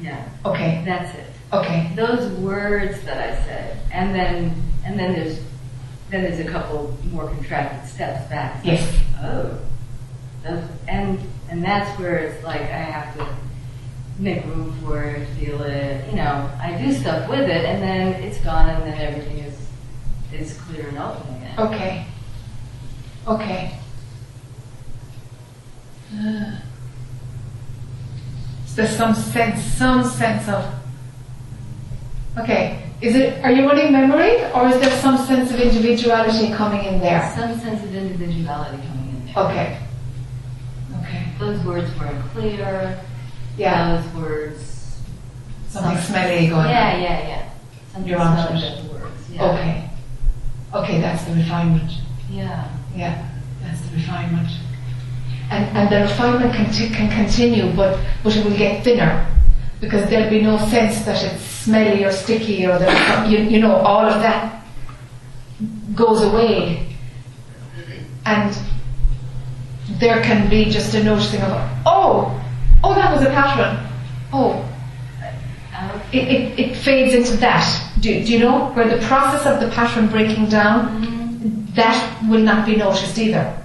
Yeah, 0.00 0.28
Okay. 0.44 0.82
that's 0.86 1.14
it. 1.18 1.26
Okay. 1.52 1.90
Those 1.96 2.30
words 2.38 3.00
that 3.02 3.18
I 3.18 3.34
said. 3.44 3.80
And 3.90 4.14
then, 4.14 4.62
and 4.84 4.98
then 4.98 5.12
there's, 5.14 5.40
then 6.10 6.22
there's 6.22 6.38
a 6.38 6.50
couple 6.50 6.96
more 7.10 7.26
contracted 7.28 7.88
steps 7.90 8.28
back. 8.30 8.56
Like, 8.56 8.64
Yes. 8.78 9.00
Oh. 9.20 9.58
Those, 10.44 10.64
and, 10.86 11.18
and 11.50 11.64
that's 11.64 11.98
where 11.98 12.16
it's 12.18 12.44
like 12.44 12.60
I 12.60 12.66
have 12.66 13.16
to 13.16 13.26
make 14.18 14.44
room 14.46 14.76
for 14.82 15.02
it, 15.04 15.28
feel 15.38 15.62
it. 15.62 16.08
You 16.10 16.16
know, 16.16 16.50
I 16.60 16.76
do 16.80 16.92
stuff 16.92 17.28
with 17.28 17.48
it, 17.48 17.64
and 17.64 17.82
then 17.82 18.22
it's 18.22 18.38
gone, 18.38 18.68
and 18.68 18.82
then 18.82 18.98
everything 19.00 19.38
is 19.38 19.54
is 20.32 20.58
clear 20.62 20.88
and 20.88 20.98
open 20.98 21.36
again. 21.36 21.58
Okay. 21.58 22.06
Okay. 23.26 23.78
Ah. 26.14 26.62
So 28.66 28.82
there's 28.82 28.96
some 28.96 29.14
sense, 29.14 29.62
some 29.62 30.04
sense 30.04 30.48
of. 30.48 30.64
Okay. 32.38 32.84
Is 33.00 33.14
it? 33.14 33.44
Are 33.44 33.52
you 33.52 33.66
running 33.66 33.92
memory, 33.92 34.42
or 34.52 34.68
is 34.68 34.80
there 34.80 34.90
some 35.00 35.18
sense 35.26 35.50
of 35.52 35.60
individuality 35.60 36.52
coming 36.52 36.84
in 36.84 37.00
there? 37.00 37.32
Some 37.36 37.58
sense 37.60 37.82
of 37.84 37.94
individuality 37.94 38.78
coming 38.88 39.08
in 39.10 39.26
there. 39.26 39.44
Okay. 39.44 39.78
Okay. 41.02 41.24
Those 41.38 41.64
words 41.64 41.96
weren't 41.98 42.24
clear. 42.32 43.00
Yeah. 43.58 44.00
Those 44.00 44.14
words. 44.14 45.00
Something 45.68 45.96
some- 45.96 46.12
smelly 46.12 46.46
going 46.48 46.60
on. 46.60 46.68
Yeah, 46.70 46.96
yeah, 46.96 47.28
yeah. 47.28 47.50
Something 47.92 48.10
You're 48.10 48.20
smelly 48.20 48.60
to 48.60 48.66
about 48.68 48.82
the 48.82 48.94
words. 48.94 49.30
Yeah. 49.30 49.50
Okay. 49.50 49.90
Okay, 50.74 51.00
that's 51.00 51.24
the 51.24 51.34
refinement. 51.34 51.90
Yeah. 52.30 52.68
Yeah, 52.94 53.28
that's 53.62 53.80
the 53.82 53.96
refinement. 53.96 54.48
And, 55.50 55.64
and 55.76 55.90
the 55.90 56.02
refinement 56.02 56.54
can, 56.54 56.70
t- 56.70 56.90
can 56.90 57.10
continue, 57.10 57.74
but, 57.74 57.98
but 58.22 58.36
it 58.36 58.44
will 58.44 58.56
get 58.56 58.84
thinner 58.84 59.26
because 59.80 60.08
there'll 60.10 60.28
be 60.28 60.42
no 60.42 60.58
sense 60.68 61.04
that 61.06 61.22
it's 61.24 61.42
smelly 61.42 62.04
or 62.04 62.12
sticky 62.12 62.66
or 62.66 62.78
that, 62.78 63.30
you, 63.30 63.38
you 63.38 63.60
know, 63.60 63.76
all 63.76 64.04
of 64.04 64.20
that 64.20 64.62
goes 65.94 66.22
away. 66.22 66.86
And 68.26 68.56
there 69.98 70.22
can 70.22 70.50
be 70.50 70.66
just 70.66 70.94
a 70.94 71.02
noticing 71.02 71.40
of, 71.40 71.70
oh, 71.86 72.37
oh, 72.84 72.94
that 72.94 73.12
was 73.12 73.22
a 73.22 73.30
pattern. 73.30 73.86
Oh, 74.32 74.64
it, 76.12 76.28
it, 76.28 76.58
it 76.58 76.76
fades 76.76 77.14
into 77.14 77.36
that. 77.38 77.66
Do, 78.00 78.24
do 78.24 78.32
you 78.32 78.38
know? 78.38 78.70
Where 78.72 78.88
the 78.88 79.04
process 79.06 79.46
of 79.46 79.60
the 79.60 79.74
pattern 79.74 80.08
breaking 80.08 80.48
down, 80.48 81.02
mm-hmm. 81.02 81.74
that 81.74 82.28
will 82.28 82.40
not 82.40 82.66
be 82.66 82.76
noticed 82.76 83.18
either. 83.18 83.56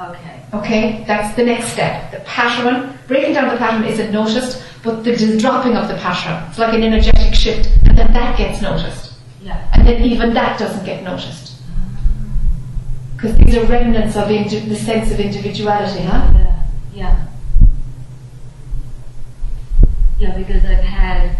Okay. 0.00 0.42
Okay? 0.52 1.04
That's 1.06 1.34
the 1.36 1.44
next 1.44 1.68
step. 1.68 2.10
The 2.10 2.20
pattern, 2.20 2.98
breaking 3.06 3.34
down 3.34 3.48
the 3.48 3.56
pattern 3.56 3.84
isn't 3.84 4.12
noticed, 4.12 4.62
but 4.82 5.04
the 5.04 5.38
dropping 5.38 5.76
of 5.76 5.88
the 5.88 5.94
pattern. 5.94 6.48
It's 6.50 6.58
like 6.58 6.74
an 6.74 6.82
energetic 6.82 7.34
shift, 7.34 7.68
and 7.86 7.96
then 7.96 8.12
that 8.12 8.36
gets 8.36 8.60
noticed. 8.60 9.14
Yeah. 9.40 9.68
And 9.72 9.86
then 9.86 10.02
even 10.02 10.34
that 10.34 10.58
doesn't 10.58 10.84
get 10.84 11.02
noticed. 11.02 11.62
Mm-hmm. 11.62 13.16
Because 13.16 13.36
these 13.36 13.54
are 13.56 13.64
remnants 13.66 14.16
of 14.16 14.30
indi- 14.30 14.68
the 14.68 14.76
sense 14.76 15.10
of 15.12 15.20
individuality, 15.20 16.02
huh? 16.02 16.32
Yeah. 16.34 16.64
Yeah. 16.92 17.26
Yeah, 20.22 20.38
because 20.38 20.64
I've 20.64 20.84
had 20.84 21.36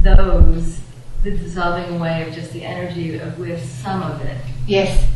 those, 0.00 0.80
the 1.22 1.32
dissolving 1.32 1.94
away 1.94 2.26
of 2.26 2.32
just 2.32 2.54
the 2.54 2.64
energy 2.64 3.18
of 3.18 3.38
with 3.38 3.62
some 3.62 4.02
of 4.02 4.18
it. 4.22 4.38
Yes. 4.66 5.06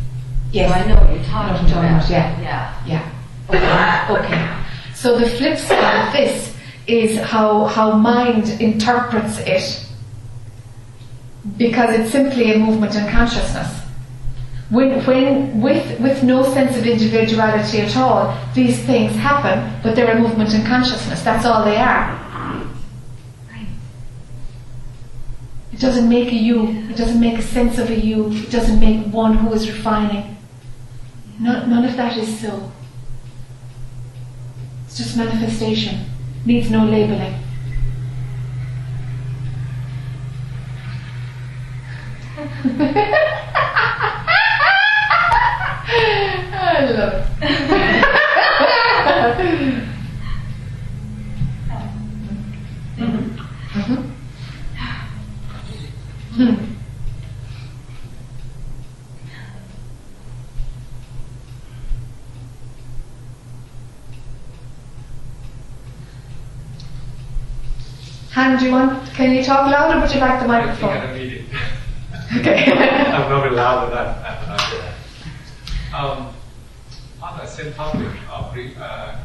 Yes. 0.51 0.69
So 0.69 0.75
I 0.75 0.85
know 0.85 1.01
what 1.01 1.15
you're 1.15 1.23
talking 1.23 1.53
what 1.53 1.61
you're 1.63 1.71
talking 1.71 1.89
about. 1.89 2.05
about, 2.05 2.11
yeah. 2.11 2.85
Yeah. 2.85 3.11
Yeah. 3.49 4.13
Okay. 4.13 4.25
okay. 4.27 4.63
So 4.93 5.17
the 5.17 5.27
flip 5.27 5.57
side 5.57 6.05
of 6.05 6.13
this 6.13 6.55
is 6.85 7.17
how 7.19 7.65
how 7.65 7.93
mind 7.97 8.61
interprets 8.61 9.39
it 9.39 9.83
because 11.57 11.99
it's 11.99 12.11
simply 12.11 12.53
a 12.53 12.59
movement 12.59 12.93
in 12.93 13.09
consciousness. 13.09 13.81
When, 14.69 15.03
when 15.03 15.61
with 15.61 15.99
with 15.99 16.21
no 16.21 16.43
sense 16.53 16.77
of 16.77 16.85
individuality 16.85 17.79
at 17.79 17.97
all, 17.97 18.37
these 18.53 18.79
things 18.83 19.13
happen, 19.13 19.81
but 19.81 19.95
they're 19.95 20.15
a 20.15 20.19
movement 20.19 20.53
in 20.53 20.63
consciousness. 20.63 21.23
That's 21.23 21.43
all 21.43 21.65
they 21.65 21.77
are. 21.77 22.24
It 25.75 25.81
doesn't 25.81 26.07
make 26.07 26.31
a 26.31 26.35
you. 26.35 26.69
It 26.89 26.95
doesn't 26.95 27.19
make 27.19 27.37
a 27.37 27.41
sense 27.41 27.77
of 27.77 27.89
a 27.89 27.99
you. 27.99 28.31
It 28.31 28.49
doesn't 28.49 28.79
make 28.79 29.07
one 29.07 29.35
who 29.35 29.51
is 29.51 29.69
refining. 29.69 30.37
None, 31.37 31.85
of 31.85 31.97
that 31.97 32.15
is 32.15 32.39
so. 32.39 32.71
It's 34.85 34.95
just 34.95 35.17
manifestation. 35.17 36.05
Needs 36.45 36.71
no 36.71 36.85
labeling. 36.85 37.35
I 46.57 46.85
love 46.89 47.91
Hmm. 56.35 56.75
Han, 68.31 68.59
do 68.59 68.65
you 68.65 68.71
want? 68.73 69.07
Can 69.13 69.33
you 69.33 69.45
talk 69.45 69.71
louder? 69.71 70.01
Would 70.01 70.13
you 70.13 70.19
like 70.19 70.41
the 70.41 70.49
I 70.49 70.75
think 70.75 70.81
microphone? 70.81 71.17
need 71.17 71.31
it. 71.31 71.45
Okay. 72.37 72.65
I'm 72.73 73.29
not 73.29 73.47
allowed 73.47 73.91
that. 73.93 74.21
that. 74.45 74.93
Um, 75.93 76.33
on 77.23 77.37
the 77.37 77.45
same 77.45 77.73
topic 77.75 78.11
of 78.29 78.53
re, 78.53 78.75
uh, 78.77 79.15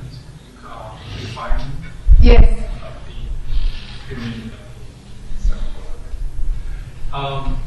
you 0.47 1.27
refinement 1.27 1.75
yes. 2.21 2.67
of 2.85 2.95
the 4.09 4.17
self. 4.17 4.50
Um, 7.13 7.59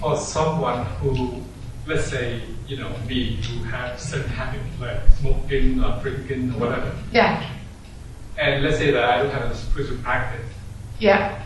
for 0.00 0.16
someone 0.16 0.84
who, 1.00 1.42
let's 1.86 2.06
say, 2.06 2.42
you 2.66 2.76
know, 2.78 2.90
me, 3.06 3.36
who 3.42 3.62
have 3.64 4.00
certain 4.00 4.30
habits 4.30 4.64
like 4.80 5.00
smoking 5.20 5.82
or 5.84 6.00
drinking 6.02 6.50
or 6.54 6.58
whatever, 6.60 6.92
Yeah. 7.12 7.44
and 8.38 8.64
let's 8.64 8.78
say 8.78 8.90
that 8.92 9.04
I 9.04 9.18
don't 9.18 9.30
have 9.30 9.50
a 9.50 9.54
spiritual 9.54 9.98
practice, 9.98 10.46
Yeah. 10.98 11.40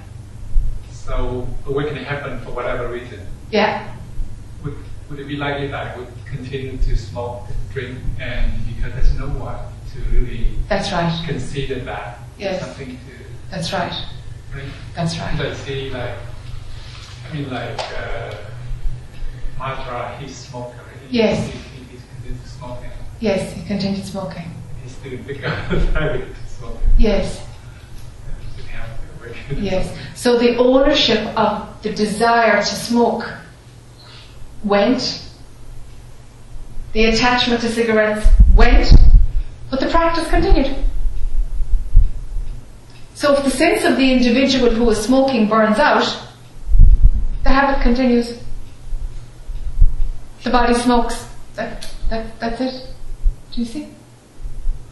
so 0.90 1.48
awakening 1.66 2.04
happen 2.04 2.40
for 2.40 2.52
whatever 2.52 2.88
reason. 2.88 3.20
Yeah. 3.50 3.92
Would, 4.62 4.76
would 5.10 5.18
it 5.18 5.26
be 5.28 5.36
likely 5.36 5.66
that 5.68 5.94
I 5.94 5.98
would 5.98 6.08
continue 6.24 6.76
to 6.78 6.96
smoke, 6.96 7.42
drink, 7.72 7.98
and 8.20 8.52
because 8.74 8.92
there's 8.94 9.18
no 9.18 9.26
one 9.28 9.58
to 9.92 10.00
really 10.16 10.48
That's 10.68 10.92
right. 10.92 11.12
consider 11.26 11.80
that 11.80 12.18
Yes. 12.38 12.60
something 12.64 12.90
to 12.96 13.24
That's 13.50 13.72
right. 13.72 13.94
Drink? 14.54 14.72
That's 14.94 15.18
right. 15.18 15.38
Let's 15.38 15.58
see, 15.60 15.90
like, 15.90 16.14
I 17.28 17.34
mean, 17.34 17.50
like, 17.50 17.78
uh, 17.98 18.34
Matra, 19.58 20.18
he's 20.18 20.34
smoker. 20.36 20.78
He, 21.08 21.18
Yes. 21.18 21.46
He, 21.46 21.58
he, 21.58 21.84
he's 21.84 22.00
continued 22.14 22.46
smoking. 22.46 22.90
Yes, 23.20 23.52
he 23.52 23.62
continued 23.64 24.04
smoking. 24.06 24.50
He's 24.82 24.92
still 24.96 25.18
pick 25.26 25.44
up 25.46 25.68
the 25.70 25.80
habit 25.92 26.28
smoking. 26.48 26.80
Yes. 26.98 27.44
Didn't 28.56 28.68
have 28.70 28.88
to 29.20 29.26
awaken. 29.26 29.64
Yes. 29.64 29.96
So 30.14 30.38
the 30.38 30.56
ownership 30.56 31.26
of 31.38 31.82
the 31.82 31.92
desire 31.92 32.58
to 32.58 32.64
smoke 32.64 33.30
went. 34.64 35.20
The 36.92 37.06
attachment 37.06 37.60
to 37.62 37.68
cigarettes 37.68 38.26
went, 38.54 38.92
but 39.68 39.80
the 39.80 39.88
practice 39.88 40.28
continued. 40.28 40.83
So 43.14 43.32
if 43.32 43.44
the 43.44 43.50
sense 43.50 43.84
of 43.84 43.96
the 43.96 44.12
individual 44.12 44.70
who 44.70 44.90
is 44.90 45.02
smoking 45.02 45.48
burns 45.48 45.78
out, 45.78 46.04
the 47.44 47.50
habit 47.50 47.82
continues. 47.82 48.40
The 50.42 50.50
body 50.50 50.74
smokes. 50.74 51.28
That, 51.54 51.88
that, 52.10 52.38
that's 52.40 52.60
it. 52.60 52.88
Do 53.52 53.60
you 53.60 53.66
see? 53.66 53.88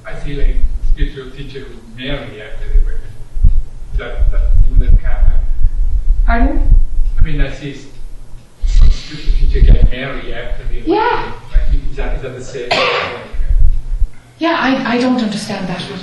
I 0.07 0.19
see 0.21 0.35
like 0.35 0.57
spiritual 0.93 1.31
teacher 1.33 1.61
who 1.61 1.97
marry 1.97 2.43
after 2.43 2.69
they 2.69 2.81
awaken. 2.81 3.01
That, 3.97 4.31
that, 4.31 5.01
kind 5.03 5.33
of 5.35 5.41
Pardon? 6.25 6.75
I 7.19 7.23
mean, 7.23 7.41
I 7.41 7.53
see 7.53 7.75
some 8.65 8.91
spiritual 8.91 9.33
teacher 9.35 9.73
get 9.73 9.91
married 9.91 10.33
after 10.33 10.65
they 10.69 10.81
Yeah. 10.81 11.39
Like, 11.51 11.75
is 11.91 11.97
that, 11.97 12.17
is 12.17 12.23
that 12.23 12.35
the 12.35 12.45
same? 12.45 12.69
Yeah, 14.39 14.57
I, 14.59 14.95
I 14.95 14.99
don't 14.99 15.21
understand 15.21 15.69
that 15.69 15.83
one. 15.83 16.01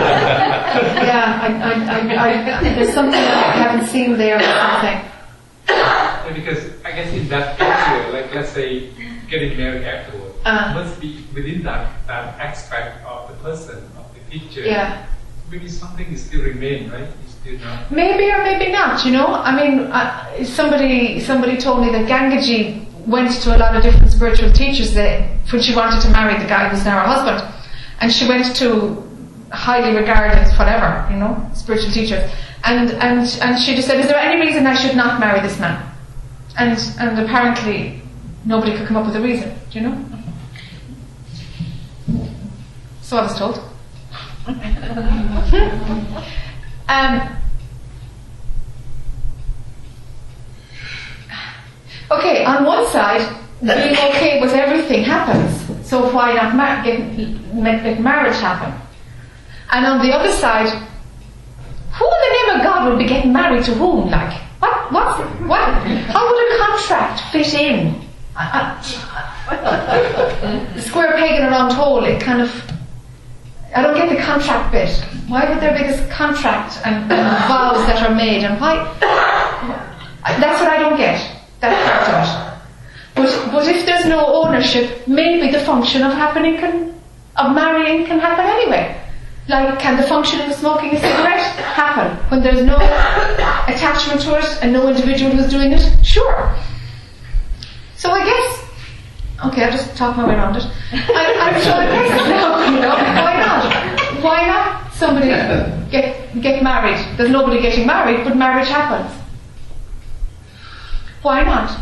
Yeah, 0.00 1.40
I, 1.42 1.48
I, 1.48 2.14
I, 2.14 2.58
I, 2.58 2.74
there's 2.74 2.94
something 2.94 3.14
I 3.14 3.52
haven't 3.52 3.86
seen 3.86 4.16
there 4.18 4.36
or 4.36 4.42
something. 4.42 5.00
Yeah, 5.68 6.32
because 6.34 6.70
I 6.84 6.92
guess 6.92 7.12
in 7.14 7.28
that 7.28 7.60
area, 7.60 8.12
like 8.12 8.34
let's 8.34 8.50
say 8.50 8.90
getting 9.28 9.56
married 9.56 9.84
afterwards, 9.84 10.34
Uh. 10.44 10.72
must 10.74 11.00
be 11.00 11.24
within 11.34 11.62
that, 11.64 11.88
that 12.06 12.38
aspect 12.40 13.04
of 13.04 13.28
the 13.28 13.34
person, 13.42 13.76
of 13.98 14.06
the 14.14 14.20
picture. 14.38 14.62
Yeah. 14.62 15.06
Maybe 15.50 15.68
something 15.68 16.06
is 16.12 16.24
still 16.24 16.42
remain, 16.42 16.90
right? 16.90 17.08
It's 17.24 17.32
still 17.34 17.58
not. 17.58 17.90
Maybe 17.90 18.30
or 18.30 18.42
maybe 18.42 18.70
not, 18.72 19.04
you 19.04 19.12
know? 19.12 19.26
I 19.26 19.50
mean, 19.54 19.80
uh, 19.90 20.44
somebody, 20.44 21.20
somebody 21.20 21.56
told 21.58 21.80
me 21.80 21.90
that 21.90 22.06
Gangaji 22.06 22.86
went 23.06 23.32
to 23.42 23.56
a 23.56 23.58
lot 23.58 23.76
of 23.76 23.82
different 23.82 24.12
spiritual 24.12 24.52
teachers 24.52 24.94
that, 24.94 25.30
when 25.52 25.62
she 25.62 25.74
wanted 25.74 26.00
to 26.02 26.10
marry 26.10 26.38
the 26.40 26.48
guy 26.48 26.68
who's 26.68 26.84
now 26.84 27.00
her 27.00 27.06
husband. 27.06 27.54
And 28.00 28.12
she 28.12 28.28
went 28.28 28.54
to 28.56 29.02
highly 29.52 29.96
regarded, 29.96 30.46
whatever, 30.58 31.08
you 31.10 31.16
know, 31.18 31.50
spiritual 31.54 31.90
teachers. 31.90 32.30
And, 32.64 32.90
and, 32.92 33.38
and 33.42 33.58
she 33.58 33.74
just 33.74 33.88
said, 33.88 34.00
Is 34.00 34.06
there 34.06 34.16
any 34.16 34.40
reason 34.40 34.66
I 34.66 34.74
should 34.74 34.96
not 34.96 35.20
marry 35.20 35.40
this 35.40 35.58
man? 35.58 35.86
And, 36.58 36.78
and 36.98 37.18
apparently 37.18 38.02
nobody 38.44 38.76
could 38.76 38.86
come 38.86 38.96
up 38.96 39.06
with 39.06 39.16
a 39.16 39.20
reason, 39.20 39.54
do 39.70 39.80
you 39.80 39.88
know? 39.88 40.04
So 43.02 43.16
I 43.16 43.22
was 43.22 43.38
told. 43.38 43.56
um, 46.88 47.36
okay, 52.10 52.44
on 52.44 52.64
one 52.64 52.86
side, 52.88 53.22
being 53.60 53.96
okay 54.10 54.40
with 54.40 54.52
everything 54.52 55.02
happens. 55.04 55.86
So 55.86 56.12
why 56.14 56.34
not 56.34 56.84
get, 56.84 57.00
make, 57.54 57.82
make 57.84 58.00
marriage 58.00 58.36
happen? 58.36 58.72
And 59.72 59.86
on 59.86 59.98
the 60.06 60.12
other 60.12 60.32
side, 60.32 60.68
who 60.68 62.04
in 62.04 62.20
the 62.20 62.32
name 62.32 62.50
of 62.56 62.62
God 62.62 62.88
would 62.88 62.98
be 62.98 63.06
getting 63.06 63.32
married 63.32 63.64
to 63.64 63.74
whom? 63.74 64.10
Like, 64.10 64.32
what? 64.60 64.92
What? 64.92 65.18
What? 65.46 65.68
How 66.08 66.26
would 66.26 66.52
a 66.52 66.58
contract 66.58 67.20
fit 67.32 67.54
in? 67.54 68.00
The 70.74 70.80
square 70.80 71.16
peg 71.16 71.40
in 71.40 71.46
a 71.46 71.50
round 71.50 71.72
hole. 71.72 72.04
It 72.04 72.20
kind 72.20 72.40
of. 72.40 72.50
I 73.74 73.82
don't 73.82 73.94
get 73.94 74.08
the 74.08 74.16
contract 74.22 74.72
bit. 74.72 74.90
Why 75.28 75.48
would 75.48 75.60
there 75.60 75.76
be 75.76 75.84
this 75.84 76.00
contract 76.10 76.80
and, 76.84 77.10
and 77.12 77.48
vows 77.48 77.86
that 77.86 78.02
are 78.02 78.14
made, 78.14 78.42
and 78.44 78.60
why? 78.60 78.84
That's 79.00 80.60
what 80.60 80.70
I 80.70 80.78
don't 80.78 80.96
get. 80.96 81.20
That 81.60 81.72
part 81.86 82.08
of. 82.08 82.50
But 83.14 83.52
but 83.52 83.66
if 83.68 83.84
there's 83.86 84.06
no 84.06 84.24
ownership, 84.44 85.06
maybe 85.06 85.50
the 85.52 85.60
function 85.60 86.02
of 86.02 86.12
happening 86.12 86.56
can 86.56 86.94
of 87.36 87.54
marrying 87.54 88.06
can 88.06 88.18
happen 88.18 88.46
anyway. 88.46 88.96
Like, 89.48 89.80
can 89.80 89.96
the 89.96 90.04
function 90.04 90.40
of 90.42 90.54
smoking 90.54 90.94
a 90.94 91.00
cigarette 91.00 91.40
happen 91.74 92.16
when 92.30 92.40
there's 92.42 92.64
no 92.64 92.76
attachment 92.76 94.20
to 94.22 94.38
it 94.38 94.62
and 94.62 94.72
no 94.72 94.88
individual 94.88 95.32
who's 95.32 95.50
doing 95.50 95.72
it? 95.72 95.82
Sure. 96.06 96.54
So 97.96 98.10
I 98.12 98.24
guess, 98.24 98.64
okay, 99.46 99.64
I'll 99.64 99.72
just 99.72 99.96
talk 99.96 100.16
my 100.16 100.26
way 100.26 100.34
around 100.34 100.56
it. 100.56 100.64
I, 100.92 101.34
I'm 101.40 101.60
so 101.60 101.72
I 101.72 101.86
guess, 101.86 102.28
no, 102.28 102.64
you 102.72 102.80
know, 102.80 102.94
why 103.24 103.36
not? 103.40 104.22
Why 104.22 104.46
not 104.46 104.92
somebody 104.94 105.28
get, 105.90 106.40
get 106.40 106.62
married? 106.62 107.18
There's 107.18 107.30
nobody 107.30 107.60
getting 107.60 107.86
married, 107.86 108.24
but 108.24 108.36
marriage 108.36 108.68
happens. 108.68 109.19
Why 111.22 111.42
not? 111.44 111.78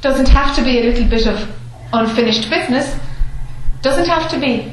Doesn't 0.00 0.28
have 0.28 0.54
to 0.56 0.62
be 0.62 0.78
a 0.78 0.82
little 0.82 1.08
bit 1.08 1.26
of 1.26 1.50
unfinished 1.92 2.50
business. 2.50 2.96
Doesn't 3.82 4.06
have 4.06 4.30
to 4.30 4.38
be. 4.38 4.72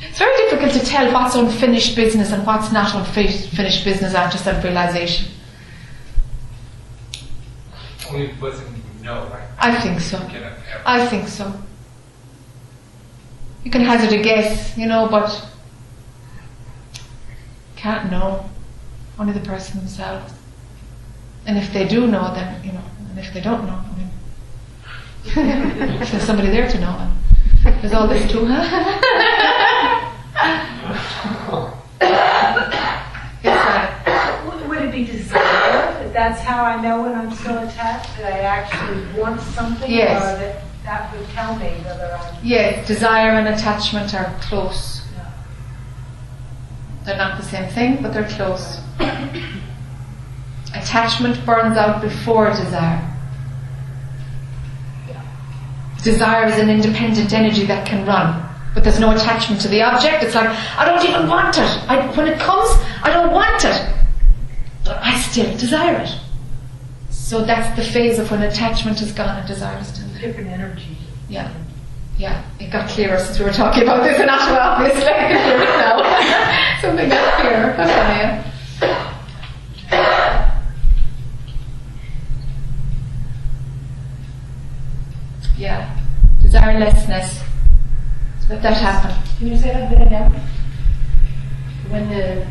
It's 0.00 0.18
very 0.18 0.36
difficult 0.36 0.72
to 0.72 0.80
tell 0.80 1.12
what's 1.12 1.34
unfinished 1.34 1.96
business 1.96 2.32
and 2.32 2.46
what's 2.46 2.72
not 2.72 2.94
unfinished 2.94 3.84
business 3.84 4.14
after 4.14 4.38
self 4.38 4.62
realization. 4.62 5.30
Only 8.08 8.28
the 8.28 8.34
person 8.34 8.66
who 8.66 9.04
know, 9.04 9.26
right? 9.32 9.48
I 9.58 9.80
think 9.80 10.00
so. 10.00 10.18
I 10.84 11.06
think 11.06 11.28
so. 11.28 11.52
You 13.64 13.70
can 13.70 13.82
hazard 13.82 14.18
a 14.18 14.22
guess, 14.22 14.76
you 14.78 14.86
know, 14.86 15.08
but 15.10 15.50
can't 17.74 18.10
know. 18.10 18.48
Only 19.18 19.32
the 19.32 19.40
person 19.40 19.80
themselves. 19.80 20.32
And 21.46 21.56
if 21.58 21.72
they 21.72 21.86
do 21.86 22.06
know, 22.08 22.34
then, 22.34 22.62
you 22.64 22.72
know, 22.72 22.82
and 23.10 23.18
if 23.18 23.32
they 23.32 23.40
don't 23.40 23.66
know, 23.66 23.78
I 23.78 23.96
mean, 23.96 24.10
if 26.02 26.10
there's 26.10 26.24
somebody 26.24 26.48
there 26.50 26.68
to 26.68 26.80
know, 26.80 26.96
and 27.64 27.82
there's 27.82 27.94
all 27.94 28.08
this 28.08 28.28
too, 28.30 28.44
huh? 28.46 28.62
uh, 33.44 34.42
Would- 34.68 34.82
it 34.82 34.92
be 34.92 35.04
desire? 35.04 36.08
That's 36.12 36.40
how 36.40 36.64
I 36.64 36.80
know 36.82 37.02
when 37.02 37.14
I'm 37.14 37.30
still 37.32 37.58
attached, 37.58 38.16
that 38.18 38.32
I 38.32 38.40
actually 38.40 39.20
want 39.20 39.40
something? 39.40 39.90
Yes. 39.90 40.22
Or 40.22 40.38
that 40.38 40.62
that 40.84 41.16
would 41.16 41.28
tell 41.30 41.56
me 41.56 41.68
whether 41.84 42.12
I'm... 42.12 42.34
yes, 42.44 42.86
desire 42.86 43.30
and 43.30 43.48
attachment 43.48 44.14
are 44.14 44.32
close. 44.40 45.02
Yeah. 45.16 45.32
They're 47.04 47.16
not 47.16 47.38
the 47.40 47.44
same 47.46 47.68
thing, 47.70 48.02
but 48.02 48.12
they're 48.12 48.28
close. 48.28 48.78
Attachment 50.82 51.44
burns 51.44 51.76
out 51.76 52.00
before 52.00 52.50
desire. 52.50 53.12
Desire 56.02 56.46
is 56.46 56.58
an 56.58 56.68
independent 56.70 57.32
energy 57.32 57.66
that 57.66 57.86
can 57.86 58.06
run, 58.06 58.48
but 58.74 58.84
there's 58.84 59.00
no 59.00 59.10
attachment 59.14 59.60
to 59.62 59.68
the 59.68 59.82
object. 59.82 60.22
It's 60.22 60.34
like, 60.36 60.48
I 60.78 60.84
don't 60.84 61.04
even 61.04 61.28
want 61.28 61.58
it. 61.58 61.90
I, 61.90 62.06
when 62.16 62.28
it 62.28 62.38
comes, 62.38 62.70
I 63.02 63.10
don't 63.12 63.32
want 63.32 63.64
it. 63.64 63.94
But 64.84 65.02
I 65.02 65.18
still 65.18 65.50
desire 65.56 66.00
it. 66.02 66.16
So 67.10 67.44
that's 67.44 67.74
the 67.76 67.84
phase 67.84 68.20
of 68.20 68.30
when 68.30 68.42
attachment 68.42 69.02
is 69.02 69.10
gone 69.10 69.38
and 69.38 69.48
desire 69.48 69.80
is 69.80 69.88
still 69.88 70.06
there. 70.10 70.20
Different 70.28 70.50
energy. 70.50 70.96
Yeah. 71.28 71.52
Yeah, 72.18 72.42
it 72.60 72.70
got 72.70 72.88
clearer 72.88 73.18
since 73.18 73.38
we 73.38 73.44
were 73.44 73.52
talking 73.52 73.82
about 73.82 74.02
this 74.04 74.18
in 74.18 74.28
Ottawa, 74.28 74.76
obviously. 74.76 75.06
I 75.06 75.12
can 75.12 75.44
hear 75.44 75.60
it 75.60 75.68
now. 75.76 76.80
Something 76.80 77.08
got 77.10 77.40
clearer. 77.40 77.76
That's 77.76 77.92
funny. 77.92 78.52
Yeah. 85.58 85.96
Desirelessness. 86.74 87.42
Let 88.48 88.62
that 88.62 88.76
happen. 88.76 89.14
Can 89.38 89.48
you 89.48 89.56
say 89.56 89.72
that 89.72 89.90
bit 89.90 90.04
again? 90.06 90.32
When 91.88 92.08
the 92.08 92.46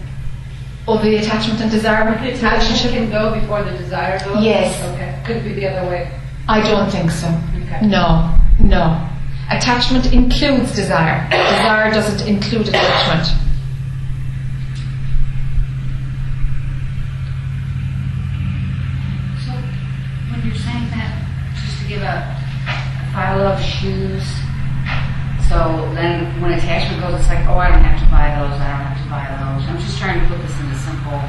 Or 0.87 0.99
the 0.99 1.17
attachment 1.17 1.59
and 1.61 1.71
desire 1.71 2.07
attachment 2.09 2.41
relationship. 2.41 2.91
can 2.91 3.09
go 3.09 3.33
before 3.39 3.63
the 3.63 3.71
desire 3.71 4.19
goes? 4.23 4.43
Yes. 4.43 4.81
Okay, 4.93 5.19
could 5.25 5.43
be 5.43 5.53
the 5.53 5.67
other 5.67 5.89
way. 5.89 6.11
I 6.47 6.61
don't 6.61 6.89
think 6.91 7.11
so. 7.11 7.27
Okay. 7.63 7.87
No, 7.87 8.37
no. 8.59 9.09
Attachment 9.51 10.11
includes 10.13 10.73
desire. 10.75 11.27
Desire 11.29 11.91
doesn't 11.91 12.27
include 12.27 12.67
attachment. 12.69 13.27
So, 19.45 19.51
when 20.31 20.41
you're 20.45 20.55
saying 20.55 20.89
that, 20.91 21.13
just 21.61 21.81
to 21.81 21.87
give 21.87 22.01
a, 22.01 22.25
a 22.65 23.13
file 23.13 23.41
of 23.45 23.61
shoes, 23.61 24.23
so 25.47 25.91
then 25.93 26.41
when 26.41 26.53
attachment 26.53 27.01
goes, 27.01 27.04
it's 27.15 27.27
like, 27.27 27.43
oh, 27.47 27.57
I 27.57 27.71
don't 27.71 27.83
have 27.83 27.99
to 27.99 28.09
buy 28.11 28.27
those, 28.35 28.55
I 28.59 28.67
don't 28.71 28.85
have 28.87 28.99
to 28.99 29.07
buy 29.09 29.25
those. 29.39 29.63
I'm 29.67 29.79
just 29.79 29.97
trying 29.97 30.19
to 30.19 30.25
put 30.27 30.39
this 30.43 30.55
into 30.59 30.75
simple, 30.77 31.19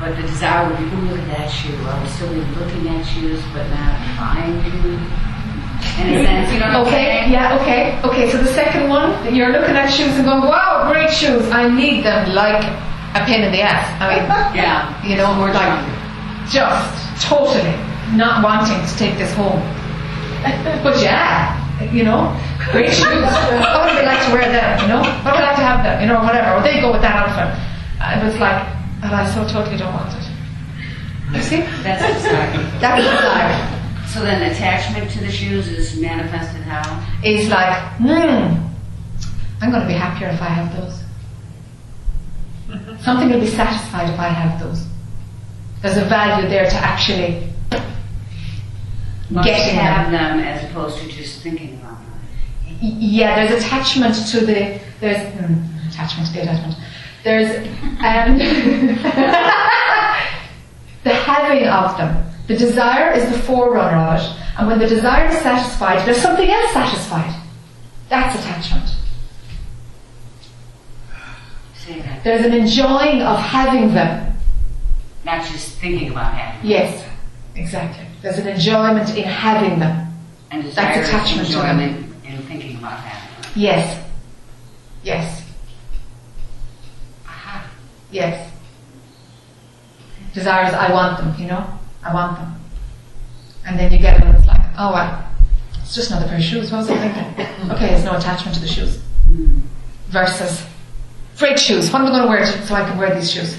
but 0.00 0.14
the 0.16 0.22
desire 0.26 0.66
would 0.68 0.78
be, 0.78 0.86
oh, 0.90 1.14
look 1.14 1.20
at 1.22 1.30
that 1.38 1.48
shoe. 1.50 1.74
I 1.86 1.98
would 2.00 2.10
still 2.10 2.32
be 2.32 2.42
looking 2.58 2.88
at 2.88 3.02
shoes, 3.06 3.42
but 3.52 3.66
not 3.70 3.94
buying 4.18 4.58
shoes. 4.64 5.02
In 5.98 6.14
a 6.14 6.24
sense, 6.24 6.52
you 6.54 6.60
know 6.60 6.86
Okay, 6.86 7.26
yeah, 7.28 7.58
okay, 7.58 7.98
okay. 8.06 8.30
So 8.30 8.38
the 8.38 8.52
second 8.54 8.88
one, 8.88 9.34
you're 9.34 9.50
looking 9.50 9.74
at 9.74 9.90
shoes 9.90 10.14
and 10.14 10.24
going, 10.24 10.42
wow, 10.46 10.88
great 10.92 11.10
shoes. 11.10 11.42
I 11.50 11.68
need 11.68 12.04
them 12.04 12.34
like 12.34 12.62
a 13.18 13.24
pin 13.26 13.42
in 13.42 13.50
the 13.50 13.62
ass. 13.62 13.82
I 14.00 14.06
mean, 14.14 14.24
Yeah. 14.54 14.86
you 15.04 15.16
know, 15.16 15.34
More 15.34 15.50
like 15.52 15.82
just 16.48 16.86
totally 17.20 17.74
not 18.14 18.44
wanting 18.44 18.78
to 18.86 18.94
take 18.96 19.18
this 19.18 19.32
home. 19.34 19.60
But 20.82 21.02
yeah, 21.02 21.58
you 21.92 22.04
know, 22.04 22.30
great 22.70 22.90
shoes. 22.92 23.02
How 23.02 23.84
would 23.84 23.96
they 23.96 24.06
like 24.06 24.24
to 24.26 24.32
wear 24.32 24.46
them? 24.52 24.80
You 24.82 24.88
know, 24.88 25.02
how 25.02 25.32
would 25.32 25.40
I 25.42 25.46
like 25.50 25.56
to 25.56 25.62
have 25.66 25.82
them? 25.84 26.00
You 26.00 26.06
know, 26.08 26.20
whatever. 26.22 26.54
Or 26.56 26.62
they 26.62 26.80
go 26.80 26.92
with 26.92 27.02
that 27.02 27.16
outfit. 27.16 27.50
And 28.00 28.28
it's 28.28 28.38
like, 28.38 28.62
and 29.02 29.12
I 29.14 29.26
so 29.30 29.46
totally 29.48 29.76
don't 29.76 29.92
want 29.92 30.12
it. 30.14 30.28
You 31.34 31.42
see, 31.42 31.60
That's 31.82 32.02
the 32.06 32.12
desire. 32.14 32.78
that's 32.80 33.02
the 33.04 33.10
desire. 33.10 33.78
So 34.08 34.20
then 34.22 34.42
attachment 34.52 35.10
to 35.12 35.20
the 35.20 35.30
shoes 35.30 35.68
is 35.68 35.98
manifested 35.98 36.60
how? 36.62 36.82
It's 37.24 37.48
like, 37.48 37.78
hmm, 37.96 38.60
I'm 39.62 39.70
going 39.70 39.80
to 39.82 39.88
be 39.88 39.94
happier 39.94 40.28
if 40.28 40.42
I 40.42 40.46
have 40.48 40.76
those. 40.76 41.02
Something 43.02 43.30
will 43.30 43.40
be 43.40 43.46
satisfied 43.46 44.10
if 44.10 44.18
I 44.20 44.28
have 44.28 44.60
those. 44.60 44.84
There's 45.80 45.96
a 45.96 46.04
value 46.04 46.48
there 46.48 46.68
to 46.68 46.76
actually 46.76 47.48
Must 49.30 49.46
getting 49.48 49.74
have 49.76 50.10
them. 50.12 50.38
them 50.38 50.46
as 50.46 50.70
opposed 50.70 50.98
to 50.98 51.08
just 51.08 51.40
thinking 51.42 51.74
about 51.80 51.98
them. 51.98 52.11
Yeah, 52.80 53.46
there's 53.46 53.64
attachment 53.64 54.14
to 54.28 54.40
the 54.40 54.80
there's 55.00 55.32
hmm, 55.34 55.54
attachment 55.88 56.28
to 56.28 56.34
the 56.34 56.42
attachment. 56.42 56.76
There's 57.24 57.56
um, 58.00 58.38
the 61.04 61.14
having 61.14 61.66
of 61.68 61.96
them. 61.96 62.24
The 62.48 62.56
desire 62.56 63.12
is 63.12 63.30
the 63.30 63.38
forerunner 63.38 63.96
of 63.96 64.20
it, 64.20 64.36
and 64.58 64.66
when 64.66 64.78
the 64.78 64.88
desire 64.88 65.28
is 65.28 65.38
satisfied, 65.38 66.06
there's 66.06 66.20
something 66.20 66.48
else 66.48 66.72
satisfied. 66.72 67.34
That's 68.08 68.38
attachment. 68.38 68.88
That. 71.88 72.22
There's 72.22 72.46
an 72.46 72.52
enjoying 72.52 73.22
of 73.22 73.38
having 73.38 73.92
them. 73.92 74.36
Not 75.24 75.44
just 75.44 75.78
thinking 75.78 76.12
about 76.12 76.32
having 76.32 76.60
them. 76.62 76.70
Yes, 76.70 77.04
exactly. 77.56 78.06
There's 78.22 78.38
an 78.38 78.46
enjoyment 78.46 79.16
in 79.16 79.24
having 79.24 79.80
them. 79.80 80.06
And 80.52 80.64
That's 80.64 81.08
attachment 81.08 81.48
is 81.48 81.54
to 81.54 81.60
them. 81.60 81.80
enjoyment 81.80 82.11
in 82.42 82.48
thinking 82.48 82.78
about 82.78 83.02
them. 83.04 83.16
Yes. 83.54 84.04
Yes. 85.02 85.44
How 87.24 87.62
Yes. 88.10 88.50
Desires, 90.34 90.72
I 90.74 90.92
want 90.92 91.18
them, 91.18 91.34
you 91.38 91.46
know? 91.46 91.66
I 92.02 92.14
want 92.14 92.38
them. 92.38 92.54
And 93.66 93.78
then 93.78 93.92
you 93.92 93.98
get 93.98 94.18
it 94.18 94.24
and 94.26 94.36
it's 94.36 94.46
like, 94.46 94.60
oh 94.78 94.92
well, 94.92 95.24
it's 95.80 95.94
just 95.94 96.10
another 96.10 96.26
pair 96.26 96.38
of 96.38 96.42
shoes. 96.42 96.72
What 96.72 96.78
was 96.78 96.90
I 96.90 96.98
thinking? 96.98 97.46
Okay, 97.72 97.88
there's 97.90 98.04
no 98.04 98.16
attachment 98.16 98.56
to 98.56 98.60
the 98.60 98.66
shoes. 98.66 99.00
Hmm. 99.26 99.60
Versus, 100.08 100.66
great 101.38 101.60
shoes. 101.60 101.92
What 101.92 102.02
am 102.02 102.08
I 102.08 102.10
going 102.10 102.22
to 102.22 102.28
wear 102.28 102.44
so 102.44 102.74
I 102.74 102.88
can 102.88 102.98
wear 102.98 103.14
these 103.14 103.30
shoes? 103.30 103.56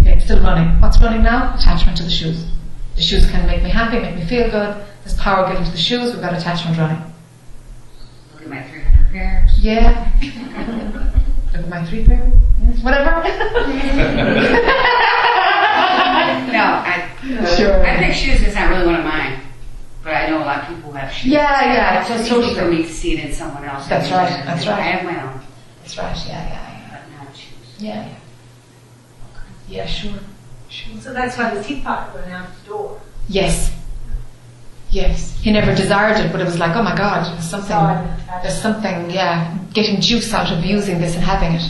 Okay, 0.00 0.12
it's 0.12 0.24
still 0.24 0.40
running. 0.40 0.80
What's 0.80 1.00
running 1.00 1.24
now? 1.24 1.56
Attachment 1.56 1.96
to 1.98 2.04
the 2.04 2.10
shoes. 2.10 2.46
The 2.94 3.02
shoes 3.02 3.28
can 3.28 3.46
make 3.48 3.62
me 3.64 3.70
happy, 3.70 3.98
make 3.98 4.14
me 4.14 4.24
feel 4.26 4.48
good. 4.48 4.76
There's 5.04 5.16
power 5.18 5.48
given 5.48 5.64
to 5.64 5.70
the 5.72 5.76
shoes. 5.76 6.12
We've 6.12 6.22
got 6.22 6.34
attachment 6.34 6.78
running. 6.78 7.09
Look 8.40 8.42
at 8.42 8.48
my 8.48 8.62
300 8.62 9.12
pairs. 9.12 9.58
Yeah. 9.58 10.10
Look 11.52 11.62
at 11.62 11.68
my 11.68 11.84
three 11.84 12.04
pairs. 12.06 12.32
Whatever. 12.82 13.22
No, 16.50 16.64
I, 16.64 17.08
Sure. 17.56 17.84
I 17.86 17.96
pick 17.98 18.14
shoes, 18.14 18.42
it's 18.42 18.54
not 18.54 18.70
really 18.70 18.86
one 18.86 18.96
of 18.96 19.04
mine. 19.04 19.40
But 20.02 20.14
I 20.14 20.30
know 20.30 20.38
a 20.38 20.44
lot 20.46 20.62
of 20.62 20.68
people 20.74 20.90
who 20.90 20.96
have 20.98 21.12
shoes. 21.12 21.32
Yeah, 21.32 21.72
yeah, 21.72 22.00
It's 22.00 22.08
that's 22.08 22.28
so 22.28 22.40
easy 22.42 22.54
for 22.58 22.66
me 22.66 22.82
to 22.82 22.88
see 22.88 23.18
it 23.18 23.24
in 23.26 23.32
someone 23.32 23.64
else. 23.64 23.86
That's 23.86 24.10
right, 24.10 24.42
that's 24.46 24.66
right. 24.66 24.78
I 24.78 24.82
have 24.82 25.04
my 25.04 25.22
own, 25.22 25.40
That's 25.82 25.96
right. 25.98 26.16
Yeah, 26.26 26.48
yeah, 26.48 26.88
but 26.90 27.24
not 27.26 27.36
shoes. 27.36 27.54
yeah. 27.78 27.94
Yeah, 27.94 28.08
yeah. 28.08 28.16
Yeah, 29.68 29.86
sure. 29.86 30.18
Sure. 30.68 31.00
So 31.00 31.12
that's 31.12 31.36
why 31.36 31.54
the 31.54 31.62
teapot 31.62 32.14
went 32.14 32.30
out 32.32 32.48
the 32.62 32.68
door. 32.70 33.00
Yes. 33.28 33.70
Yes. 34.90 35.38
He 35.40 35.52
never 35.52 35.74
desired 35.74 36.18
it, 36.24 36.32
but 36.32 36.40
it 36.40 36.44
was 36.44 36.58
like, 36.58 36.74
oh 36.74 36.82
my 36.82 36.96
God, 36.96 37.24
there's 37.32 37.48
something, 37.48 37.68
Saw 37.68 37.90
it 37.92 38.04
attached. 38.04 38.42
there's 38.42 38.60
something, 38.60 39.10
yeah, 39.10 39.56
getting 39.72 40.00
juice 40.00 40.32
out 40.34 40.50
of 40.50 40.64
using 40.64 40.98
this 41.00 41.14
and 41.14 41.22
having 41.24 41.52
it. 41.54 41.62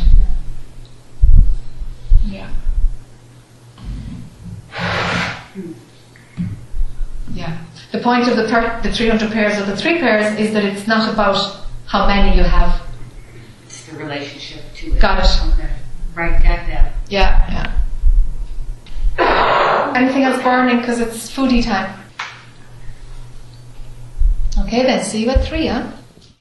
Yeah. 2.24 2.50
Yeah. 7.34 7.58
The 7.92 7.98
point 7.98 8.28
of 8.28 8.36
the 8.36 8.44
per- 8.48 8.80
the 8.82 8.92
300 8.92 9.30
pairs 9.32 9.58
or 9.58 9.64
the 9.66 9.76
three 9.76 9.98
pairs 9.98 10.38
is 10.38 10.52
that 10.54 10.64
it's 10.64 10.86
not 10.86 11.12
about 11.12 11.66
how 11.86 12.06
many 12.06 12.36
you 12.36 12.42
have. 12.44 12.80
It's 13.66 13.84
the 13.86 13.96
relationship 13.98 14.62
to 14.76 14.94
it. 14.94 15.00
Got 15.00 15.18
it. 15.24 15.52
Okay. 15.54 15.70
Right, 16.14 16.32
got 16.42 16.66
that. 16.68 16.92
Yeah, 17.08 17.72
yeah. 19.18 19.92
Anything 19.96 20.22
else 20.22 20.42
burning 20.42 20.78
because 20.78 21.00
it's 21.00 21.30
foodie 21.30 21.62
time? 21.64 21.99
Okay, 24.62 24.82
then 24.82 25.02
see 25.04 25.22
you 25.22 25.30
at 25.30 25.44
three, 25.44 25.66
huh? 25.66 25.90